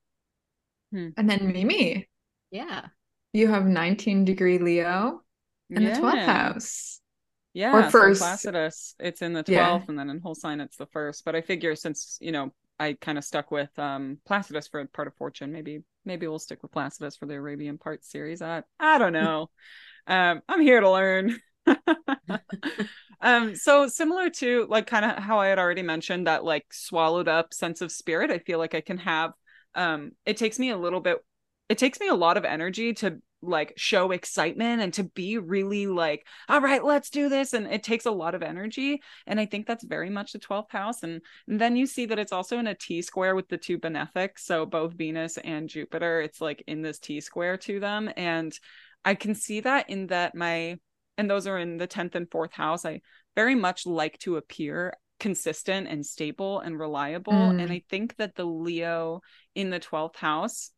And 1.18 1.30
then 1.30 1.52
Mimi, 1.52 2.08
Yeah. 2.52 2.90
you 3.34 3.48
have 3.48 3.66
19 3.66 4.26
degree 4.26 4.58
Leo 4.58 5.24
in 5.70 5.84
the 5.84 5.92
12th 5.92 6.26
house. 6.26 7.02
Yeah, 7.58 7.74
Or 7.74 7.90
so 7.90 8.12
first. 8.12 8.12
Placidus, 8.12 8.94
it's 9.00 9.24
in 9.24 9.34
the 9.34 9.42
12th 9.42 9.82
Yeah. 9.82 9.88
and 9.90 9.98
then 9.98 10.12
in 10.12 10.20
whole 10.20 10.36
sign 10.36 10.62
it's 10.62 10.78
the 10.78 10.86
first. 10.86 11.26
But 11.26 11.36
I 11.36 11.42
figure 11.42 11.76
since, 11.76 12.20
you 12.22 12.32
know, 12.32 12.54
I 12.80 12.94
kind 13.02 13.18
of 13.18 13.24
stuck 13.26 13.50
with 13.50 13.78
um 13.80 14.20
Placidus 14.28 14.68
for 14.68 14.86
part 14.86 15.08
of 15.08 15.16
fortune, 15.16 15.52
maybe 15.52 15.82
maybe 16.06 16.28
we'll 16.28 16.38
stick 16.38 16.62
with 16.62 16.72
Placidus 16.72 17.16
for 17.18 17.26
the 17.26 17.34
Arabian 17.34 17.80
part 17.80 18.06
series. 18.06 18.44
I 18.44 18.62
I 18.80 19.00
don't 19.00 19.12
know. 19.14 19.50
um 20.08 20.42
I'm 20.48 20.62
here 20.62 20.82
to 20.82 20.92
learn. 20.92 21.40
um 23.22 23.56
so 23.56 23.88
similar 23.88 24.30
to 24.30 24.68
like 24.70 24.88
kind 24.88 25.06
of 25.06 25.18
how 25.18 25.40
I 25.40 25.48
had 25.48 25.60
already 25.60 25.82
mentioned 25.82 26.28
that 26.28 26.44
like 26.44 26.66
swallowed 26.72 27.28
up 27.28 27.54
sense 27.54 27.82
of 27.82 27.92
spirit, 27.92 28.32
I 28.32 28.40
feel 28.40 28.60
like 28.60 28.76
I 28.76 28.82
can 28.82 28.98
have 29.00 29.32
um 29.76 30.12
it 30.26 30.38
takes 30.38 30.60
me 30.60 30.70
a 30.70 30.78
little 30.78 31.00
bit 31.02 31.18
it 31.70 31.78
takes 31.78 32.00
me 32.00 32.08
a 32.08 32.14
lot 32.16 32.38
of 32.38 32.46
energy 32.46 32.94
to 32.96 33.20
like 33.42 33.74
show 33.78 34.12
excitement 34.12 34.82
and 34.82 34.94
to 34.94 35.04
be 35.04 35.38
really 35.38 35.86
like 35.86 36.26
all 36.50 36.60
right 36.60 36.84
let's 36.84 37.12
do 37.12 37.30
this 37.30 37.54
and 37.54 37.68
it 37.68 37.84
takes 37.84 38.06
a 38.08 38.12
lot 38.12 38.34
of 38.34 38.42
energy 38.42 39.00
and 39.28 39.40
i 39.40 39.46
think 39.46 39.68
that's 39.68 39.84
very 39.84 40.10
much 40.10 40.32
the 40.32 40.40
12th 40.40 40.72
house 40.72 41.04
and, 41.04 41.22
and 41.48 41.62
then 41.62 41.76
you 41.76 41.86
see 41.86 42.08
that 42.08 42.18
it's 42.18 42.32
also 42.32 42.58
in 42.58 42.66
a 42.66 42.74
t 42.74 43.02
square 43.02 43.36
with 43.36 43.48
the 43.48 43.58
two 43.58 43.78
benefics 43.78 44.44
so 44.44 44.66
both 44.66 44.94
venus 44.94 45.38
and 45.38 45.70
jupiter 45.70 46.20
it's 46.20 46.42
like 46.42 46.64
in 46.68 46.82
this 46.82 46.98
t 46.98 47.22
square 47.22 47.58
to 47.58 47.80
them 47.80 48.10
and 48.18 48.58
i 49.06 49.14
can 49.14 49.36
see 49.36 49.60
that 49.60 49.88
in 49.90 50.08
that 50.08 50.34
my 50.34 50.76
and 51.20 51.30
those 51.30 51.46
are 51.46 51.60
in 51.60 51.78
the 51.78 51.88
10th 51.88 52.16
and 52.16 52.30
4th 52.32 52.54
house 52.54 52.86
i 52.86 53.00
very 53.36 53.56
much 53.56 53.86
like 53.86 54.18
to 54.20 54.38
appear 54.38 54.94
consistent 55.20 55.88
and 55.88 56.06
stable 56.06 56.60
and 56.60 56.80
reliable 56.80 57.34
Mm. 57.34 57.62
and 57.62 57.72
i 57.72 57.84
think 57.90 58.16
that 58.18 58.36
the 58.36 58.46
leo 58.46 59.22
in 59.54 59.70
the 59.70 59.80
12th 59.80 60.16
house 60.16 60.72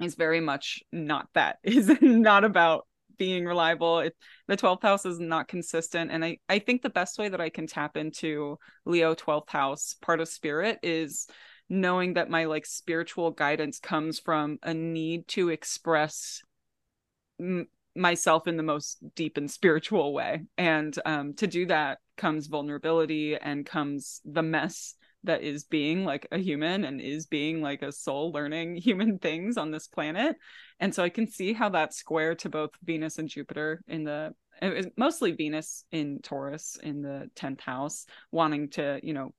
is 0.00 0.14
very 0.14 0.40
much 0.40 0.82
not 0.92 1.28
that 1.34 1.58
is 1.62 1.90
not 2.00 2.44
about 2.44 2.86
being 3.16 3.44
reliable. 3.44 3.98
It, 4.00 4.16
the 4.46 4.56
12th 4.56 4.82
house 4.82 5.04
is 5.04 5.18
not 5.18 5.48
consistent 5.48 6.10
and 6.10 6.24
I, 6.24 6.38
I 6.48 6.60
think 6.60 6.82
the 6.82 6.88
best 6.88 7.18
way 7.18 7.28
that 7.28 7.40
i 7.40 7.50
can 7.50 7.66
tap 7.66 7.96
into 7.96 8.58
leo 8.86 9.14
12th 9.14 9.50
house 9.50 9.96
part 10.00 10.20
of 10.20 10.28
spirit 10.28 10.78
is 10.82 11.26
knowing 11.68 12.14
that 12.14 12.30
my 12.30 12.44
like 12.44 12.64
spiritual 12.64 13.30
guidance 13.30 13.78
comes 13.78 14.18
from 14.18 14.58
a 14.62 14.72
need 14.72 15.28
to 15.28 15.50
express 15.50 16.42
m- 17.40 17.68
myself 17.94 18.46
in 18.46 18.56
the 18.56 18.62
most 18.62 18.98
deep 19.14 19.36
and 19.36 19.50
spiritual 19.50 20.12
way. 20.12 20.42
And 20.56 20.96
um, 21.04 21.34
to 21.34 21.46
do 21.46 21.66
that 21.66 21.98
comes 22.16 22.46
vulnerability 22.46 23.36
and 23.36 23.66
comes 23.66 24.20
the 24.24 24.42
mess 24.42 24.94
that 25.24 25.42
is 25.42 25.64
being 25.64 26.04
like 26.04 26.26
a 26.30 26.38
human 26.38 26.84
and 26.84 27.00
is 27.00 27.26
being 27.26 27.60
like 27.60 27.82
a 27.82 27.92
soul 27.92 28.32
learning 28.32 28.76
human 28.76 29.18
things 29.20 29.56
on 29.56 29.70
this 29.70 29.86
planet. 29.86 30.36
And 30.80 30.94
so 30.94 31.02
i 31.02 31.08
can 31.08 31.28
see 31.28 31.52
how 31.52 31.68
that's 31.68 31.96
square 31.96 32.34
to 32.36 32.48
both 32.48 32.70
venus 32.82 33.18
and 33.18 33.28
jupiter 33.28 33.82
in 33.88 34.04
the 34.04 34.34
mostly 34.96 35.32
venus 35.32 35.84
in 35.92 36.20
taurus 36.20 36.76
in 36.82 37.02
the 37.02 37.30
10th 37.36 37.60
house 37.60 38.06
wanting 38.32 38.68
to 38.70 39.00
you 39.02 39.12
know 39.12 39.32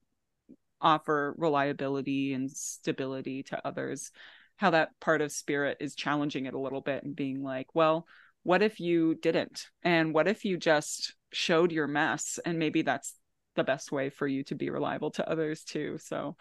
offer 0.82 1.36
reliability 1.38 2.34
and 2.34 2.50
stability 2.50 3.44
to 3.44 3.68
others 3.68 4.12
how 4.56 4.70
that 4.70 4.98
part 5.02 5.22
of 5.22 5.32
spirit 5.32 5.78
is 5.82 5.94
challenging 5.94 6.46
it 6.46 6.54
a 6.54 6.60
little 6.60 6.80
bit 6.80 7.04
and 7.04 7.16
being 7.16 7.44
like 7.44 7.68
well 7.74 8.06
what 8.44 8.62
if 8.62 8.80
you 8.80 9.16
didn't? 9.16 9.68
And 9.84 10.14
what 10.14 10.28
if 10.28 10.46
you 10.46 10.58
just 10.58 11.14
showed 11.32 11.72
your 11.72 11.88
mess 11.88 12.40
and 12.46 12.58
maybe 12.58 12.82
that's 12.82 13.16
the 13.60 13.64
best 13.64 13.92
way 13.92 14.10
for 14.10 14.28
you 14.28 14.44
to 14.46 14.56
be 14.56 14.70
reliable 14.70 15.12
to 15.12 15.30
others 15.30 15.64
too 15.64 15.98
so 16.00 16.36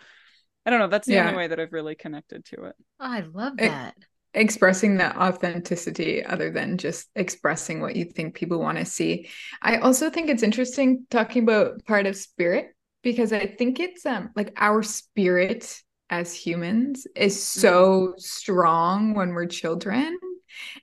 i 0.64 0.70
don't 0.70 0.78
know 0.80 0.88
that's 0.88 1.06
the 1.06 1.14
Yeah. 1.14 1.24
only 1.26 1.36
way 1.36 1.48
that 1.48 1.60
i've 1.60 1.72
really 1.72 1.94
connected 1.94 2.44
to 2.46 2.64
it 2.64 2.76
Oh, 3.00 3.06
I 3.06 3.20
love 3.20 3.54
It- 3.58 3.68
that. 3.70 3.94
expressing 4.34 4.98
that 4.98 5.16
authenticity 5.16 6.24
other 6.24 6.50
than 6.50 6.78
just 6.78 7.08
expressing 7.16 7.80
what 7.80 7.96
you 7.96 8.04
think 8.04 8.34
people 8.34 8.60
want 8.60 8.76
to 8.78 8.84
see. 8.84 9.28
I 9.62 9.78
also 9.78 10.10
think 10.10 10.28
it's 10.28 10.42
interesting 10.42 11.06
talking 11.10 11.42
about 11.44 11.84
part 11.86 12.06
of 12.06 12.14
spirit 12.14 12.74
because 13.02 13.32
I 13.32 13.46
think 13.46 13.80
it's 13.80 14.04
um 14.04 14.30
like 14.36 14.52
our 14.58 14.82
spirit 14.82 15.80
as 16.10 16.34
humans 16.34 17.06
is 17.16 17.42
so 17.42 18.14
strong 18.18 19.14
when 19.14 19.30
we're 19.30 19.46
children. 19.46 20.18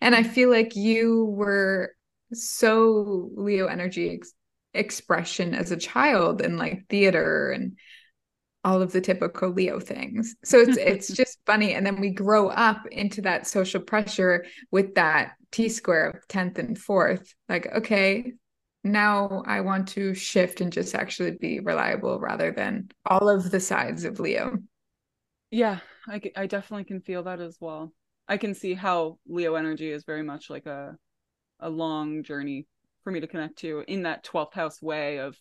And 0.02 0.16
I 0.16 0.24
feel 0.24 0.50
like 0.50 0.76
you 0.76 1.26
were 1.26 1.94
so 2.34 3.30
Leo 3.36 3.68
energy 3.68 4.10
ex- 4.16 4.34
expression 4.76 5.54
as 5.54 5.72
a 5.72 5.78
child 5.78 6.42
in 6.42 6.58
like 6.58 6.86
theater 6.90 7.52
and 7.52 7.78
all 8.64 8.82
of 8.82 8.92
the 8.92 9.02
typical 9.02 9.50
Leo 9.52 9.80
things. 9.80 10.36
So 10.44 10.60
it's 10.60 10.78
it's 10.78 11.08
just 11.14 11.40
funny. 11.46 11.74
And 11.74 11.86
then 11.86 12.02
we 12.02 12.10
grow 12.12 12.50
up 12.50 12.86
into 12.88 13.22
that 13.22 13.48
social 13.48 13.82
pressure 13.82 14.46
with 14.72 14.96
that 14.96 15.34
T 15.52 15.70
square 15.70 16.10
of 16.10 16.28
10th 16.28 16.58
and 16.58 16.78
4th. 16.78 17.34
Like, 17.48 17.68
okay, 17.76 18.34
now 18.84 19.44
I 19.46 19.62
want 19.62 19.88
to 19.90 20.14
shift 20.14 20.62
and 20.62 20.72
just 20.72 20.96
actually 20.96 21.38
be 21.40 21.60
reliable 21.60 22.20
rather 22.20 22.52
than 22.52 22.90
all 23.06 23.30
of 23.30 23.52
the 23.52 23.60
sides 23.60 24.04
of 24.04 24.20
Leo. 24.20 24.58
yeah 25.52 25.80
I, 26.08 26.22
I 26.36 26.48
definitely 26.48 26.86
can 26.86 27.02
feel 27.02 27.24
that 27.24 27.40
as 27.40 27.58
well 27.60 27.94
i 28.28 28.38
can 28.38 28.54
see 28.54 28.74
how 28.74 29.18
leo 29.28 29.56
energy 29.56 29.90
is 29.90 30.04
very 30.04 30.24
much 30.24 30.50
like 30.50 30.66
a 30.66 30.96
a 31.60 31.70
long 31.70 32.24
journey 32.24 32.68
for 33.06 33.12
me 33.12 33.22
to 33.22 33.28
connect 33.28 33.60
to 33.60 33.86
in 33.88 34.04
that 34.04 34.24
12th 34.26 34.54
house 34.54 34.82
way 34.82 35.20
of 35.20 35.38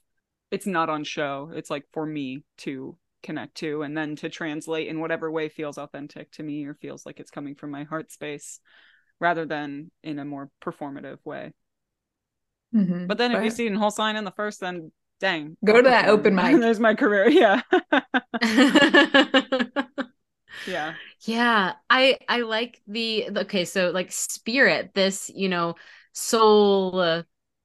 it's 0.52 0.66
not 0.66 0.88
on 0.88 1.02
show 1.02 1.50
it's 1.52 1.70
like 1.70 1.84
for 1.92 2.06
me 2.06 2.44
to 2.58 2.96
connect 3.24 3.56
to 3.56 3.82
and 3.82 3.96
then 3.96 4.14
to 4.14 4.28
translate 4.28 4.86
in 4.86 5.00
whatever 5.00 5.30
way 5.30 5.48
feels 5.48 5.78
authentic 5.78 6.30
to 6.30 6.42
me 6.44 6.66
or 6.66 6.74
feels 6.74 7.04
like 7.06 7.18
it's 7.18 7.30
coming 7.32 7.54
from 7.56 7.70
my 7.72 7.82
heart 7.84 8.12
space 8.12 8.60
rather 9.18 9.46
than 9.46 9.90
in 10.02 10.18
a 10.20 10.24
more 10.24 10.48
performative 10.62 11.18
way 11.24 11.52
Mhm. 12.74 13.08
but 13.08 13.18
then 13.18 13.32
if 13.32 13.42
you 13.42 13.48
But- 13.50 13.56
see 13.56 13.66
in 13.66 13.74
whole 13.74 13.90
sign 13.90 14.16
in 14.16 14.24
the 14.24 14.30
first 14.32 14.60
then 14.60 14.92
dang 15.20 15.56
Go 15.64 15.74
to 15.80 15.82
that 15.88 16.08
open 16.08 16.34
mic. 16.36 16.60
there's 16.60 16.78
my 16.80 16.94
career 16.94 17.28
yeah 17.30 17.62
Yeah. 20.66 20.94
Yeah. 21.22 21.72
I 21.90 22.18
I 22.28 22.40
like 22.42 22.80
the 22.86 23.28
okay, 23.38 23.64
so 23.64 23.90
like 23.90 24.12
spirit, 24.12 24.92
this, 24.94 25.30
you 25.34 25.48
know, 25.48 25.74
soul 26.12 26.98
uh, 27.00 27.22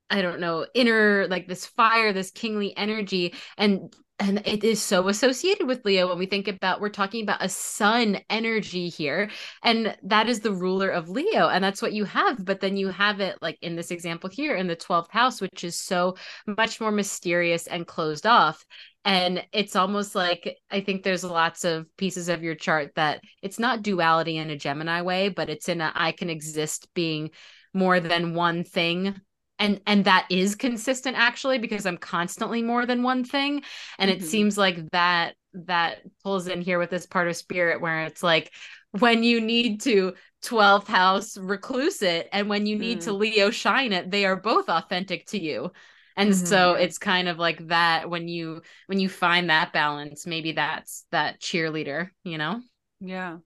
I 0.10 0.22
don't 0.22 0.40
know, 0.40 0.66
inner 0.74 1.28
like 1.28 1.48
this 1.48 1.66
fire, 1.66 2.14
this 2.14 2.32
kingly 2.32 2.76
energy. 2.76 3.34
And 3.58 3.94
and 4.20 4.46
it 4.46 4.66
is 4.66 4.82
so 4.82 5.08
associated 5.08 5.66
with 5.66 5.86
Leo 5.86 6.10
when 6.10 6.18
we 6.18 6.26
think 6.26 6.50
about 6.50 6.82
we're 6.82 6.90
talking 6.90 7.24
about 7.24 7.44
a 7.44 7.48
sun 7.48 8.20
energy 8.30 8.90
here. 8.90 9.30
And 9.64 9.96
that 10.04 10.28
is 10.28 10.42
the 10.42 10.52
ruler 10.52 10.90
of 10.90 11.08
Leo 11.08 11.48
and 11.48 11.64
that's 11.64 11.82
what 11.82 11.94
you 11.94 12.04
have. 12.04 12.44
But 12.44 12.60
then 12.60 12.76
you 12.76 12.90
have 12.90 13.22
it 13.22 13.38
like 13.42 13.58
in 13.62 13.78
this 13.78 13.92
example 13.92 14.30
here 14.30 14.56
in 14.56 14.68
the 14.68 14.76
12th 14.76 15.10
house 15.10 15.40
which 15.40 15.64
is 15.64 15.78
so 15.80 16.18
much 16.46 16.82
more 16.82 16.92
mysterious 16.92 17.66
and 17.68 17.88
closed 17.88 18.26
off. 18.26 18.66
And 19.06 19.46
it's 19.54 19.78
almost 19.78 20.16
like 20.16 20.58
I 20.70 20.82
think 20.82 21.04
there's 21.04 21.24
lots 21.24 21.64
of 21.64 21.86
pieces 21.96 22.28
of 22.28 22.44
your 22.44 22.56
chart 22.56 22.92
that 22.96 23.22
it's 23.42 23.58
not 23.60 23.84
duality 23.84 24.36
in 24.38 24.50
a 24.50 24.58
Gemini 24.58 25.02
way 25.02 25.30
but 25.30 25.50
it's 25.50 25.70
in 25.70 25.80
a 25.80 25.94
I 25.96 26.12
can 26.12 26.30
exist 26.30 26.90
being 26.94 27.32
more 27.74 28.00
than 28.02 28.34
one 28.34 28.64
thing 28.66 29.16
and 29.60 29.82
and 29.86 30.06
that 30.06 30.26
is 30.30 30.56
consistent 30.56 31.18
actually 31.18 31.60
because 31.60 31.86
i'm 31.86 31.98
constantly 31.98 32.62
more 32.62 32.86
than 32.86 33.04
one 33.04 33.24
thing. 33.24 33.62
And 33.98 34.10
mm-hmm. 34.10 34.24
it 34.24 34.28
seems 34.28 34.58
like 34.58 34.90
that 34.92 35.36
that 35.54 36.00
pulls 36.24 36.48
in 36.48 36.62
here 36.62 36.80
with 36.80 36.90
this 36.90 37.06
part 37.06 37.28
of 37.28 37.36
spirit 37.36 37.82
where 37.82 38.02
it's 38.02 38.24
like 38.24 38.52
when 38.92 39.24
you 39.24 39.42
need 39.42 39.82
to 39.82 40.14
12th 40.44 40.88
house 40.88 41.38
recluse 41.38 42.02
it 42.02 42.30
and 42.32 42.48
when 42.48 42.66
you 42.66 42.78
need 42.78 43.00
mm. 43.00 43.04
to 43.04 43.14
leo 43.14 43.50
shine 43.50 43.92
it 43.92 44.10
they 44.10 44.26
are 44.26 44.36
both 44.36 44.70
authentic 44.70 45.26
to 45.28 45.40
you. 45.40 45.72
And 46.16 46.32
mm-hmm, 46.32 46.46
so 46.46 46.74
it's 46.74 46.98
kind 46.98 47.30
of 47.30 47.40
like 47.40 47.68
that 47.68 48.10
when 48.10 48.28
you 48.28 48.62
when 48.88 49.00
you 49.00 49.10
find 49.10 49.50
that 49.50 49.74
balance 49.74 50.26
maybe 50.26 50.54
that's 50.54 51.06
that 51.12 51.42
cheerleader 51.42 52.10
you 52.24 52.38
know? 52.38 52.62
Yeah. 53.02 53.38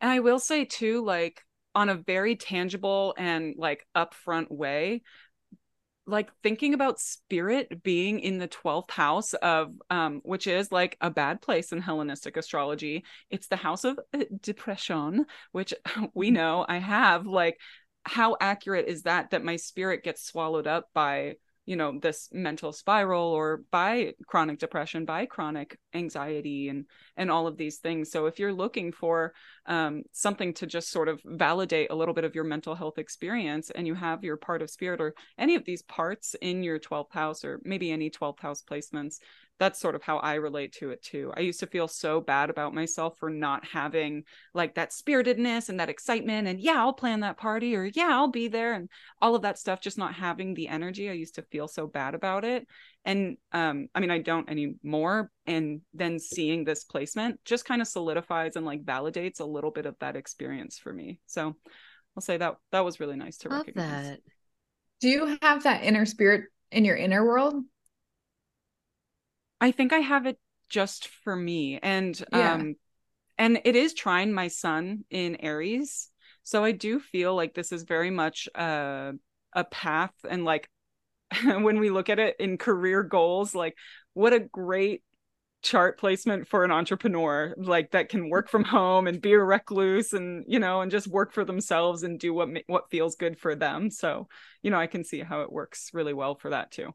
And 0.00 0.10
i 0.10 0.20
will 0.20 0.38
say 0.38 0.64
too 0.64 1.04
like 1.04 1.42
on 1.74 1.88
a 1.88 1.94
very 1.94 2.34
tangible 2.34 3.14
and 3.16 3.54
like 3.56 3.86
upfront 3.96 4.50
way 4.50 5.02
like 6.08 6.30
thinking 6.42 6.74
about 6.74 6.98
spirit 6.98 7.82
being 7.82 8.18
in 8.20 8.38
the 8.38 8.48
12th 8.48 8.90
house 8.90 9.34
of 9.34 9.72
um 9.90 10.20
which 10.24 10.46
is 10.46 10.72
like 10.72 10.96
a 11.00 11.10
bad 11.10 11.40
place 11.40 11.70
in 11.70 11.80
hellenistic 11.80 12.36
astrology 12.36 13.04
it's 13.30 13.48
the 13.48 13.56
house 13.56 13.84
of 13.84 13.98
uh, 14.14 14.24
depression 14.40 15.26
which 15.52 15.74
we 16.14 16.28
mm-hmm. 16.28 16.36
know 16.36 16.66
i 16.68 16.78
have 16.78 17.26
like 17.26 17.58
how 18.04 18.36
accurate 18.40 18.88
is 18.88 19.02
that 19.02 19.30
that 19.30 19.44
my 19.44 19.56
spirit 19.56 20.02
gets 20.02 20.24
swallowed 20.24 20.66
up 20.66 20.88
by 20.94 21.34
you 21.66 21.76
know 21.76 21.98
this 22.00 22.30
mental 22.32 22.72
spiral 22.72 23.26
or 23.26 23.62
by 23.70 24.14
chronic 24.26 24.58
depression 24.58 25.04
by 25.04 25.26
chronic 25.26 25.78
anxiety 25.98 26.68
and 26.68 26.86
and 27.16 27.30
all 27.30 27.46
of 27.46 27.56
these 27.56 27.78
things 27.78 28.10
so 28.10 28.26
if 28.26 28.38
you're 28.38 28.52
looking 28.52 28.90
for 28.92 29.34
um, 29.66 30.02
something 30.12 30.54
to 30.54 30.66
just 30.66 30.90
sort 30.90 31.08
of 31.08 31.20
validate 31.24 31.90
a 31.90 31.94
little 31.94 32.14
bit 32.14 32.24
of 32.24 32.34
your 32.34 32.44
mental 32.44 32.74
health 32.74 32.98
experience 32.98 33.70
and 33.70 33.86
you 33.86 33.94
have 33.94 34.24
your 34.24 34.36
part 34.36 34.62
of 34.62 34.70
spirit 34.70 35.00
or 35.00 35.14
any 35.36 35.54
of 35.54 35.64
these 35.64 35.82
parts 35.82 36.34
in 36.40 36.62
your 36.62 36.78
12th 36.78 37.12
house 37.12 37.44
or 37.44 37.60
maybe 37.64 37.90
any 37.90 38.08
12th 38.08 38.40
house 38.40 38.62
placements 38.62 39.18
that's 39.58 39.80
sort 39.80 39.94
of 39.94 40.02
how 40.02 40.18
I 40.18 40.34
relate 40.34 40.72
to 40.74 40.90
it 40.90 41.02
too. 41.02 41.32
I 41.36 41.40
used 41.40 41.60
to 41.60 41.66
feel 41.66 41.88
so 41.88 42.20
bad 42.20 42.48
about 42.48 42.74
myself 42.74 43.18
for 43.18 43.28
not 43.28 43.64
having 43.66 44.24
like 44.54 44.76
that 44.76 44.92
spiritedness 44.92 45.68
and 45.68 45.80
that 45.80 45.88
excitement 45.88 46.46
and 46.46 46.60
yeah, 46.60 46.78
I'll 46.78 46.92
plan 46.92 47.20
that 47.20 47.36
party 47.36 47.74
or 47.74 47.84
yeah, 47.84 48.08
I'll 48.10 48.28
be 48.28 48.48
there 48.48 48.74
and 48.74 48.88
all 49.20 49.34
of 49.34 49.42
that 49.42 49.58
stuff 49.58 49.80
just 49.80 49.98
not 49.98 50.14
having 50.14 50.54
the 50.54 50.68
energy. 50.68 51.10
I 51.10 51.14
used 51.14 51.34
to 51.36 51.42
feel 51.42 51.68
so 51.68 51.86
bad 51.86 52.14
about 52.14 52.44
it. 52.44 52.66
And 53.08 53.38
um 53.52 53.88
I 53.94 54.00
mean 54.00 54.10
I 54.10 54.18
don't 54.18 54.50
anymore 54.50 55.30
and 55.46 55.80
then 55.94 56.18
seeing 56.18 56.64
this 56.64 56.84
placement 56.84 57.40
just 57.46 57.64
kind 57.64 57.80
of 57.80 57.88
solidifies 57.88 58.54
and 58.54 58.66
like 58.66 58.84
validates 58.84 59.40
a 59.40 59.44
little 59.44 59.70
bit 59.70 59.86
of 59.86 59.96
that 60.00 60.14
experience 60.14 60.78
for 60.78 60.92
me. 60.92 61.18
So 61.26 61.56
I'll 62.14 62.20
say 62.20 62.36
that 62.36 62.56
that 62.70 62.84
was 62.84 63.00
really 63.00 63.16
nice 63.16 63.38
to 63.38 63.48
Love 63.48 63.60
recognize. 63.60 64.10
That. 64.10 64.20
Do 65.00 65.08
you 65.08 65.38
have 65.40 65.62
that 65.62 65.84
inner 65.84 66.04
spirit 66.04 66.44
in 66.70 66.84
your 66.84 66.96
inner 66.96 67.24
world? 67.24 67.54
I 69.58 69.70
think 69.70 69.94
I 69.94 69.98
have 70.00 70.26
it 70.26 70.38
just 70.68 71.08
for 71.08 71.34
me. 71.34 71.78
And 71.82 72.22
yeah. 72.30 72.54
um 72.54 72.74
and 73.38 73.60
it 73.64 73.74
is 73.74 73.94
trining 73.94 74.32
my 74.32 74.48
sun 74.48 75.04
in 75.08 75.36
Aries. 75.36 76.10
So 76.42 76.62
I 76.62 76.72
do 76.72 77.00
feel 77.00 77.34
like 77.34 77.54
this 77.54 77.72
is 77.72 77.84
very 77.84 78.10
much 78.10 78.48
a 78.54 79.14
a 79.54 79.64
path 79.64 80.12
and 80.28 80.44
like 80.44 80.68
when 81.44 81.78
we 81.78 81.90
look 81.90 82.08
at 82.08 82.18
it 82.18 82.36
in 82.38 82.58
career 82.58 83.02
goals, 83.02 83.54
like 83.54 83.76
what 84.14 84.32
a 84.32 84.40
great 84.40 85.02
chart 85.60 85.98
placement 85.98 86.46
for 86.46 86.62
an 86.62 86.70
entrepreneur 86.70 87.52
like 87.58 87.90
that 87.90 88.08
can 88.08 88.30
work 88.30 88.48
from 88.48 88.62
home 88.62 89.08
and 89.08 89.20
be 89.20 89.32
a 89.32 89.42
recluse 89.42 90.12
and 90.12 90.44
you 90.46 90.60
know 90.60 90.82
and 90.82 90.90
just 90.92 91.08
work 91.08 91.32
for 91.32 91.44
themselves 91.44 92.04
and 92.04 92.20
do 92.20 92.32
what 92.32 92.48
what 92.68 92.88
feels 92.92 93.16
good 93.16 93.36
for 93.36 93.56
them 93.56 93.90
so 93.90 94.28
you 94.62 94.70
know 94.70 94.78
i 94.78 94.86
can 94.86 95.02
see 95.02 95.18
how 95.18 95.40
it 95.40 95.50
works 95.50 95.90
really 95.92 96.14
well 96.14 96.36
for 96.36 96.50
that 96.50 96.70
too 96.70 96.94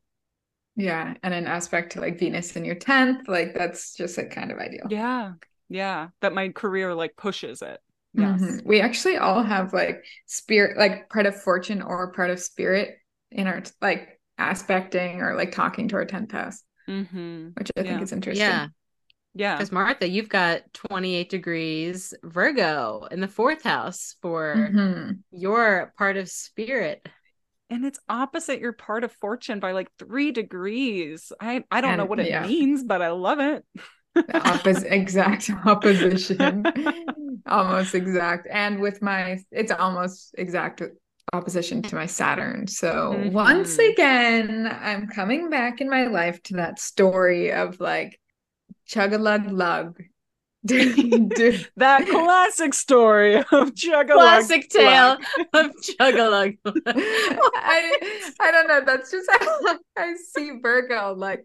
yeah. 0.75 1.13
And 1.23 1.33
an 1.33 1.45
aspect 1.45 1.93
to 1.93 2.01
like 2.01 2.19
Venus 2.19 2.55
in 2.55 2.65
your 2.65 2.75
10th, 2.75 3.27
like 3.27 3.53
that's 3.53 3.95
just 3.95 4.17
like 4.17 4.31
kind 4.31 4.51
of 4.51 4.57
ideal. 4.57 4.87
Yeah. 4.89 5.33
Yeah. 5.69 6.09
That 6.21 6.33
my 6.33 6.49
career 6.49 6.93
like 6.93 7.15
pushes 7.15 7.61
it. 7.61 7.79
Yes. 8.13 8.41
Mm-hmm. 8.41 8.67
We 8.67 8.81
actually 8.81 9.17
all 9.17 9.43
have 9.43 9.73
like 9.73 10.03
spirit, 10.25 10.77
like 10.77 11.09
part 11.09 11.25
of 11.25 11.41
fortune 11.41 11.81
or 11.81 12.11
part 12.11 12.29
of 12.29 12.39
spirit 12.39 12.95
in 13.31 13.47
our 13.47 13.63
like 13.81 14.19
aspecting 14.37 15.21
or 15.21 15.35
like 15.35 15.51
talking 15.51 15.87
to 15.89 15.95
our 15.95 16.05
10th 16.05 16.31
house, 16.31 16.63
mm-hmm. 16.87 17.49
which 17.57 17.71
I 17.75 17.81
yeah. 17.81 17.83
think 17.83 18.01
is 18.01 18.11
interesting. 18.11 18.45
Yeah. 18.45 18.67
Yeah. 19.35 19.55
Because 19.55 19.71
Martha, 19.71 20.07
you've 20.07 20.29
got 20.29 20.61
28 20.73 21.29
degrees 21.29 22.13
Virgo 22.23 23.07
in 23.09 23.19
the 23.19 23.27
fourth 23.27 23.63
house 23.63 24.15
for 24.21 24.55
mm-hmm. 24.55 25.11
your 25.31 25.93
part 25.97 26.17
of 26.17 26.29
spirit 26.29 27.07
and 27.73 27.85
it's 27.85 27.99
opposite 28.07 28.59
your 28.59 28.73
part 28.73 29.03
of 29.03 29.11
fortune 29.13 29.59
by 29.59 29.71
like 29.71 29.89
three 29.97 30.31
degrees. 30.31 31.31
I 31.39 31.63
I 31.71 31.81
don't 31.81 31.91
and, 31.91 31.99
know 31.99 32.05
what 32.05 32.19
it 32.19 32.27
yeah. 32.27 32.45
means, 32.45 32.83
but 32.83 33.01
I 33.01 33.09
love 33.09 33.39
it. 33.39 33.65
opposite 34.33 34.85
exact 34.93 35.49
opposition. 35.65 36.65
almost 37.47 37.95
exact. 37.95 38.47
And 38.51 38.79
with 38.79 39.01
my 39.01 39.39
it's 39.51 39.71
almost 39.71 40.35
exact 40.37 40.83
opposition 41.33 41.81
to 41.81 41.95
my 41.95 42.05
Saturn. 42.05 42.67
So 42.67 43.13
mm-hmm. 43.13 43.31
once 43.31 43.77
again, 43.77 44.73
I'm 44.81 45.07
coming 45.07 45.49
back 45.49 45.81
in 45.81 45.89
my 45.89 46.05
life 46.07 46.41
to 46.43 46.55
that 46.55 46.79
story 46.79 47.51
of 47.51 47.79
like 47.79 48.19
chug 48.85 49.13
a 49.13 49.17
lug 49.17 49.51
lug 49.51 50.01
that 50.65 52.07
classic 52.09 52.73
story 52.73 53.35
of 53.35 53.45
Chugalug. 53.73 54.13
Classic 54.13 54.69
tale 54.69 55.17
of 55.53 55.71
Chugalug. 55.83 56.57
I, 56.65 58.31
I 58.39 58.51
don't 58.51 58.67
know. 58.69 58.81
That's 58.85 59.11
just 59.11 59.29
how 59.29 59.77
I 59.97 60.13
see 60.31 60.51
Virgo. 60.61 61.15
Like, 61.17 61.43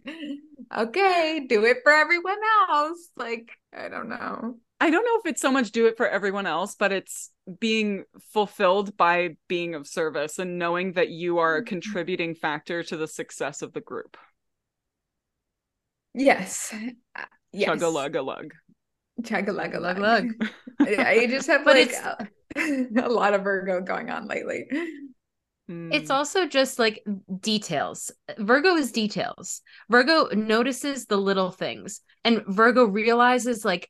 okay, 0.77 1.45
do 1.49 1.65
it 1.65 1.79
for 1.83 1.91
everyone 1.91 2.39
else. 2.71 3.09
Like, 3.17 3.51
I 3.77 3.89
don't 3.89 4.09
know. 4.09 4.59
I 4.81 4.91
don't 4.91 5.05
know 5.05 5.19
if 5.19 5.27
it's 5.27 5.43
so 5.43 5.51
much 5.51 5.73
do 5.73 5.87
it 5.87 5.97
for 5.97 6.07
everyone 6.09 6.47
else, 6.47 6.77
but 6.77 6.93
it's 6.93 7.33
being 7.61 8.05
fulfilled 8.33 8.97
by 8.97 9.37
being 9.49 9.75
of 9.75 9.87
service 9.87 10.39
and 10.39 10.59
knowing 10.59 10.93
that 10.93 11.09
you 11.09 11.39
are 11.39 11.57
a 11.57 11.61
mm-hmm. 11.61 11.69
contributing 11.69 12.35
factor 12.35 12.83
to 12.83 12.97
the 12.97 13.09
success 13.09 13.63
of 13.63 13.73
the 13.73 13.81
group. 13.81 14.17
Yes. 16.15 16.75
yes. 17.53 17.67
Chug 17.67 17.83
a 17.83 17.89
lug 17.89 18.17
a 18.17 18.23
lug. 18.23 18.53
Chug 19.25 19.49
a 19.49 19.53
lug 19.53 19.75
a 19.75 19.81
lug 19.81 19.99
lug. 19.99 20.29
I 20.81 21.27
just 21.29 21.49
have 21.49 21.67
like 21.67 21.93
a, 21.93 22.29
a 22.57 23.09
lot 23.09 23.35
of 23.35 23.43
Virgo 23.43 23.81
going 23.81 24.11
on 24.11 24.27
lately. 24.27 24.67
It's 25.71 26.11
also 26.11 26.47
just 26.47 26.79
like 26.79 27.05
details. 27.41 28.11
Virgo 28.39 28.75
is 28.77 28.91
details. 28.91 29.61
Virgo 29.91 30.29
notices 30.33 31.05
the 31.05 31.19
little 31.19 31.51
things 31.51 32.01
and 32.25 32.43
Virgo 32.47 32.85
realizes 32.85 33.67
like 33.67 33.89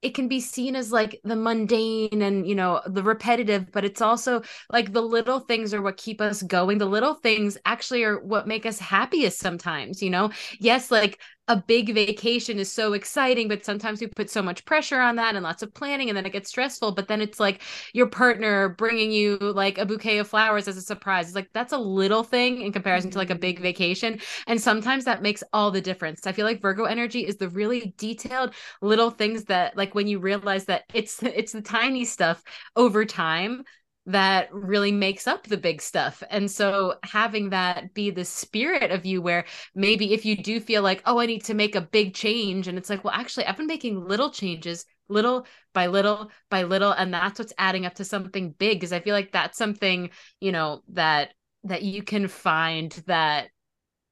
it 0.00 0.14
can 0.14 0.28
be 0.28 0.40
seen 0.40 0.76
as 0.76 0.92
like 0.92 1.20
the 1.24 1.34
mundane 1.36 2.22
and 2.22 2.46
you 2.46 2.54
know 2.54 2.80
the 2.86 3.02
repetitive 3.02 3.70
but 3.72 3.84
it's 3.84 4.00
also 4.00 4.42
like 4.70 4.92
the 4.92 5.02
little 5.02 5.40
things 5.40 5.74
are 5.74 5.82
what 5.82 5.96
keep 5.96 6.20
us 6.20 6.42
going. 6.42 6.78
The 6.78 6.86
little 6.86 7.14
things 7.14 7.58
actually 7.64 8.04
are 8.04 8.20
what 8.20 8.46
make 8.46 8.64
us 8.66 8.78
happiest 8.78 9.38
sometimes 9.38 10.02
you 10.02 10.10
know? 10.10 10.30
Yes 10.60 10.90
like 10.90 11.20
a 11.48 11.56
big 11.56 11.94
vacation 11.94 12.58
is 12.58 12.70
so 12.70 12.92
exciting, 12.92 13.48
but 13.48 13.64
sometimes 13.64 14.00
we 14.00 14.06
put 14.06 14.30
so 14.30 14.42
much 14.42 14.64
pressure 14.66 15.00
on 15.00 15.16
that 15.16 15.34
and 15.34 15.42
lots 15.42 15.62
of 15.62 15.72
planning, 15.72 16.08
and 16.08 16.16
then 16.16 16.26
it 16.26 16.32
gets 16.32 16.50
stressful. 16.50 16.92
But 16.92 17.08
then 17.08 17.22
it's 17.22 17.40
like 17.40 17.62
your 17.94 18.06
partner 18.06 18.68
bringing 18.68 19.10
you 19.10 19.38
like 19.38 19.78
a 19.78 19.86
bouquet 19.86 20.18
of 20.18 20.28
flowers 20.28 20.68
as 20.68 20.76
a 20.76 20.82
surprise. 20.82 21.26
It's 21.26 21.34
like 21.34 21.50
that's 21.54 21.72
a 21.72 21.78
little 21.78 22.22
thing 22.22 22.60
in 22.60 22.72
comparison 22.72 23.10
to 23.12 23.18
like 23.18 23.30
a 23.30 23.34
big 23.34 23.56
mm-hmm. 23.56 23.62
vacation. 23.62 24.20
And 24.46 24.60
sometimes 24.60 25.04
that 25.06 25.22
makes 25.22 25.42
all 25.52 25.70
the 25.70 25.80
difference. 25.80 26.26
I 26.26 26.32
feel 26.32 26.46
like 26.46 26.60
Virgo 26.60 26.84
energy 26.84 27.26
is 27.26 27.36
the 27.36 27.48
really 27.48 27.94
detailed 27.96 28.54
little 28.82 29.10
things 29.10 29.44
that 29.44 29.76
like 29.76 29.94
when 29.94 30.06
you 30.06 30.18
realize 30.18 30.66
that 30.66 30.84
it's 30.92 31.22
it's 31.22 31.52
the 31.52 31.62
tiny 31.62 32.04
stuff 32.04 32.42
over 32.76 33.04
time 33.04 33.64
that 34.08 34.52
really 34.52 34.90
makes 34.90 35.26
up 35.26 35.46
the 35.46 35.56
big 35.56 35.82
stuff. 35.82 36.22
And 36.30 36.50
so 36.50 36.94
having 37.04 37.50
that 37.50 37.92
be 37.94 38.10
the 38.10 38.24
spirit 38.24 38.90
of 38.90 39.04
you, 39.04 39.20
where 39.20 39.44
maybe 39.74 40.14
if 40.14 40.24
you 40.24 40.36
do 40.36 40.60
feel 40.60 40.82
like, 40.82 41.02
oh, 41.04 41.20
I 41.20 41.26
need 41.26 41.44
to 41.44 41.54
make 41.54 41.76
a 41.76 41.80
big 41.82 42.14
change, 42.14 42.68
and 42.68 42.78
it's 42.78 42.90
like, 42.90 43.04
well, 43.04 43.14
actually, 43.14 43.46
I've 43.46 43.56
been 43.56 43.66
making 43.66 44.06
little 44.08 44.30
changes 44.30 44.84
little 45.10 45.46
by 45.72 45.86
little 45.86 46.30
by 46.50 46.64
little 46.64 46.92
and 46.92 47.14
that's 47.14 47.38
what's 47.38 47.54
adding 47.56 47.86
up 47.86 47.94
to 47.94 48.04
something 48.04 48.50
big 48.58 48.78
because 48.78 48.92
i 48.92 49.00
feel 49.00 49.14
like 49.14 49.32
that's 49.32 49.56
something 49.56 50.10
you 50.38 50.52
know 50.52 50.82
that 50.88 51.30
that 51.64 51.82
you 51.82 52.02
can 52.02 52.28
find 52.28 52.92
that 53.06 53.48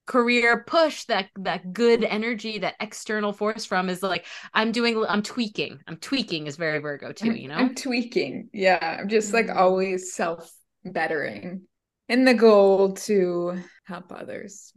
career 0.07 0.65
push 0.67 1.05
that 1.05 1.29
that 1.37 1.73
good 1.73 2.05
energy 2.05 2.59
that 2.59 2.75
external 2.81 3.33
force 3.33 3.65
from 3.65 3.89
is 3.89 4.03
like 4.03 4.25
i'm 4.55 4.73
doing 4.73 5.05
i'm 5.09 5.23
tweaking. 5.23 5.81
I'm 5.87 5.97
tweaking 5.97 6.47
is 6.47 6.57
very 6.57 6.79
virgo 6.79 7.13
too 7.13 7.33
you 7.33 7.49
know? 7.49 7.57
I'm 7.57 7.75
tweaking. 7.75 8.49
Yeah 8.53 8.99
i'm 9.01 9.09
just 9.09 9.33
like 9.33 9.47
mm-hmm. 9.47 9.59
always 9.59 10.15
self 10.15 10.51
bettering 10.85 11.63
in 12.09 12.25
the 12.25 12.35
goal 12.35 12.93
to 12.93 13.61
help 13.85 14.13
others. 14.13 14.73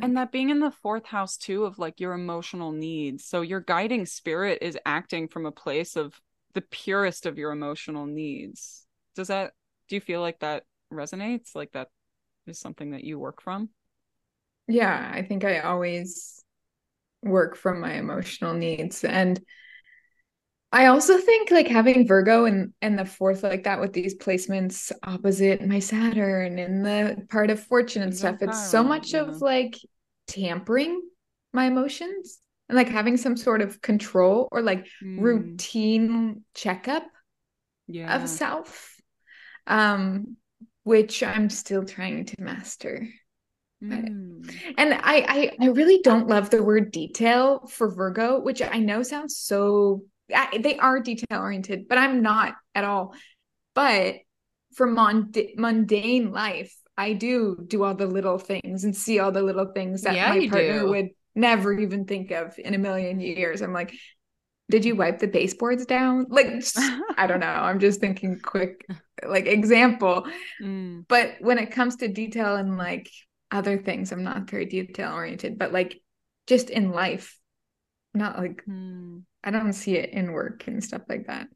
And 0.00 0.16
that 0.16 0.32
being 0.32 0.50
in 0.50 0.60
the 0.60 0.70
fourth 0.70 1.06
house 1.06 1.36
too 1.36 1.64
of 1.64 1.78
like 1.78 2.00
your 2.00 2.12
emotional 2.12 2.72
needs. 2.72 3.24
So 3.24 3.42
your 3.42 3.60
guiding 3.60 4.06
spirit 4.06 4.58
is 4.62 4.78
acting 4.84 5.28
from 5.28 5.46
a 5.46 5.52
place 5.52 5.96
of 5.96 6.20
the 6.54 6.60
purest 6.60 7.26
of 7.26 7.38
your 7.38 7.52
emotional 7.52 8.06
needs. 8.06 8.86
Does 9.14 9.28
that 9.28 9.52
do 9.88 9.96
you 9.96 10.00
feel 10.00 10.20
like 10.20 10.40
that 10.40 10.64
resonates? 10.92 11.54
Like 11.54 11.72
that 11.72 11.88
is 12.46 12.58
something 12.58 12.90
that 12.90 13.04
you 13.04 13.18
work 13.18 13.42
from 13.42 13.70
yeah 14.72 15.10
i 15.14 15.22
think 15.22 15.44
i 15.44 15.60
always 15.60 16.42
work 17.22 17.56
from 17.56 17.80
my 17.80 17.94
emotional 17.94 18.54
needs 18.54 19.04
and 19.04 19.40
i 20.72 20.86
also 20.86 21.18
think 21.18 21.50
like 21.50 21.68
having 21.68 22.06
virgo 22.06 22.46
and 22.46 22.72
and 22.80 22.98
the 22.98 23.04
fourth 23.04 23.42
like 23.42 23.64
that 23.64 23.80
with 23.80 23.92
these 23.92 24.16
placements 24.16 24.90
opposite 25.02 25.64
my 25.64 25.78
saturn 25.78 26.58
and 26.58 26.84
the 26.84 27.26
part 27.28 27.50
of 27.50 27.62
fortune 27.62 28.02
and 28.02 28.16
stuff 28.16 28.36
it's 28.40 28.70
so 28.70 28.82
much 28.82 29.12
yeah. 29.12 29.20
of 29.20 29.40
like 29.42 29.76
tampering 30.26 31.00
my 31.52 31.66
emotions 31.66 32.38
and 32.68 32.76
like 32.76 32.88
having 32.88 33.18
some 33.18 33.36
sort 33.36 33.60
of 33.60 33.80
control 33.82 34.48
or 34.50 34.62
like 34.62 34.86
mm. 35.04 35.20
routine 35.20 36.42
checkup 36.54 37.04
yeah. 37.86 38.16
of 38.16 38.28
self 38.28 38.96
um 39.66 40.36
which 40.84 41.22
i'm 41.22 41.50
still 41.50 41.84
trying 41.84 42.24
to 42.24 42.40
master 42.40 43.06
Mm. 43.82 44.54
And 44.78 44.94
I, 44.94 45.00
I 45.28 45.56
I 45.60 45.66
really 45.68 46.00
don't 46.02 46.28
love 46.28 46.50
the 46.50 46.62
word 46.62 46.92
detail 46.92 47.66
for 47.66 47.90
Virgo, 47.90 48.40
which 48.40 48.62
I 48.62 48.78
know 48.78 49.02
sounds 49.02 49.36
so 49.36 50.02
I, 50.34 50.58
they 50.58 50.78
are 50.78 51.00
detail 51.00 51.40
oriented, 51.40 51.88
but 51.88 51.98
I'm 51.98 52.22
not 52.22 52.54
at 52.74 52.84
all. 52.84 53.14
But 53.74 54.16
for 54.74 54.86
mund- 54.86 55.36
mundane 55.56 56.32
life, 56.32 56.74
I 56.96 57.14
do 57.14 57.64
do 57.66 57.84
all 57.84 57.94
the 57.94 58.06
little 58.06 58.38
things 58.38 58.84
and 58.84 58.96
see 58.96 59.18
all 59.18 59.32
the 59.32 59.42
little 59.42 59.72
things 59.74 60.02
that 60.02 60.14
yeah, 60.14 60.28
my 60.28 60.48
partner 60.48 60.80
do. 60.80 60.88
would 60.88 61.08
never 61.34 61.72
even 61.72 62.04
think 62.04 62.30
of 62.30 62.58
in 62.58 62.74
a 62.74 62.78
million 62.78 63.20
years. 63.20 63.62
I'm 63.62 63.72
like, 63.72 63.94
did 64.70 64.84
you 64.84 64.96
wipe 64.96 65.18
the 65.18 65.26
baseboards 65.26 65.86
down? 65.86 66.26
Like, 66.28 66.64
I 67.16 67.26
don't 67.26 67.40
know. 67.40 67.46
I'm 67.46 67.78
just 67.78 68.00
thinking 68.00 68.40
quick, 68.40 68.86
like 69.26 69.46
example. 69.46 70.26
Mm. 70.62 71.04
But 71.08 71.36
when 71.40 71.58
it 71.58 71.72
comes 71.72 71.96
to 71.96 72.08
detail 72.08 72.56
and 72.56 72.76
like 72.76 73.10
other 73.52 73.78
things 73.78 74.10
i'm 74.10 74.24
not 74.24 74.50
very 74.50 74.64
detail 74.64 75.12
oriented 75.12 75.58
but 75.58 75.72
like 75.72 76.00
just 76.46 76.70
in 76.70 76.90
life 76.90 77.38
not 78.14 78.38
like 78.38 78.62
hmm. 78.64 79.18
i 79.44 79.50
don't 79.50 79.72
see 79.72 79.96
it 79.96 80.10
in 80.10 80.32
work 80.32 80.66
and 80.66 80.82
stuff 80.84 81.02
like 81.08 81.26
that. 81.26 81.48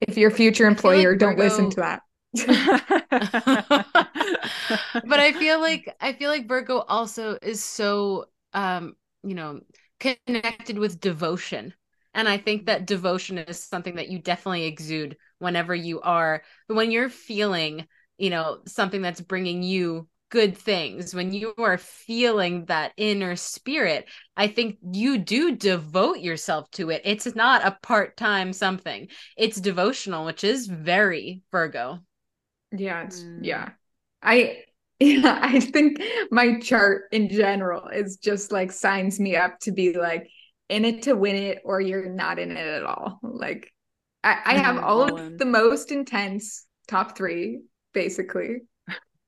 If 0.00 0.16
your 0.16 0.30
future 0.30 0.66
employer 0.66 1.12
like 1.12 1.18
don't 1.18 1.36
Virgo... 1.36 1.42
listen 1.42 1.70
to 1.70 1.80
that. 1.80 2.02
But 5.04 5.18
i 5.18 5.32
feel 5.32 5.60
like 5.60 5.96
i 6.00 6.12
feel 6.12 6.30
like 6.30 6.46
virgo 6.46 6.78
also 6.80 7.38
is 7.40 7.64
so 7.64 8.26
um 8.52 8.94
you 9.22 9.34
know 9.34 9.60
connected 9.98 10.78
with 10.78 11.00
devotion. 11.00 11.74
And 12.14 12.28
i 12.28 12.36
think 12.36 12.66
that 12.66 12.86
devotion 12.86 13.38
is 13.38 13.62
something 13.62 13.96
that 13.96 14.08
you 14.08 14.18
definitely 14.18 14.64
exude 14.64 15.16
whenever 15.38 15.74
you 15.74 16.00
are. 16.00 16.42
When 16.66 16.90
you're 16.90 17.08
feeling 17.08 17.86
you 18.18 18.30
know 18.30 18.58
something 18.66 19.02
that's 19.02 19.20
bringing 19.20 19.62
you 19.62 20.06
good 20.30 20.56
things, 20.56 21.14
when 21.14 21.32
you 21.32 21.54
are 21.58 21.78
feeling 21.78 22.66
that 22.66 22.92
inner 22.96 23.36
spirit, 23.36 24.06
I 24.36 24.48
think 24.48 24.78
you 24.92 25.18
do 25.18 25.56
devote 25.56 26.18
yourself 26.18 26.70
to 26.72 26.90
it. 26.90 27.02
It's 27.04 27.34
not 27.34 27.66
a 27.66 27.78
part 27.82 28.16
time 28.16 28.52
something, 28.52 29.08
it's 29.36 29.60
devotional, 29.60 30.24
which 30.24 30.44
is 30.44 30.66
very 30.66 31.42
Virgo. 31.50 32.00
Yeah, 32.72 33.04
it's, 33.04 33.20
mm. 33.20 33.40
yeah. 33.42 33.70
I 34.22 34.64
yeah, 35.00 35.38
I 35.40 35.60
think 35.60 36.02
my 36.30 36.58
chart 36.58 37.04
in 37.12 37.28
general 37.28 37.86
is 37.88 38.16
just 38.16 38.50
like 38.50 38.72
signs 38.72 39.20
me 39.20 39.36
up 39.36 39.60
to 39.60 39.72
be 39.72 39.96
like 39.96 40.28
in 40.68 40.84
it 40.84 41.02
to 41.02 41.14
win 41.14 41.36
it 41.36 41.60
or 41.64 41.80
you're 41.80 42.08
not 42.08 42.38
in 42.38 42.50
it 42.50 42.66
at 42.66 42.82
all. 42.82 43.20
Like 43.22 43.72
I, 44.24 44.38
I 44.44 44.58
have 44.58 44.78
all 44.78 45.02
of 45.02 45.38
the 45.38 45.44
most 45.44 45.92
intense 45.92 46.66
top 46.88 47.16
three, 47.16 47.60
basically 47.94 48.62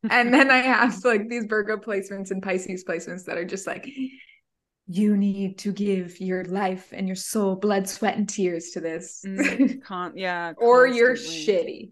and 0.08 0.32
then 0.32 0.50
I 0.50 0.58
have 0.58 1.04
like 1.04 1.28
these 1.28 1.44
Virgo 1.44 1.76
placements 1.76 2.30
and 2.30 2.42
Pisces 2.42 2.84
placements 2.84 3.24
that 3.26 3.36
are 3.36 3.44
just 3.44 3.66
like, 3.66 3.88
you 4.86 5.16
need 5.16 5.58
to 5.58 5.72
give 5.72 6.20
your 6.20 6.44
life 6.44 6.92
and 6.92 7.06
your 7.06 7.16
soul, 7.16 7.56
blood, 7.56 7.88
sweat, 7.88 8.16
and 8.16 8.28
tears 8.28 8.70
to 8.70 8.80
this. 8.80 9.22
Mm, 9.26 9.82
con- 9.84 10.16
yeah. 10.16 10.52
or 10.56 10.86
you're 10.86 11.14
shitty. 11.14 11.90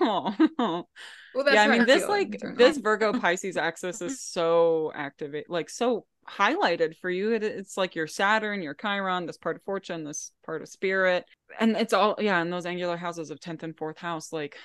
oh. 0.00 0.86
Well, 1.34 1.52
yeah, 1.52 1.64
I 1.64 1.68
mean, 1.68 1.84
this 1.84 2.06
like 2.06 2.40
this 2.56 2.76
Virgo 2.78 3.12
Pisces 3.12 3.56
axis 3.56 4.00
is 4.00 4.20
so 4.20 4.92
activate, 4.94 5.50
like 5.50 5.68
so 5.68 6.06
highlighted 6.28 6.96
for 6.96 7.10
you. 7.10 7.32
It, 7.32 7.42
it's 7.42 7.76
like 7.76 7.96
your 7.96 8.06
Saturn, 8.06 8.62
your 8.62 8.74
Chiron, 8.74 9.26
this 9.26 9.36
part 9.36 9.56
of 9.56 9.62
fortune, 9.64 10.04
this 10.04 10.30
part 10.46 10.62
of 10.62 10.68
spirit, 10.68 11.24
and 11.58 11.76
it's 11.76 11.92
all 11.92 12.14
yeah, 12.20 12.40
and 12.40 12.52
those 12.52 12.66
angular 12.66 12.96
houses 12.96 13.30
of 13.30 13.40
tenth 13.40 13.64
and 13.64 13.76
fourth 13.76 13.98
house. 13.98 14.32
Like, 14.32 14.56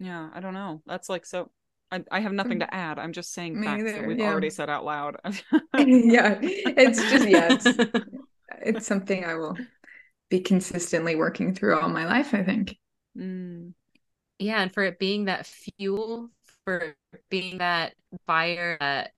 yeah, 0.00 0.28
I 0.34 0.40
don't 0.40 0.54
know. 0.54 0.82
That's 0.84 1.08
like 1.08 1.24
so 1.24 1.48
I, 1.90 2.02
I, 2.10 2.20
have 2.20 2.32
nothing 2.32 2.60
to 2.60 2.74
add. 2.74 2.98
I'm 2.98 3.12
just 3.12 3.32
saying 3.32 3.60
Me 3.60 3.66
facts 3.66 3.80
either, 3.80 3.92
that 3.92 4.06
we've 4.06 4.18
yeah. 4.18 4.30
already 4.30 4.50
said 4.50 4.68
out 4.68 4.84
loud. 4.84 5.16
yeah, 5.78 6.38
it's 6.42 7.00
just 7.10 7.28
yeah, 7.28 7.52
it's, 7.52 7.66
it's, 8.62 8.86
something 8.86 9.24
I 9.24 9.34
will 9.34 9.56
be 10.28 10.40
consistently 10.40 11.14
working 11.14 11.54
through 11.54 11.78
all 11.78 11.88
my 11.88 12.06
life. 12.06 12.34
I 12.34 12.42
think. 12.42 12.76
Mm. 13.16 13.72
Yeah, 14.38 14.60
and 14.62 14.72
for 14.72 14.82
it 14.82 14.98
being 14.98 15.26
that 15.26 15.46
fuel, 15.46 16.30
for 16.64 16.96
being 17.30 17.58
that 17.58 17.94
fire, 18.26 18.76
that 18.80 19.12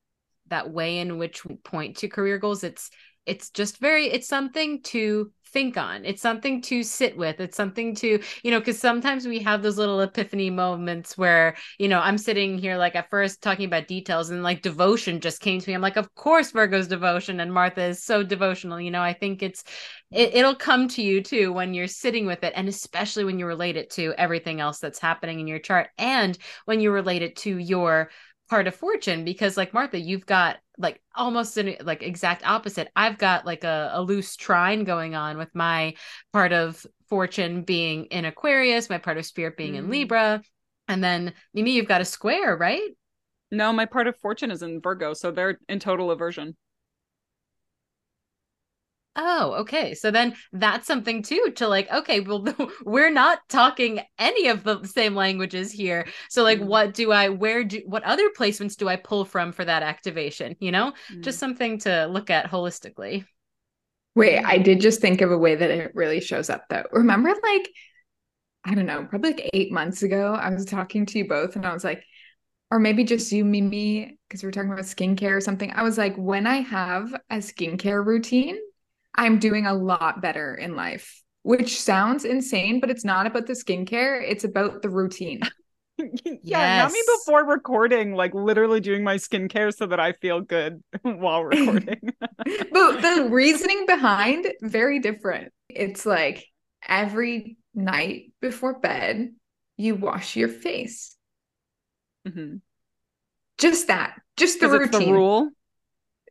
that 0.48 0.70
way 0.70 0.98
in 0.98 1.18
which 1.18 1.44
we 1.44 1.56
point 1.56 1.98
to 1.98 2.08
career 2.08 2.38
goals, 2.38 2.64
it's 2.64 2.90
it's 3.24 3.50
just 3.50 3.78
very 3.78 4.06
it's 4.06 4.28
something 4.28 4.82
to 4.82 5.32
think 5.52 5.76
on. 5.76 6.04
It's 6.04 6.22
something 6.22 6.60
to 6.62 6.82
sit 6.82 7.16
with. 7.16 7.40
It's 7.40 7.56
something 7.56 7.94
to, 7.96 8.22
you 8.42 8.50
know, 8.50 8.58
because 8.58 8.78
sometimes 8.78 9.26
we 9.26 9.38
have 9.40 9.62
those 9.62 9.78
little 9.78 10.00
epiphany 10.00 10.50
moments 10.50 11.16
where, 11.16 11.56
you 11.78 11.88
know, 11.88 12.00
I'm 12.00 12.18
sitting 12.18 12.58
here 12.58 12.76
like 12.76 12.94
at 12.94 13.10
first 13.10 13.42
talking 13.42 13.66
about 13.66 13.88
details 13.88 14.30
and 14.30 14.42
like 14.42 14.62
devotion 14.62 15.20
just 15.20 15.40
came 15.40 15.60
to 15.60 15.70
me. 15.70 15.74
I'm 15.74 15.80
like, 15.80 15.96
of 15.96 16.14
course 16.14 16.50
Virgo's 16.50 16.88
devotion 16.88 17.40
and 17.40 17.52
Martha 17.52 17.82
is 17.82 18.02
so 18.02 18.22
devotional. 18.22 18.80
You 18.80 18.90
know, 18.90 19.02
I 19.02 19.12
think 19.12 19.42
it's 19.42 19.64
it, 20.10 20.34
it'll 20.34 20.54
come 20.54 20.88
to 20.88 21.02
you 21.02 21.22
too 21.22 21.52
when 21.52 21.74
you're 21.74 21.86
sitting 21.86 22.26
with 22.26 22.42
it 22.44 22.52
and 22.56 22.68
especially 22.68 23.24
when 23.24 23.38
you 23.38 23.46
relate 23.46 23.76
it 23.76 23.90
to 23.90 24.14
everything 24.16 24.60
else 24.60 24.78
that's 24.78 24.98
happening 24.98 25.40
in 25.40 25.46
your 25.46 25.58
chart 25.58 25.90
and 25.98 26.38
when 26.64 26.80
you 26.80 26.90
relate 26.90 27.22
it 27.22 27.36
to 27.36 27.58
your 27.58 28.10
part 28.48 28.66
of 28.66 28.74
fortune 28.74 29.24
because 29.24 29.56
like 29.56 29.74
martha 29.74 29.98
you've 29.98 30.26
got 30.26 30.56
like 30.78 31.00
almost 31.14 31.56
an 31.56 31.74
like 31.82 32.02
exact 32.02 32.46
opposite. 32.48 32.88
I've 32.94 33.18
got 33.18 33.44
like 33.44 33.64
a, 33.64 33.90
a 33.94 34.02
loose 34.02 34.36
trine 34.36 34.84
going 34.84 35.14
on 35.14 35.36
with 35.36 35.52
my 35.54 35.94
part 36.32 36.52
of 36.52 36.86
fortune 37.08 37.62
being 37.62 38.04
in 38.06 38.24
aquarius 38.24 38.88
my 38.88 38.98
part 38.98 39.18
of 39.18 39.26
spirit 39.26 39.56
being 39.56 39.74
mm. 39.74 39.78
in 39.78 39.90
libra 39.90 40.42
and 40.86 41.02
then 41.02 41.32
mimi 41.52 41.72
you've 41.72 41.88
got 41.88 42.00
a 42.00 42.06
square 42.06 42.56
right? 42.56 42.90
No 43.50 43.72
my 43.72 43.86
part 43.86 44.06
of 44.06 44.16
fortune 44.16 44.50
is 44.50 44.62
in 44.62 44.80
virgo 44.80 45.14
so 45.14 45.30
they're 45.30 45.58
in 45.68 45.80
total 45.80 46.10
aversion 46.10 46.56
Oh, 49.20 49.54
okay. 49.54 49.94
So 49.94 50.12
then 50.12 50.36
that's 50.52 50.86
something 50.86 51.24
too 51.24 51.52
to 51.56 51.66
like, 51.66 51.90
okay, 51.92 52.20
well, 52.20 52.46
we're 52.84 53.10
not 53.10 53.40
talking 53.48 54.00
any 54.16 54.46
of 54.46 54.62
the 54.62 54.84
same 54.84 55.16
languages 55.16 55.72
here. 55.72 56.06
So, 56.30 56.44
like, 56.44 56.60
mm. 56.60 56.66
what 56.66 56.94
do 56.94 57.10
I, 57.10 57.28
where 57.28 57.64
do, 57.64 57.82
what 57.84 58.04
other 58.04 58.30
placements 58.30 58.76
do 58.76 58.88
I 58.88 58.94
pull 58.94 59.24
from 59.24 59.50
for 59.50 59.64
that 59.64 59.82
activation? 59.82 60.54
You 60.60 60.70
know, 60.70 60.92
mm. 61.12 61.24
just 61.24 61.40
something 61.40 61.80
to 61.80 62.06
look 62.06 62.30
at 62.30 62.48
holistically. 62.48 63.24
Wait, 64.14 64.38
I 64.38 64.58
did 64.58 64.80
just 64.80 65.00
think 65.00 65.20
of 65.20 65.32
a 65.32 65.38
way 65.38 65.56
that 65.56 65.70
it 65.70 65.92
really 65.96 66.20
shows 66.20 66.48
up 66.48 66.64
though. 66.70 66.84
Remember, 66.92 67.30
like, 67.30 67.68
I 68.64 68.74
don't 68.74 68.86
know, 68.86 69.04
probably 69.04 69.32
like 69.32 69.50
eight 69.52 69.72
months 69.72 70.04
ago, 70.04 70.32
I 70.34 70.50
was 70.50 70.64
talking 70.64 71.06
to 71.06 71.18
you 71.18 71.26
both 71.26 71.56
and 71.56 71.66
I 71.66 71.72
was 71.72 71.82
like, 71.82 72.04
or 72.70 72.78
maybe 72.78 73.02
just 73.02 73.32
you, 73.32 73.44
Mimi, 73.44 74.16
because 74.28 74.42
we 74.42 74.46
were 74.46 74.52
talking 74.52 74.70
about 74.70 74.84
skincare 74.84 75.36
or 75.36 75.40
something. 75.40 75.72
I 75.72 75.82
was 75.82 75.98
like, 75.98 76.14
when 76.16 76.46
I 76.46 76.60
have 76.60 77.12
a 77.30 77.36
skincare 77.36 78.04
routine, 78.04 78.58
I'm 79.18 79.38
doing 79.40 79.66
a 79.66 79.74
lot 79.74 80.22
better 80.22 80.54
in 80.54 80.76
life, 80.76 81.22
which 81.42 81.80
sounds 81.80 82.24
insane, 82.24 82.80
but 82.80 82.88
it's 82.90 83.04
not 83.04 83.26
about 83.26 83.46
the 83.46 83.52
skincare. 83.54 84.22
It's 84.26 84.44
about 84.44 84.80
the 84.82 84.88
routine. 84.90 85.40
yeah, 86.42 86.78
not 86.84 86.92
me 86.92 87.02
before 87.18 87.44
recording, 87.44 88.14
like 88.14 88.32
literally 88.32 88.80
doing 88.80 89.02
my 89.02 89.16
skincare 89.16 89.74
so 89.74 89.86
that 89.86 89.98
I 90.00 90.12
feel 90.12 90.40
good 90.40 90.82
while 91.02 91.44
recording. 91.44 92.00
but 92.72 93.00
the 93.02 93.28
reasoning 93.30 93.86
behind 93.86 94.46
very 94.62 95.00
different. 95.00 95.52
It's 95.68 96.06
like 96.06 96.46
every 96.88 97.56
night 97.74 98.32
before 98.40 98.78
bed, 98.78 99.32
you 99.76 99.96
wash 99.96 100.36
your 100.36 100.48
face. 100.48 101.16
Mhm. 102.26 102.60
Just 103.58 103.88
that. 103.88 104.20
Just 104.36 104.60
the 104.60 104.66
'Cause 104.68 104.80
it's 104.82 104.92
routine. 104.92 105.08
the 105.08 105.14
rule. 105.18 105.50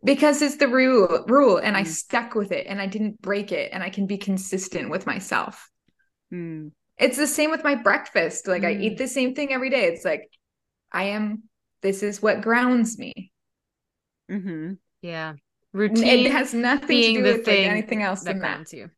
Because 0.08 0.42
it's 0.42 0.58
the 0.58 0.68
rule 0.68 1.26
rule 1.28 1.58
and 1.58 1.78
I 1.78 1.84
Mm. 1.84 1.88
stuck 1.88 2.36
with 2.36 2.52
it 2.52 2.68
and 2.68 2.82
I 2.82 2.88
didn't 2.88 3.22
break 3.22 3.52
it 3.52 3.72
and 3.74 3.84
I 3.84 3.90
can 3.90 4.08
be 4.08 4.18
consistent 4.18 4.90
with 4.90 5.06
myself. 5.06 5.70
Mm. 6.34 6.72
It's 6.98 7.18
the 7.18 7.28
same 7.28 7.52
with 7.52 7.64
my 7.64 7.76
breakfast. 7.76 8.48
Like 8.48 8.64
I 8.64 8.74
Mm. 8.74 8.82
eat 8.82 8.98
the 8.98 9.08
same 9.08 9.36
thing 9.36 9.54
every 9.54 9.70
day. 9.70 9.86
It's 9.86 10.06
like 10.06 10.30
I 10.92 11.06
am 11.06 11.44
this 11.82 12.04
is 12.04 12.22
what 12.22 12.42
grounds 12.42 12.98
me. 12.98 13.32
hmm 14.30 14.74
Yeah. 15.02 15.34
Routine 15.74 16.26
It 16.26 16.32
has 16.32 16.54
nothing 16.54 17.02
to 17.02 17.14
do 17.14 17.24
the 17.24 17.34
with 17.38 17.48
like 17.48 17.60
anything 17.60 18.02
else 18.02 18.24
that 18.24 18.34
than 18.34 18.40
that. 18.40 18.56
grounds 18.58 18.74
you. 18.74 18.90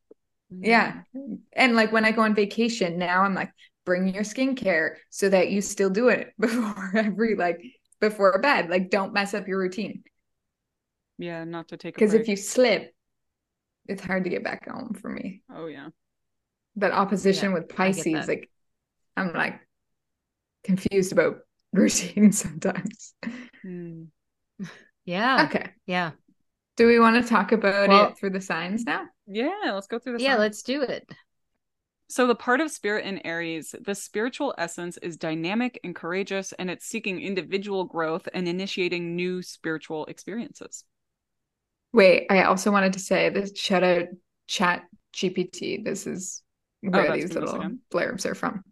Yeah. 0.50 1.04
And 1.54 1.76
like 1.76 1.92
when 1.92 2.06
I 2.06 2.12
go 2.12 2.22
on 2.22 2.36
vacation, 2.36 2.98
now 2.98 3.24
I'm 3.24 3.34
like, 3.36 3.52
bring 3.86 4.08
your 4.08 4.24
skincare 4.24 4.96
so 5.10 5.30
that 5.30 5.50
you 5.50 5.62
still 5.62 5.90
do 5.90 6.10
it 6.10 6.34
before 6.40 6.92
every 6.96 7.36
like 7.36 7.62
before 8.00 8.40
bed. 8.42 8.70
Like 8.70 8.90
don't 8.90 9.14
mess 9.14 9.34
up 9.34 9.48
your 9.48 9.60
routine. 9.60 10.04
Yeah, 11.20 11.44
not 11.44 11.68
to 11.68 11.78
take 11.78 11.94
Because 11.96 12.14
if 12.14 12.28
you 12.28 12.36
slip, 12.38 12.94
it's 13.88 14.02
hard 14.02 14.24
to 14.24 14.30
get 14.30 14.44
back 14.44 14.68
home 14.70 14.94
for 15.00 15.10
me. 15.10 15.44
Oh 15.54 15.68
yeah. 15.68 15.90
That 16.78 16.94
opposition 16.94 17.50
Yeah, 17.50 17.56
with 17.60 17.70
Pisces, 17.70 18.28
like 18.28 18.50
I'm 19.18 19.34
like 19.34 19.60
confused 20.64 21.12
about 21.12 21.40
routine 21.74 22.32
sometimes. 22.32 23.14
Mm. 23.66 24.08
Yeah. 25.06 25.46
Okay. 25.50 25.70
Yeah. 25.86 26.12
Do 26.78 26.88
we 26.88 27.00
want 27.00 27.22
to 27.22 27.30
talk 27.30 27.52
about 27.52 27.90
Well- 27.90 28.10
it 28.10 28.18
through 28.18 28.30
the 28.32 28.42
signs 28.42 28.86
now? 28.86 29.06
Yeah, 29.28 29.72
let's 29.74 29.88
go 29.88 30.00
through 30.00 30.18
the 30.18 30.24
Yeah, 30.24 30.32
signs. 30.32 30.40
let's 30.40 30.64
do 30.64 30.82
it. 30.82 31.08
So, 32.12 32.26
the 32.26 32.34
part 32.34 32.60
of 32.60 32.72
spirit 32.72 33.06
in 33.06 33.20
Aries, 33.24 33.76
the 33.80 33.94
spiritual 33.94 34.56
essence 34.58 34.98
is 34.98 35.16
dynamic 35.16 35.80
and 35.84 35.94
courageous, 35.96 36.54
and 36.54 36.72
it's 36.72 36.86
seeking 36.86 37.22
individual 37.22 37.84
growth 37.86 38.28
and 38.34 38.48
initiating 38.48 39.16
new 39.16 39.44
spiritual 39.44 40.06
experiences. 40.08 40.86
Wait, 41.92 42.28
I 42.30 42.44
also 42.44 42.72
wanted 42.72 42.94
to 42.94 43.00
say 43.00 43.30
this 43.30 43.58
shout 43.58 43.84
out 43.84 44.08
chat 44.48 44.84
GPT. 45.14 45.84
This 45.84 46.06
is 46.08 46.44
where 46.82 47.12
Oh, 47.12 47.16
these 47.16 47.34
little 47.34 47.72
blurbs 47.92 48.26
are 48.26 48.36
from. 48.36 48.64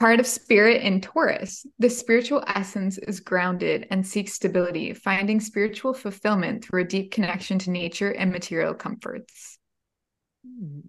Part 0.00 0.18
of 0.18 0.26
spirit 0.26 0.82
in 0.82 1.02
Taurus, 1.02 1.66
the 1.78 1.90
spiritual 1.90 2.42
essence 2.46 2.96
is 2.96 3.20
grounded 3.20 3.86
and 3.90 4.06
seeks 4.06 4.32
stability, 4.32 4.94
finding 4.94 5.40
spiritual 5.40 5.92
fulfillment 5.92 6.64
through 6.64 6.82
a 6.82 6.86
deep 6.86 7.12
connection 7.12 7.58
to 7.60 7.70
nature 7.70 8.10
and 8.10 8.32
material 8.32 8.72
comforts. 8.72 9.58
Hmm. 10.44 10.80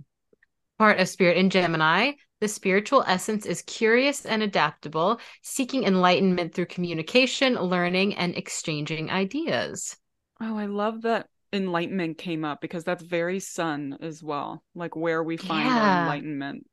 Part 0.79 0.99
of 0.99 1.09
spirit 1.09 1.37
in 1.37 1.49
Gemini, 1.49 2.13
the 2.39 2.47
spiritual 2.47 3.03
essence 3.05 3.45
is 3.45 3.61
curious 3.63 4.25
and 4.25 4.41
adaptable, 4.41 5.19
seeking 5.43 5.83
enlightenment 5.83 6.55
through 6.55 6.67
communication, 6.67 7.55
learning, 7.55 8.15
and 8.15 8.35
exchanging 8.35 9.11
ideas. 9.11 9.97
Oh, 10.41 10.57
I 10.57 10.65
love 10.65 11.03
that 11.03 11.27
enlightenment 11.53 12.17
came 12.17 12.43
up 12.43 12.61
because 12.61 12.83
that's 12.83 13.03
very 13.03 13.39
sun 13.39 13.97
as 14.01 14.23
well, 14.23 14.63
like 14.73 14.95
where 14.95 15.21
we 15.23 15.37
find 15.37 15.77
our 15.77 15.89
enlightenment. 15.89 16.65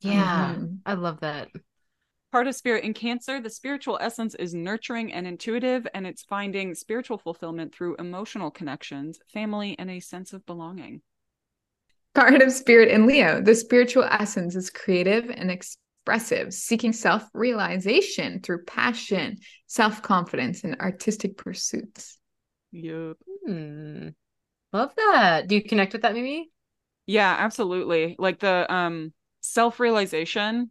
Yeah, 0.00 0.54
Mhm. 0.56 0.80
I 0.86 0.94
love 0.94 1.20
that. 1.20 1.50
Part 2.32 2.46
of 2.46 2.54
spirit 2.54 2.84
in 2.84 2.94
Cancer, 2.94 3.40
the 3.40 3.50
spiritual 3.50 3.98
essence 4.00 4.36
is 4.36 4.54
nurturing 4.54 5.12
and 5.12 5.26
intuitive, 5.26 5.86
and 5.92 6.06
it's 6.06 6.22
finding 6.22 6.74
spiritual 6.76 7.18
fulfillment 7.18 7.74
through 7.74 7.96
emotional 7.96 8.52
connections, 8.52 9.18
family, 9.26 9.76
and 9.78 9.90
a 9.90 9.98
sense 10.00 10.32
of 10.32 10.46
belonging. 10.46 11.02
Part 12.14 12.40
of 12.40 12.52
spirit 12.52 12.88
in 12.88 13.06
Leo, 13.06 13.40
the 13.42 13.56
spiritual 13.56 14.04
essence 14.04 14.54
is 14.54 14.70
creative 14.70 15.28
and 15.28 15.50
expressive, 15.50 16.54
seeking 16.54 16.92
self 16.92 17.24
realization 17.34 18.40
through 18.40 18.64
passion, 18.64 19.38
self 19.66 20.00
confidence, 20.00 20.62
and 20.62 20.76
artistic 20.76 21.36
pursuits. 21.36 22.19
Yup. 22.72 23.18
Hmm. 23.46 24.08
Love 24.72 24.92
that. 24.96 25.48
Do 25.48 25.54
you 25.56 25.62
connect 25.62 25.92
with 25.92 26.02
that, 26.02 26.14
Mimi? 26.14 26.50
Yeah, 27.06 27.34
absolutely. 27.38 28.16
Like 28.18 28.38
the 28.38 28.72
um 28.72 29.12
self-realization, 29.40 30.70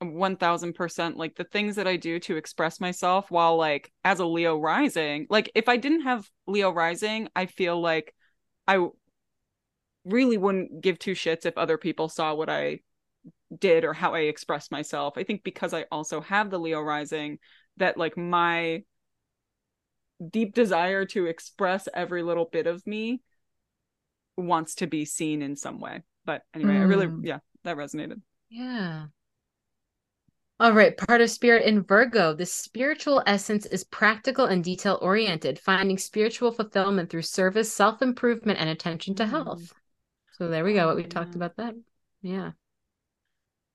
1000%, 0.00 1.16
like 1.16 1.34
the 1.34 1.44
things 1.44 1.76
that 1.76 1.88
I 1.88 1.96
do 1.96 2.20
to 2.20 2.36
express 2.36 2.80
myself 2.80 3.30
while 3.30 3.56
like 3.56 3.92
as 4.04 4.20
a 4.20 4.26
Leo 4.26 4.58
rising, 4.58 5.26
like 5.30 5.50
if 5.54 5.68
I 5.68 5.76
didn't 5.76 6.02
have 6.02 6.28
Leo 6.46 6.70
rising, 6.70 7.28
I 7.34 7.46
feel 7.46 7.80
like 7.80 8.14
I 8.68 8.86
really 10.04 10.36
wouldn't 10.36 10.80
give 10.80 10.98
two 10.98 11.12
shits 11.12 11.46
if 11.46 11.56
other 11.56 11.78
people 11.78 12.08
saw 12.08 12.34
what 12.34 12.48
I 12.48 12.80
did 13.58 13.84
or 13.84 13.92
how 13.92 14.14
I 14.14 14.20
expressed 14.20 14.72
myself. 14.72 15.14
I 15.16 15.24
think 15.24 15.44
because 15.44 15.74
I 15.74 15.86
also 15.92 16.20
have 16.20 16.50
the 16.50 16.58
Leo 16.58 16.80
rising 16.80 17.38
that 17.78 17.96
like 17.98 18.16
my 18.16 18.84
deep 20.30 20.54
desire 20.54 21.04
to 21.06 21.26
express 21.26 21.88
every 21.92 22.22
little 22.22 22.44
bit 22.44 22.66
of 22.66 22.86
me 22.86 23.20
wants 24.36 24.76
to 24.76 24.86
be 24.86 25.04
seen 25.04 25.42
in 25.42 25.56
some 25.56 25.80
way. 25.80 26.02
But 26.24 26.42
anyway, 26.54 26.76
I 26.76 26.82
really, 26.82 27.06
Mm. 27.06 27.24
yeah, 27.24 27.38
that 27.64 27.76
resonated. 27.76 28.20
Yeah. 28.48 29.06
All 30.60 30.72
right, 30.72 30.96
part 30.96 31.20
of 31.20 31.28
spirit 31.28 31.66
in 31.66 31.82
Virgo, 31.82 32.34
the 32.34 32.46
spiritual 32.46 33.22
essence 33.26 33.66
is 33.66 33.82
practical 33.82 34.44
and 34.46 34.62
detail 34.62 34.98
oriented, 35.02 35.58
finding 35.58 35.98
spiritual 35.98 36.52
fulfillment 36.52 37.10
through 37.10 37.22
service, 37.22 37.72
self 37.72 38.00
improvement, 38.00 38.60
and 38.60 38.70
attention 38.70 39.14
to 39.16 39.24
Mm. 39.24 39.30
health. 39.30 39.72
So 40.38 40.48
there 40.48 40.64
we 40.64 40.74
go. 40.74 40.86
What 40.86 40.96
we 40.96 41.04
talked 41.04 41.34
about 41.34 41.56
that. 41.56 41.74
Yeah. 42.22 42.52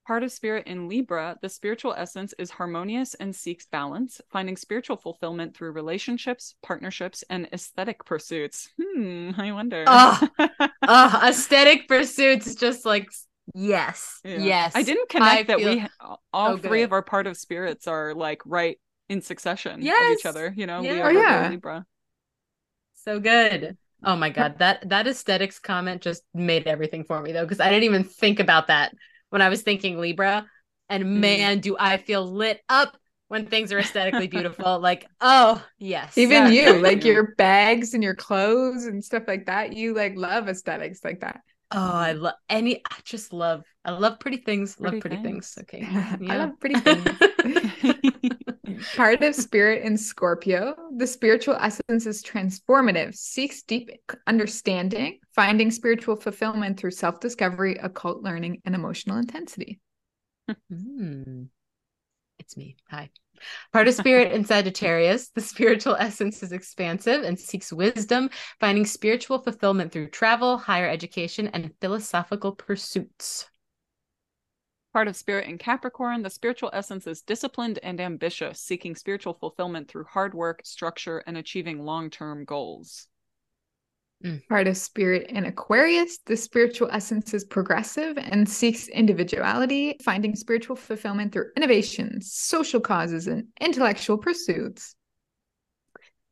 Part 0.08 0.22
of 0.24 0.32
spirit 0.32 0.66
in 0.66 0.88
Libra, 0.88 1.36
the 1.42 1.50
spiritual 1.50 1.92
essence 1.92 2.32
is 2.38 2.50
harmonious 2.50 3.12
and 3.12 3.36
seeks 3.36 3.66
balance, 3.66 4.22
finding 4.30 4.56
spiritual 4.56 4.96
fulfillment 4.96 5.54
through 5.54 5.72
relationships, 5.72 6.54
partnerships, 6.62 7.22
and 7.28 7.46
aesthetic 7.52 8.06
pursuits. 8.06 8.70
Hmm, 8.82 9.32
I 9.36 9.52
wonder. 9.52 9.84
Oh, 9.86 10.28
Oh, 10.88 11.20
aesthetic 11.28 11.88
pursuits, 11.88 12.54
just 12.54 12.86
like 12.86 13.06
yes, 13.54 14.18
Yeah. 14.24 14.38
yes. 14.38 14.72
I 14.74 14.82
didn't 14.82 15.10
connect 15.10 15.48
that 15.48 15.58
feel 15.58 15.74
we 15.74 15.86
all 16.32 16.56
so 16.56 16.62
three 16.62 16.78
good. 16.78 16.84
of 16.84 16.92
our 16.92 17.02
part 17.02 17.26
of 17.26 17.36
spirits 17.36 17.86
are 17.86 18.14
like 18.14 18.40
right 18.46 18.80
in 19.10 19.20
succession 19.20 19.80
of 19.80 20.18
each 20.18 20.24
other, 20.24 20.54
you 20.56 20.66
know, 20.66 20.80
Yeah. 20.80 20.92
Leo, 20.92 21.04
Oh, 21.04 21.10
yeah. 21.10 21.48
Libra. 21.50 21.86
so 22.94 23.20
good. 23.20 23.76
Oh 24.04 24.16
my 24.16 24.30
god, 24.30 24.58
that 24.60 24.88
that 24.90 25.06
aesthetics 25.08 25.58
comment 25.58 26.02
just 26.02 26.22
made 26.32 26.66
everything 26.66 27.04
for 27.04 27.20
me 27.20 27.32
though, 27.32 27.44
because 27.44 27.60
I 27.60 27.68
didn't 27.68 27.84
even 27.84 28.04
think 28.04 28.38
about 28.40 28.68
that 28.68 28.94
when 29.30 29.42
I 29.42 29.48
was 29.48 29.62
thinking 29.62 29.98
Libra. 29.98 30.46
And 30.88 31.04
Mm. 31.14 31.20
man, 31.20 31.60
do 31.60 31.76
I 31.78 31.98
feel 31.98 32.24
lit 32.26 32.62
up 32.68 32.96
when 33.28 33.46
things 33.46 33.72
are 33.72 33.78
aesthetically 33.78 34.26
beautiful. 34.28 34.80
Like, 34.80 35.06
oh 35.20 35.64
yes. 35.78 36.16
Even 36.16 36.30
Yeah, 36.30 36.48
you, 36.48 36.76
like 36.80 37.04
your 37.04 37.34
bags 37.36 37.94
and 37.94 38.02
your 38.02 38.14
clothes 38.16 38.84
and 38.86 39.04
stuff 39.04 39.24
like 39.28 39.46
that, 39.46 39.72
you 39.74 39.94
like 39.94 40.16
love 40.16 40.48
aesthetics 40.48 41.04
like 41.04 41.20
that. 41.20 41.40
Oh, 41.70 41.78
I 41.78 42.12
love 42.12 42.34
any 42.48 42.76
I 42.78 42.96
just 43.04 43.32
love 43.32 43.64
I 43.84 43.92
love 43.92 44.20
pretty 44.20 44.38
things. 44.38 44.76
Pretty 44.76 44.96
love 44.96 45.00
pretty 45.00 45.16
things. 45.16 45.54
things. 45.54 45.58
Okay. 45.62 45.86
I 46.32 46.36
love 46.36 46.58
pretty 46.60 46.80
things. 46.80 47.08
Part 48.96 49.22
of 49.22 49.34
spirit 49.34 49.82
in 49.82 49.96
Scorpio, 49.96 50.74
the 50.96 51.06
spiritual 51.06 51.56
essence 51.56 52.06
is 52.06 52.22
transformative, 52.22 53.14
seeks 53.14 53.62
deep 53.62 53.90
understanding, 54.26 55.18
finding 55.34 55.70
spiritual 55.70 56.16
fulfillment 56.16 56.78
through 56.78 56.90
self 56.92 57.20
discovery, 57.20 57.76
occult 57.82 58.22
learning, 58.22 58.60
and 58.64 58.74
emotional 58.74 59.18
intensity. 59.18 59.80
Hmm. 60.70 61.44
It's 62.38 62.56
me. 62.56 62.76
Hi. 62.90 63.10
Part 63.72 63.88
of 63.88 63.94
spirit 63.94 64.32
in 64.32 64.44
Sagittarius, 64.44 65.30
the 65.30 65.40
spiritual 65.40 65.96
essence 65.98 66.42
is 66.42 66.52
expansive 66.52 67.22
and 67.22 67.38
seeks 67.38 67.72
wisdom, 67.72 68.30
finding 68.60 68.86
spiritual 68.86 69.38
fulfillment 69.38 69.92
through 69.92 70.10
travel, 70.10 70.58
higher 70.58 70.88
education, 70.88 71.48
and 71.48 71.72
philosophical 71.80 72.52
pursuits. 72.52 73.48
Part 74.92 75.06
of 75.06 75.16
spirit 75.16 75.48
in 75.48 75.58
Capricorn, 75.58 76.22
the 76.22 76.30
spiritual 76.30 76.70
essence 76.72 77.06
is 77.06 77.22
disciplined 77.22 77.78
and 77.82 78.00
ambitious, 78.00 78.60
seeking 78.60 78.96
spiritual 78.96 79.34
fulfillment 79.34 79.88
through 79.88 80.04
hard 80.04 80.34
work, 80.34 80.62
structure, 80.64 81.18
and 81.26 81.36
achieving 81.36 81.84
long 81.84 82.08
term 82.10 82.44
goals. 82.44 83.08
Part 84.48 84.66
of 84.66 84.76
spirit 84.76 85.30
in 85.30 85.44
Aquarius, 85.44 86.18
the 86.26 86.36
spiritual 86.36 86.88
essence 86.90 87.34
is 87.34 87.44
progressive 87.44 88.18
and 88.18 88.48
seeks 88.48 88.88
individuality, 88.88 89.96
finding 90.02 90.34
spiritual 90.34 90.74
fulfillment 90.74 91.32
through 91.32 91.50
innovation, 91.56 92.20
social 92.20 92.80
causes, 92.80 93.26
and 93.26 93.46
intellectual 93.60 94.18
pursuits. 94.18 94.96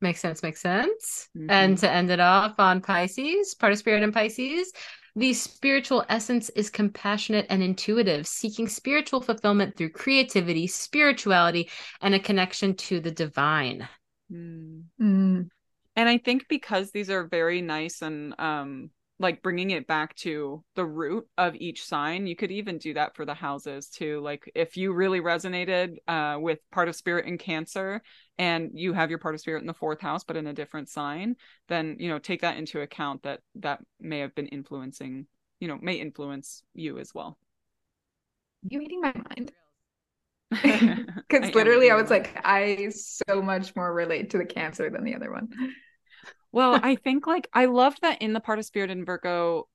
Makes 0.01 0.21
sense, 0.21 0.43
makes 0.43 0.61
sense. 0.61 1.29
And 1.49 1.77
Mhm. 1.77 1.81
to 1.81 1.91
end 1.91 2.11
it 2.11 2.21
off 2.21 2.59
on 2.59 2.81
Pisces, 2.81 3.55
part 3.55 3.73
of 3.73 3.79
spirit 3.79 4.03
in 4.03 4.13
Pisces, 4.13 4.73
The 5.19 5.33
spiritual 5.33 6.05
essence 6.11 6.51
is 6.51 6.69
compassionate 6.69 7.47
and 7.49 7.63
intuitive, 7.63 8.27
seeking 8.27 8.69
spiritual 8.69 9.23
fulfillment 9.23 9.75
through 9.75 9.89
creativity, 9.89 10.67
spirituality, 10.67 11.71
and 12.03 12.15
a 12.15 12.19
connection 12.19 12.75
to 12.75 13.01
the 13.01 13.11
divine. 13.11 13.89
Mm. 14.31 14.83
Mm. 15.01 15.49
And 15.97 16.09
I 16.09 16.19
think 16.19 16.47
because 16.49 16.91
these 16.91 17.11
are 17.11 17.25
very 17.27 17.63
nice 17.63 18.03
and 18.03 18.35
um 18.39 18.91
like 19.19 19.43
bringing 19.43 19.71
it 19.71 19.87
back 19.87 20.15
to 20.15 20.63
the 20.75 20.85
root 20.85 21.27
of 21.39 21.55
each 21.55 21.87
sign, 21.87 22.27
you 22.27 22.37
could 22.37 22.51
even 22.51 22.77
do 22.77 22.93
that 22.93 23.17
for 23.17 23.25
the 23.25 23.33
houses 23.33 23.89
too. 23.89 24.21
Like 24.21 24.51
if 24.55 24.77
you 24.77 24.93
really 24.93 25.21
resonated 25.21 25.97
uh 26.07 26.39
with 26.39 26.59
part 26.71 26.89
of 26.89 26.97
spirit 26.97 27.27
in 27.27 27.39
Cancer 27.39 28.03
and 28.39 28.71
you 28.75 28.93
have 28.93 29.09
your 29.11 29.19
part 29.19 29.35
of 29.35 29.41
spirit 29.41 29.63
in 29.63 29.67
the 29.67 29.75
fourth 29.75 30.01
house 30.01 30.23
but 30.25 30.37
in 30.37 30.47
a 30.47 30.53
different 30.53 30.89
sign, 30.91 31.37
then 31.69 31.97
you 31.99 32.09
know, 32.09 32.19
take 32.19 32.43
that 32.43 32.59
into 32.59 32.81
account 32.83 33.23
that 33.23 33.41
that 33.57 33.81
may 34.01 34.19
have 34.19 34.35
been 34.35 34.49
influencing, 34.49 35.27
you 35.61 35.69
know, 35.69 35.79
may 35.81 35.95
influence 35.95 36.63
you 36.75 36.99
as 36.99 37.15
well. 37.15 37.39
You 38.69 38.81
reading 38.81 39.01
my 39.01 39.15
mind? 39.31 39.53
Because 41.29 41.55
literally, 41.55 41.91
I 41.91 41.97
was 41.97 42.09
like, 42.09 42.39
I 42.45 42.91
so 42.91 43.43
much 43.43 43.75
more 43.75 43.93
relate 43.93 44.31
to 44.31 44.39
the 44.39 44.45
cancer 44.45 44.89
than 44.91 45.03
the 45.05 45.15
other 45.17 45.33
one. 45.33 45.49
Well, 46.57 46.81
I 46.83 46.95
think 46.95 47.27
like 47.27 47.49
I 47.53 47.67
loved 47.67 48.01
that 48.01 48.23
in 48.23 48.33
the 48.33 48.41
part 48.41 48.59
of 48.59 48.65
spirit 48.65 48.91
and 48.91 49.05
Virgo 49.05 49.69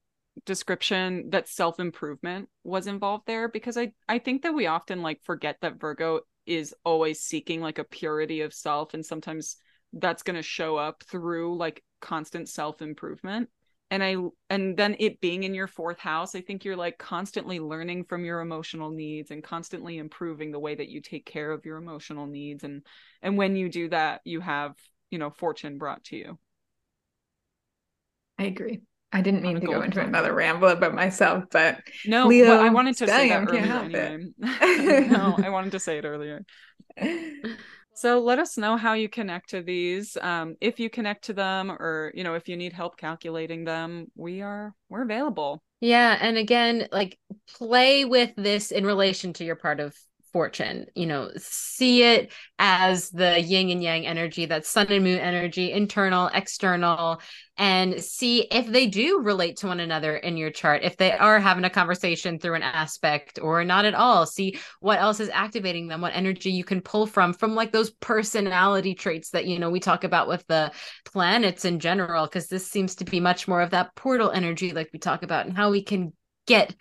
description 0.46 1.30
that 1.30 1.48
self-improvement 1.48 2.50
was 2.64 2.88
involved 2.88 3.28
there 3.28 3.48
because 3.48 3.78
I 3.78 3.92
I 4.10 4.18
think 4.18 4.42
that 4.42 4.56
we 4.56 4.66
often 4.66 5.04
like 5.04 5.22
forget 5.22 5.58
that 5.62 5.80
Virgo 5.80 6.22
is 6.48 6.74
always 6.84 7.22
seeking 7.22 7.62
like 7.62 7.78
a 7.78 7.84
purity 7.84 8.42
of 8.42 8.52
self 8.52 8.96
and 8.96 9.06
sometimes 9.06 9.58
that's 9.94 10.24
going 10.24 10.38
to 10.38 10.42
show 10.42 10.76
up 10.76 11.04
through 11.04 11.56
like 11.56 11.84
constant 12.00 12.50
self-improvement. 12.50 13.50
And 13.92 14.04
I 14.04 14.16
and 14.50 14.76
then 14.76 14.96
it 14.98 15.22
being 15.22 15.44
in 15.44 15.54
your 15.54 15.68
fourth 15.68 16.00
house, 16.00 16.34
I 16.34 16.42
think 16.42 16.66
you're 16.66 16.76
like 16.76 16.98
constantly 16.98 17.60
learning 17.60 18.06
from 18.06 18.26
your 18.26 18.40
emotional 18.40 18.90
needs 18.90 19.30
and 19.30 19.44
constantly 19.44 20.00
improving 20.00 20.52
the 20.52 20.60
way 20.60 20.74
that 20.74 20.90
you 20.90 21.00
take 21.00 21.28
care 21.28 21.52
of 21.52 21.64
your 21.64 21.78
emotional 21.78 22.26
needs 22.26 22.64
and 22.64 22.82
and 23.22 23.38
when 23.38 23.56
you 23.56 23.70
do 23.70 23.88
that, 23.90 24.22
you 24.26 24.40
have, 24.40 24.74
you 25.12 25.20
know, 25.20 25.30
fortune 25.30 25.78
brought 25.78 26.04
to 26.06 26.16
you. 26.16 26.40
I 28.42 28.46
agree. 28.46 28.82
I 29.14 29.22
didn't 29.22 29.42
mean 29.42 29.60
to 29.60 29.66
go 29.66 29.82
into 29.82 30.00
timeline. 30.00 30.08
another 30.08 30.34
ramble 30.34 30.70
about 30.70 30.94
myself, 30.94 31.44
but 31.52 31.80
No, 32.06 32.28
Leo, 32.28 32.48
but 32.48 32.66
I 32.66 32.70
wanted 32.70 32.96
to 32.98 33.08
say 33.08 33.30
that 33.30 33.48
earlier 33.48 33.60
it. 33.60 33.68
anyway. 33.68 34.28
no, 35.10 35.38
I 35.42 35.50
wanted 35.50 35.72
to 35.72 35.80
say 35.80 35.98
it 35.98 36.06
earlier. 36.06 36.44
So 37.94 38.20
let 38.20 38.39
us 38.39 38.58
know 38.58 38.78
how 38.78 38.94
you 38.94 39.10
connect 39.10 39.50
to 39.50 39.62
these. 39.62 40.18
Um, 40.20 40.56
if 40.60 40.80
you 40.80 40.89
connect 40.89 41.26
to 41.26 41.34
them 41.34 41.72
or, 41.72 42.12
you 42.16 42.24
know, 42.24 42.34
if 42.34 42.48
you 42.48 42.58
need 42.58 42.74
help 42.74 42.98
calculating 42.98 43.64
them, 43.64 44.08
we 44.16 44.42
are 44.42 44.74
we're 44.89 45.04
available. 45.04 45.62
Yeah, 45.82 46.18
and 46.20 46.38
again, 46.38 46.88
like 46.92 47.20
play 47.54 48.06
with 48.06 48.32
this 48.38 48.72
in 48.72 48.86
relation 48.86 49.34
to 49.34 49.44
your 49.44 49.56
part 49.56 49.80
of 49.80 49.96
fortune. 50.32 50.86
You 50.96 51.06
know, 51.08 51.32
see 51.38 52.04
it 52.04 52.32
as 52.60 53.10
the 53.10 53.40
yin 53.40 53.70
and 53.70 53.84
yang 53.84 54.06
energy, 54.06 54.46
that 54.46 54.66
sun 54.66 54.88
and 54.90 55.04
moon 55.04 55.20
energy, 55.20 55.72
internal, 55.72 56.30
external, 56.34 57.22
and 57.58 58.02
see 58.02 58.48
if 58.52 58.68
they 58.68 58.88
do 58.88 59.20
relate 59.20 59.58
to 59.58 59.68
one 59.68 59.80
another 59.80 60.16
in 60.16 60.38
your 60.38 60.50
chart. 60.50 60.84
If 60.84 60.98
they 60.98 61.12
are 61.12 61.40
having 61.40 61.64
a 61.64 61.70
conversation 61.70 62.40
through 62.40 62.56
an 62.56 62.64
aspect 62.64 63.40
or 63.42 63.64
not 63.64 63.86
at 63.86 63.94
all, 63.94 64.26
see 64.26 64.58
what 64.80 65.00
else 65.00 65.20
is 65.20 65.30
activating 65.30 65.88
them, 65.88 66.02
what 66.02 66.16
energy 66.16 66.52
you 66.52 66.64
can 66.64 66.82
pull 66.82 67.06
from 67.06 67.34
from 67.34 67.56
like 67.56 67.72
those 67.72 67.92
personality 67.92 68.96
traits 68.96 69.32
that 69.32 69.46
you 69.46 69.60
know 69.60 69.70
we 69.70 69.80
talk 69.80 70.04
about 70.04 70.28
with 70.28 70.46
the 70.48 70.72
planets 71.06 71.66
in 71.66 71.80
general 71.80 72.26
because 72.26 72.48
this 72.48 72.70
seems 72.70 72.96
to 72.96 73.06
be 73.06 73.20
much 73.20 73.48
more 73.48 73.62
of 73.62 73.72
that 73.72 73.96
portal 73.96 74.32
energy 74.32 74.74
like 74.74 74.90
we 74.94 75.00
talk 75.00 75.24
about 75.24 75.46
and 75.46 75.56
how 75.56 75.72
we 75.72 75.84
can 75.84 76.14
get 76.48 76.76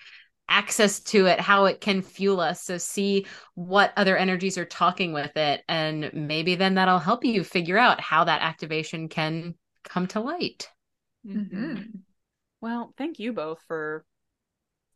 access 0.51 1.01
to 1.01 1.27
it 1.27 1.41
how 1.41 1.65
it 1.65 1.81
can 1.81 2.03
fuel 2.03 2.41
us 2.41 2.63
so 2.63 2.77
see 2.77 3.25
what 3.55 3.93
other 3.97 4.17
energies 4.17 4.59
are 4.59 4.65
talking 4.65 5.13
with 5.13 5.37
it 5.37 5.63
and 5.69 6.11
maybe 6.13 6.57
then 6.57 6.75
that'll 6.75 6.99
help 6.99 7.25
you 7.25 7.43
figure 7.45 7.79
out 7.79 8.01
how 8.01 8.25
that 8.25 8.43
activation 8.43 9.09
can 9.09 9.55
come 9.85 10.07
to 10.07 10.21
light 10.21 10.69
Mhm. 11.27 12.01
Well, 12.61 12.93
thank 12.99 13.19
you 13.19 13.33
both 13.33 13.61
for 13.67 14.05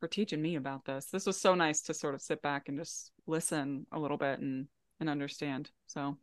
for 0.01 0.09
teaching 0.09 0.43
me 0.43 0.57
about 0.57 0.85
this. 0.85 1.07
This 1.07 1.25
was 1.27 1.41
so 1.41 1.55
nice 1.55 1.83
to 1.83 1.95
sort 1.95 2.15
of 2.15 2.21
sit 2.21 2.43
back 2.43 2.69
and 2.69 2.79
just 2.79 3.11
listen 3.27 3.87
a 3.93 3.99
little 3.99 4.17
bit 4.19 4.39
and 4.41 4.67
and 5.01 5.09
understand. 5.11 5.71
So 5.87 6.19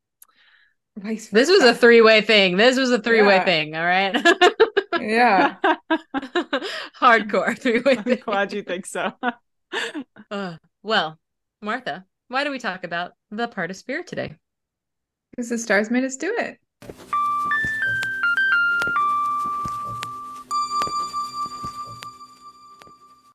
this 0.96 1.32
was 1.32 1.64
a 1.64 1.74
three-way 1.74 2.22
thing 2.22 2.58
this 2.58 2.78
was 2.78 2.92
a 2.92 3.00
three-way 3.00 3.36
Yeah. 3.36 3.46
thing 3.46 3.76
all 3.76 3.86
right 3.86 4.16
Yeah. 5.02 5.56
hardcore 7.00 7.58
three-way 7.58 7.98
I'm 8.06 8.16
glad 8.18 8.54
you 8.54 8.64
think 8.64 8.86
so. 8.86 9.14
Uh, 10.30 10.58
well 10.84 11.18
martha 11.62 12.06
why 12.28 12.44
do 12.44 12.52
we 12.52 12.60
talk 12.60 12.84
about 12.84 13.14
the 13.32 13.48
part 13.48 13.72
of 13.72 13.78
spirit 13.78 14.06
today 14.06 14.36
Because 15.32 15.50
the 15.50 15.58
stars 15.58 15.90
made 15.90 16.04
us 16.04 16.18
do 16.18 16.34
it. 16.38 16.58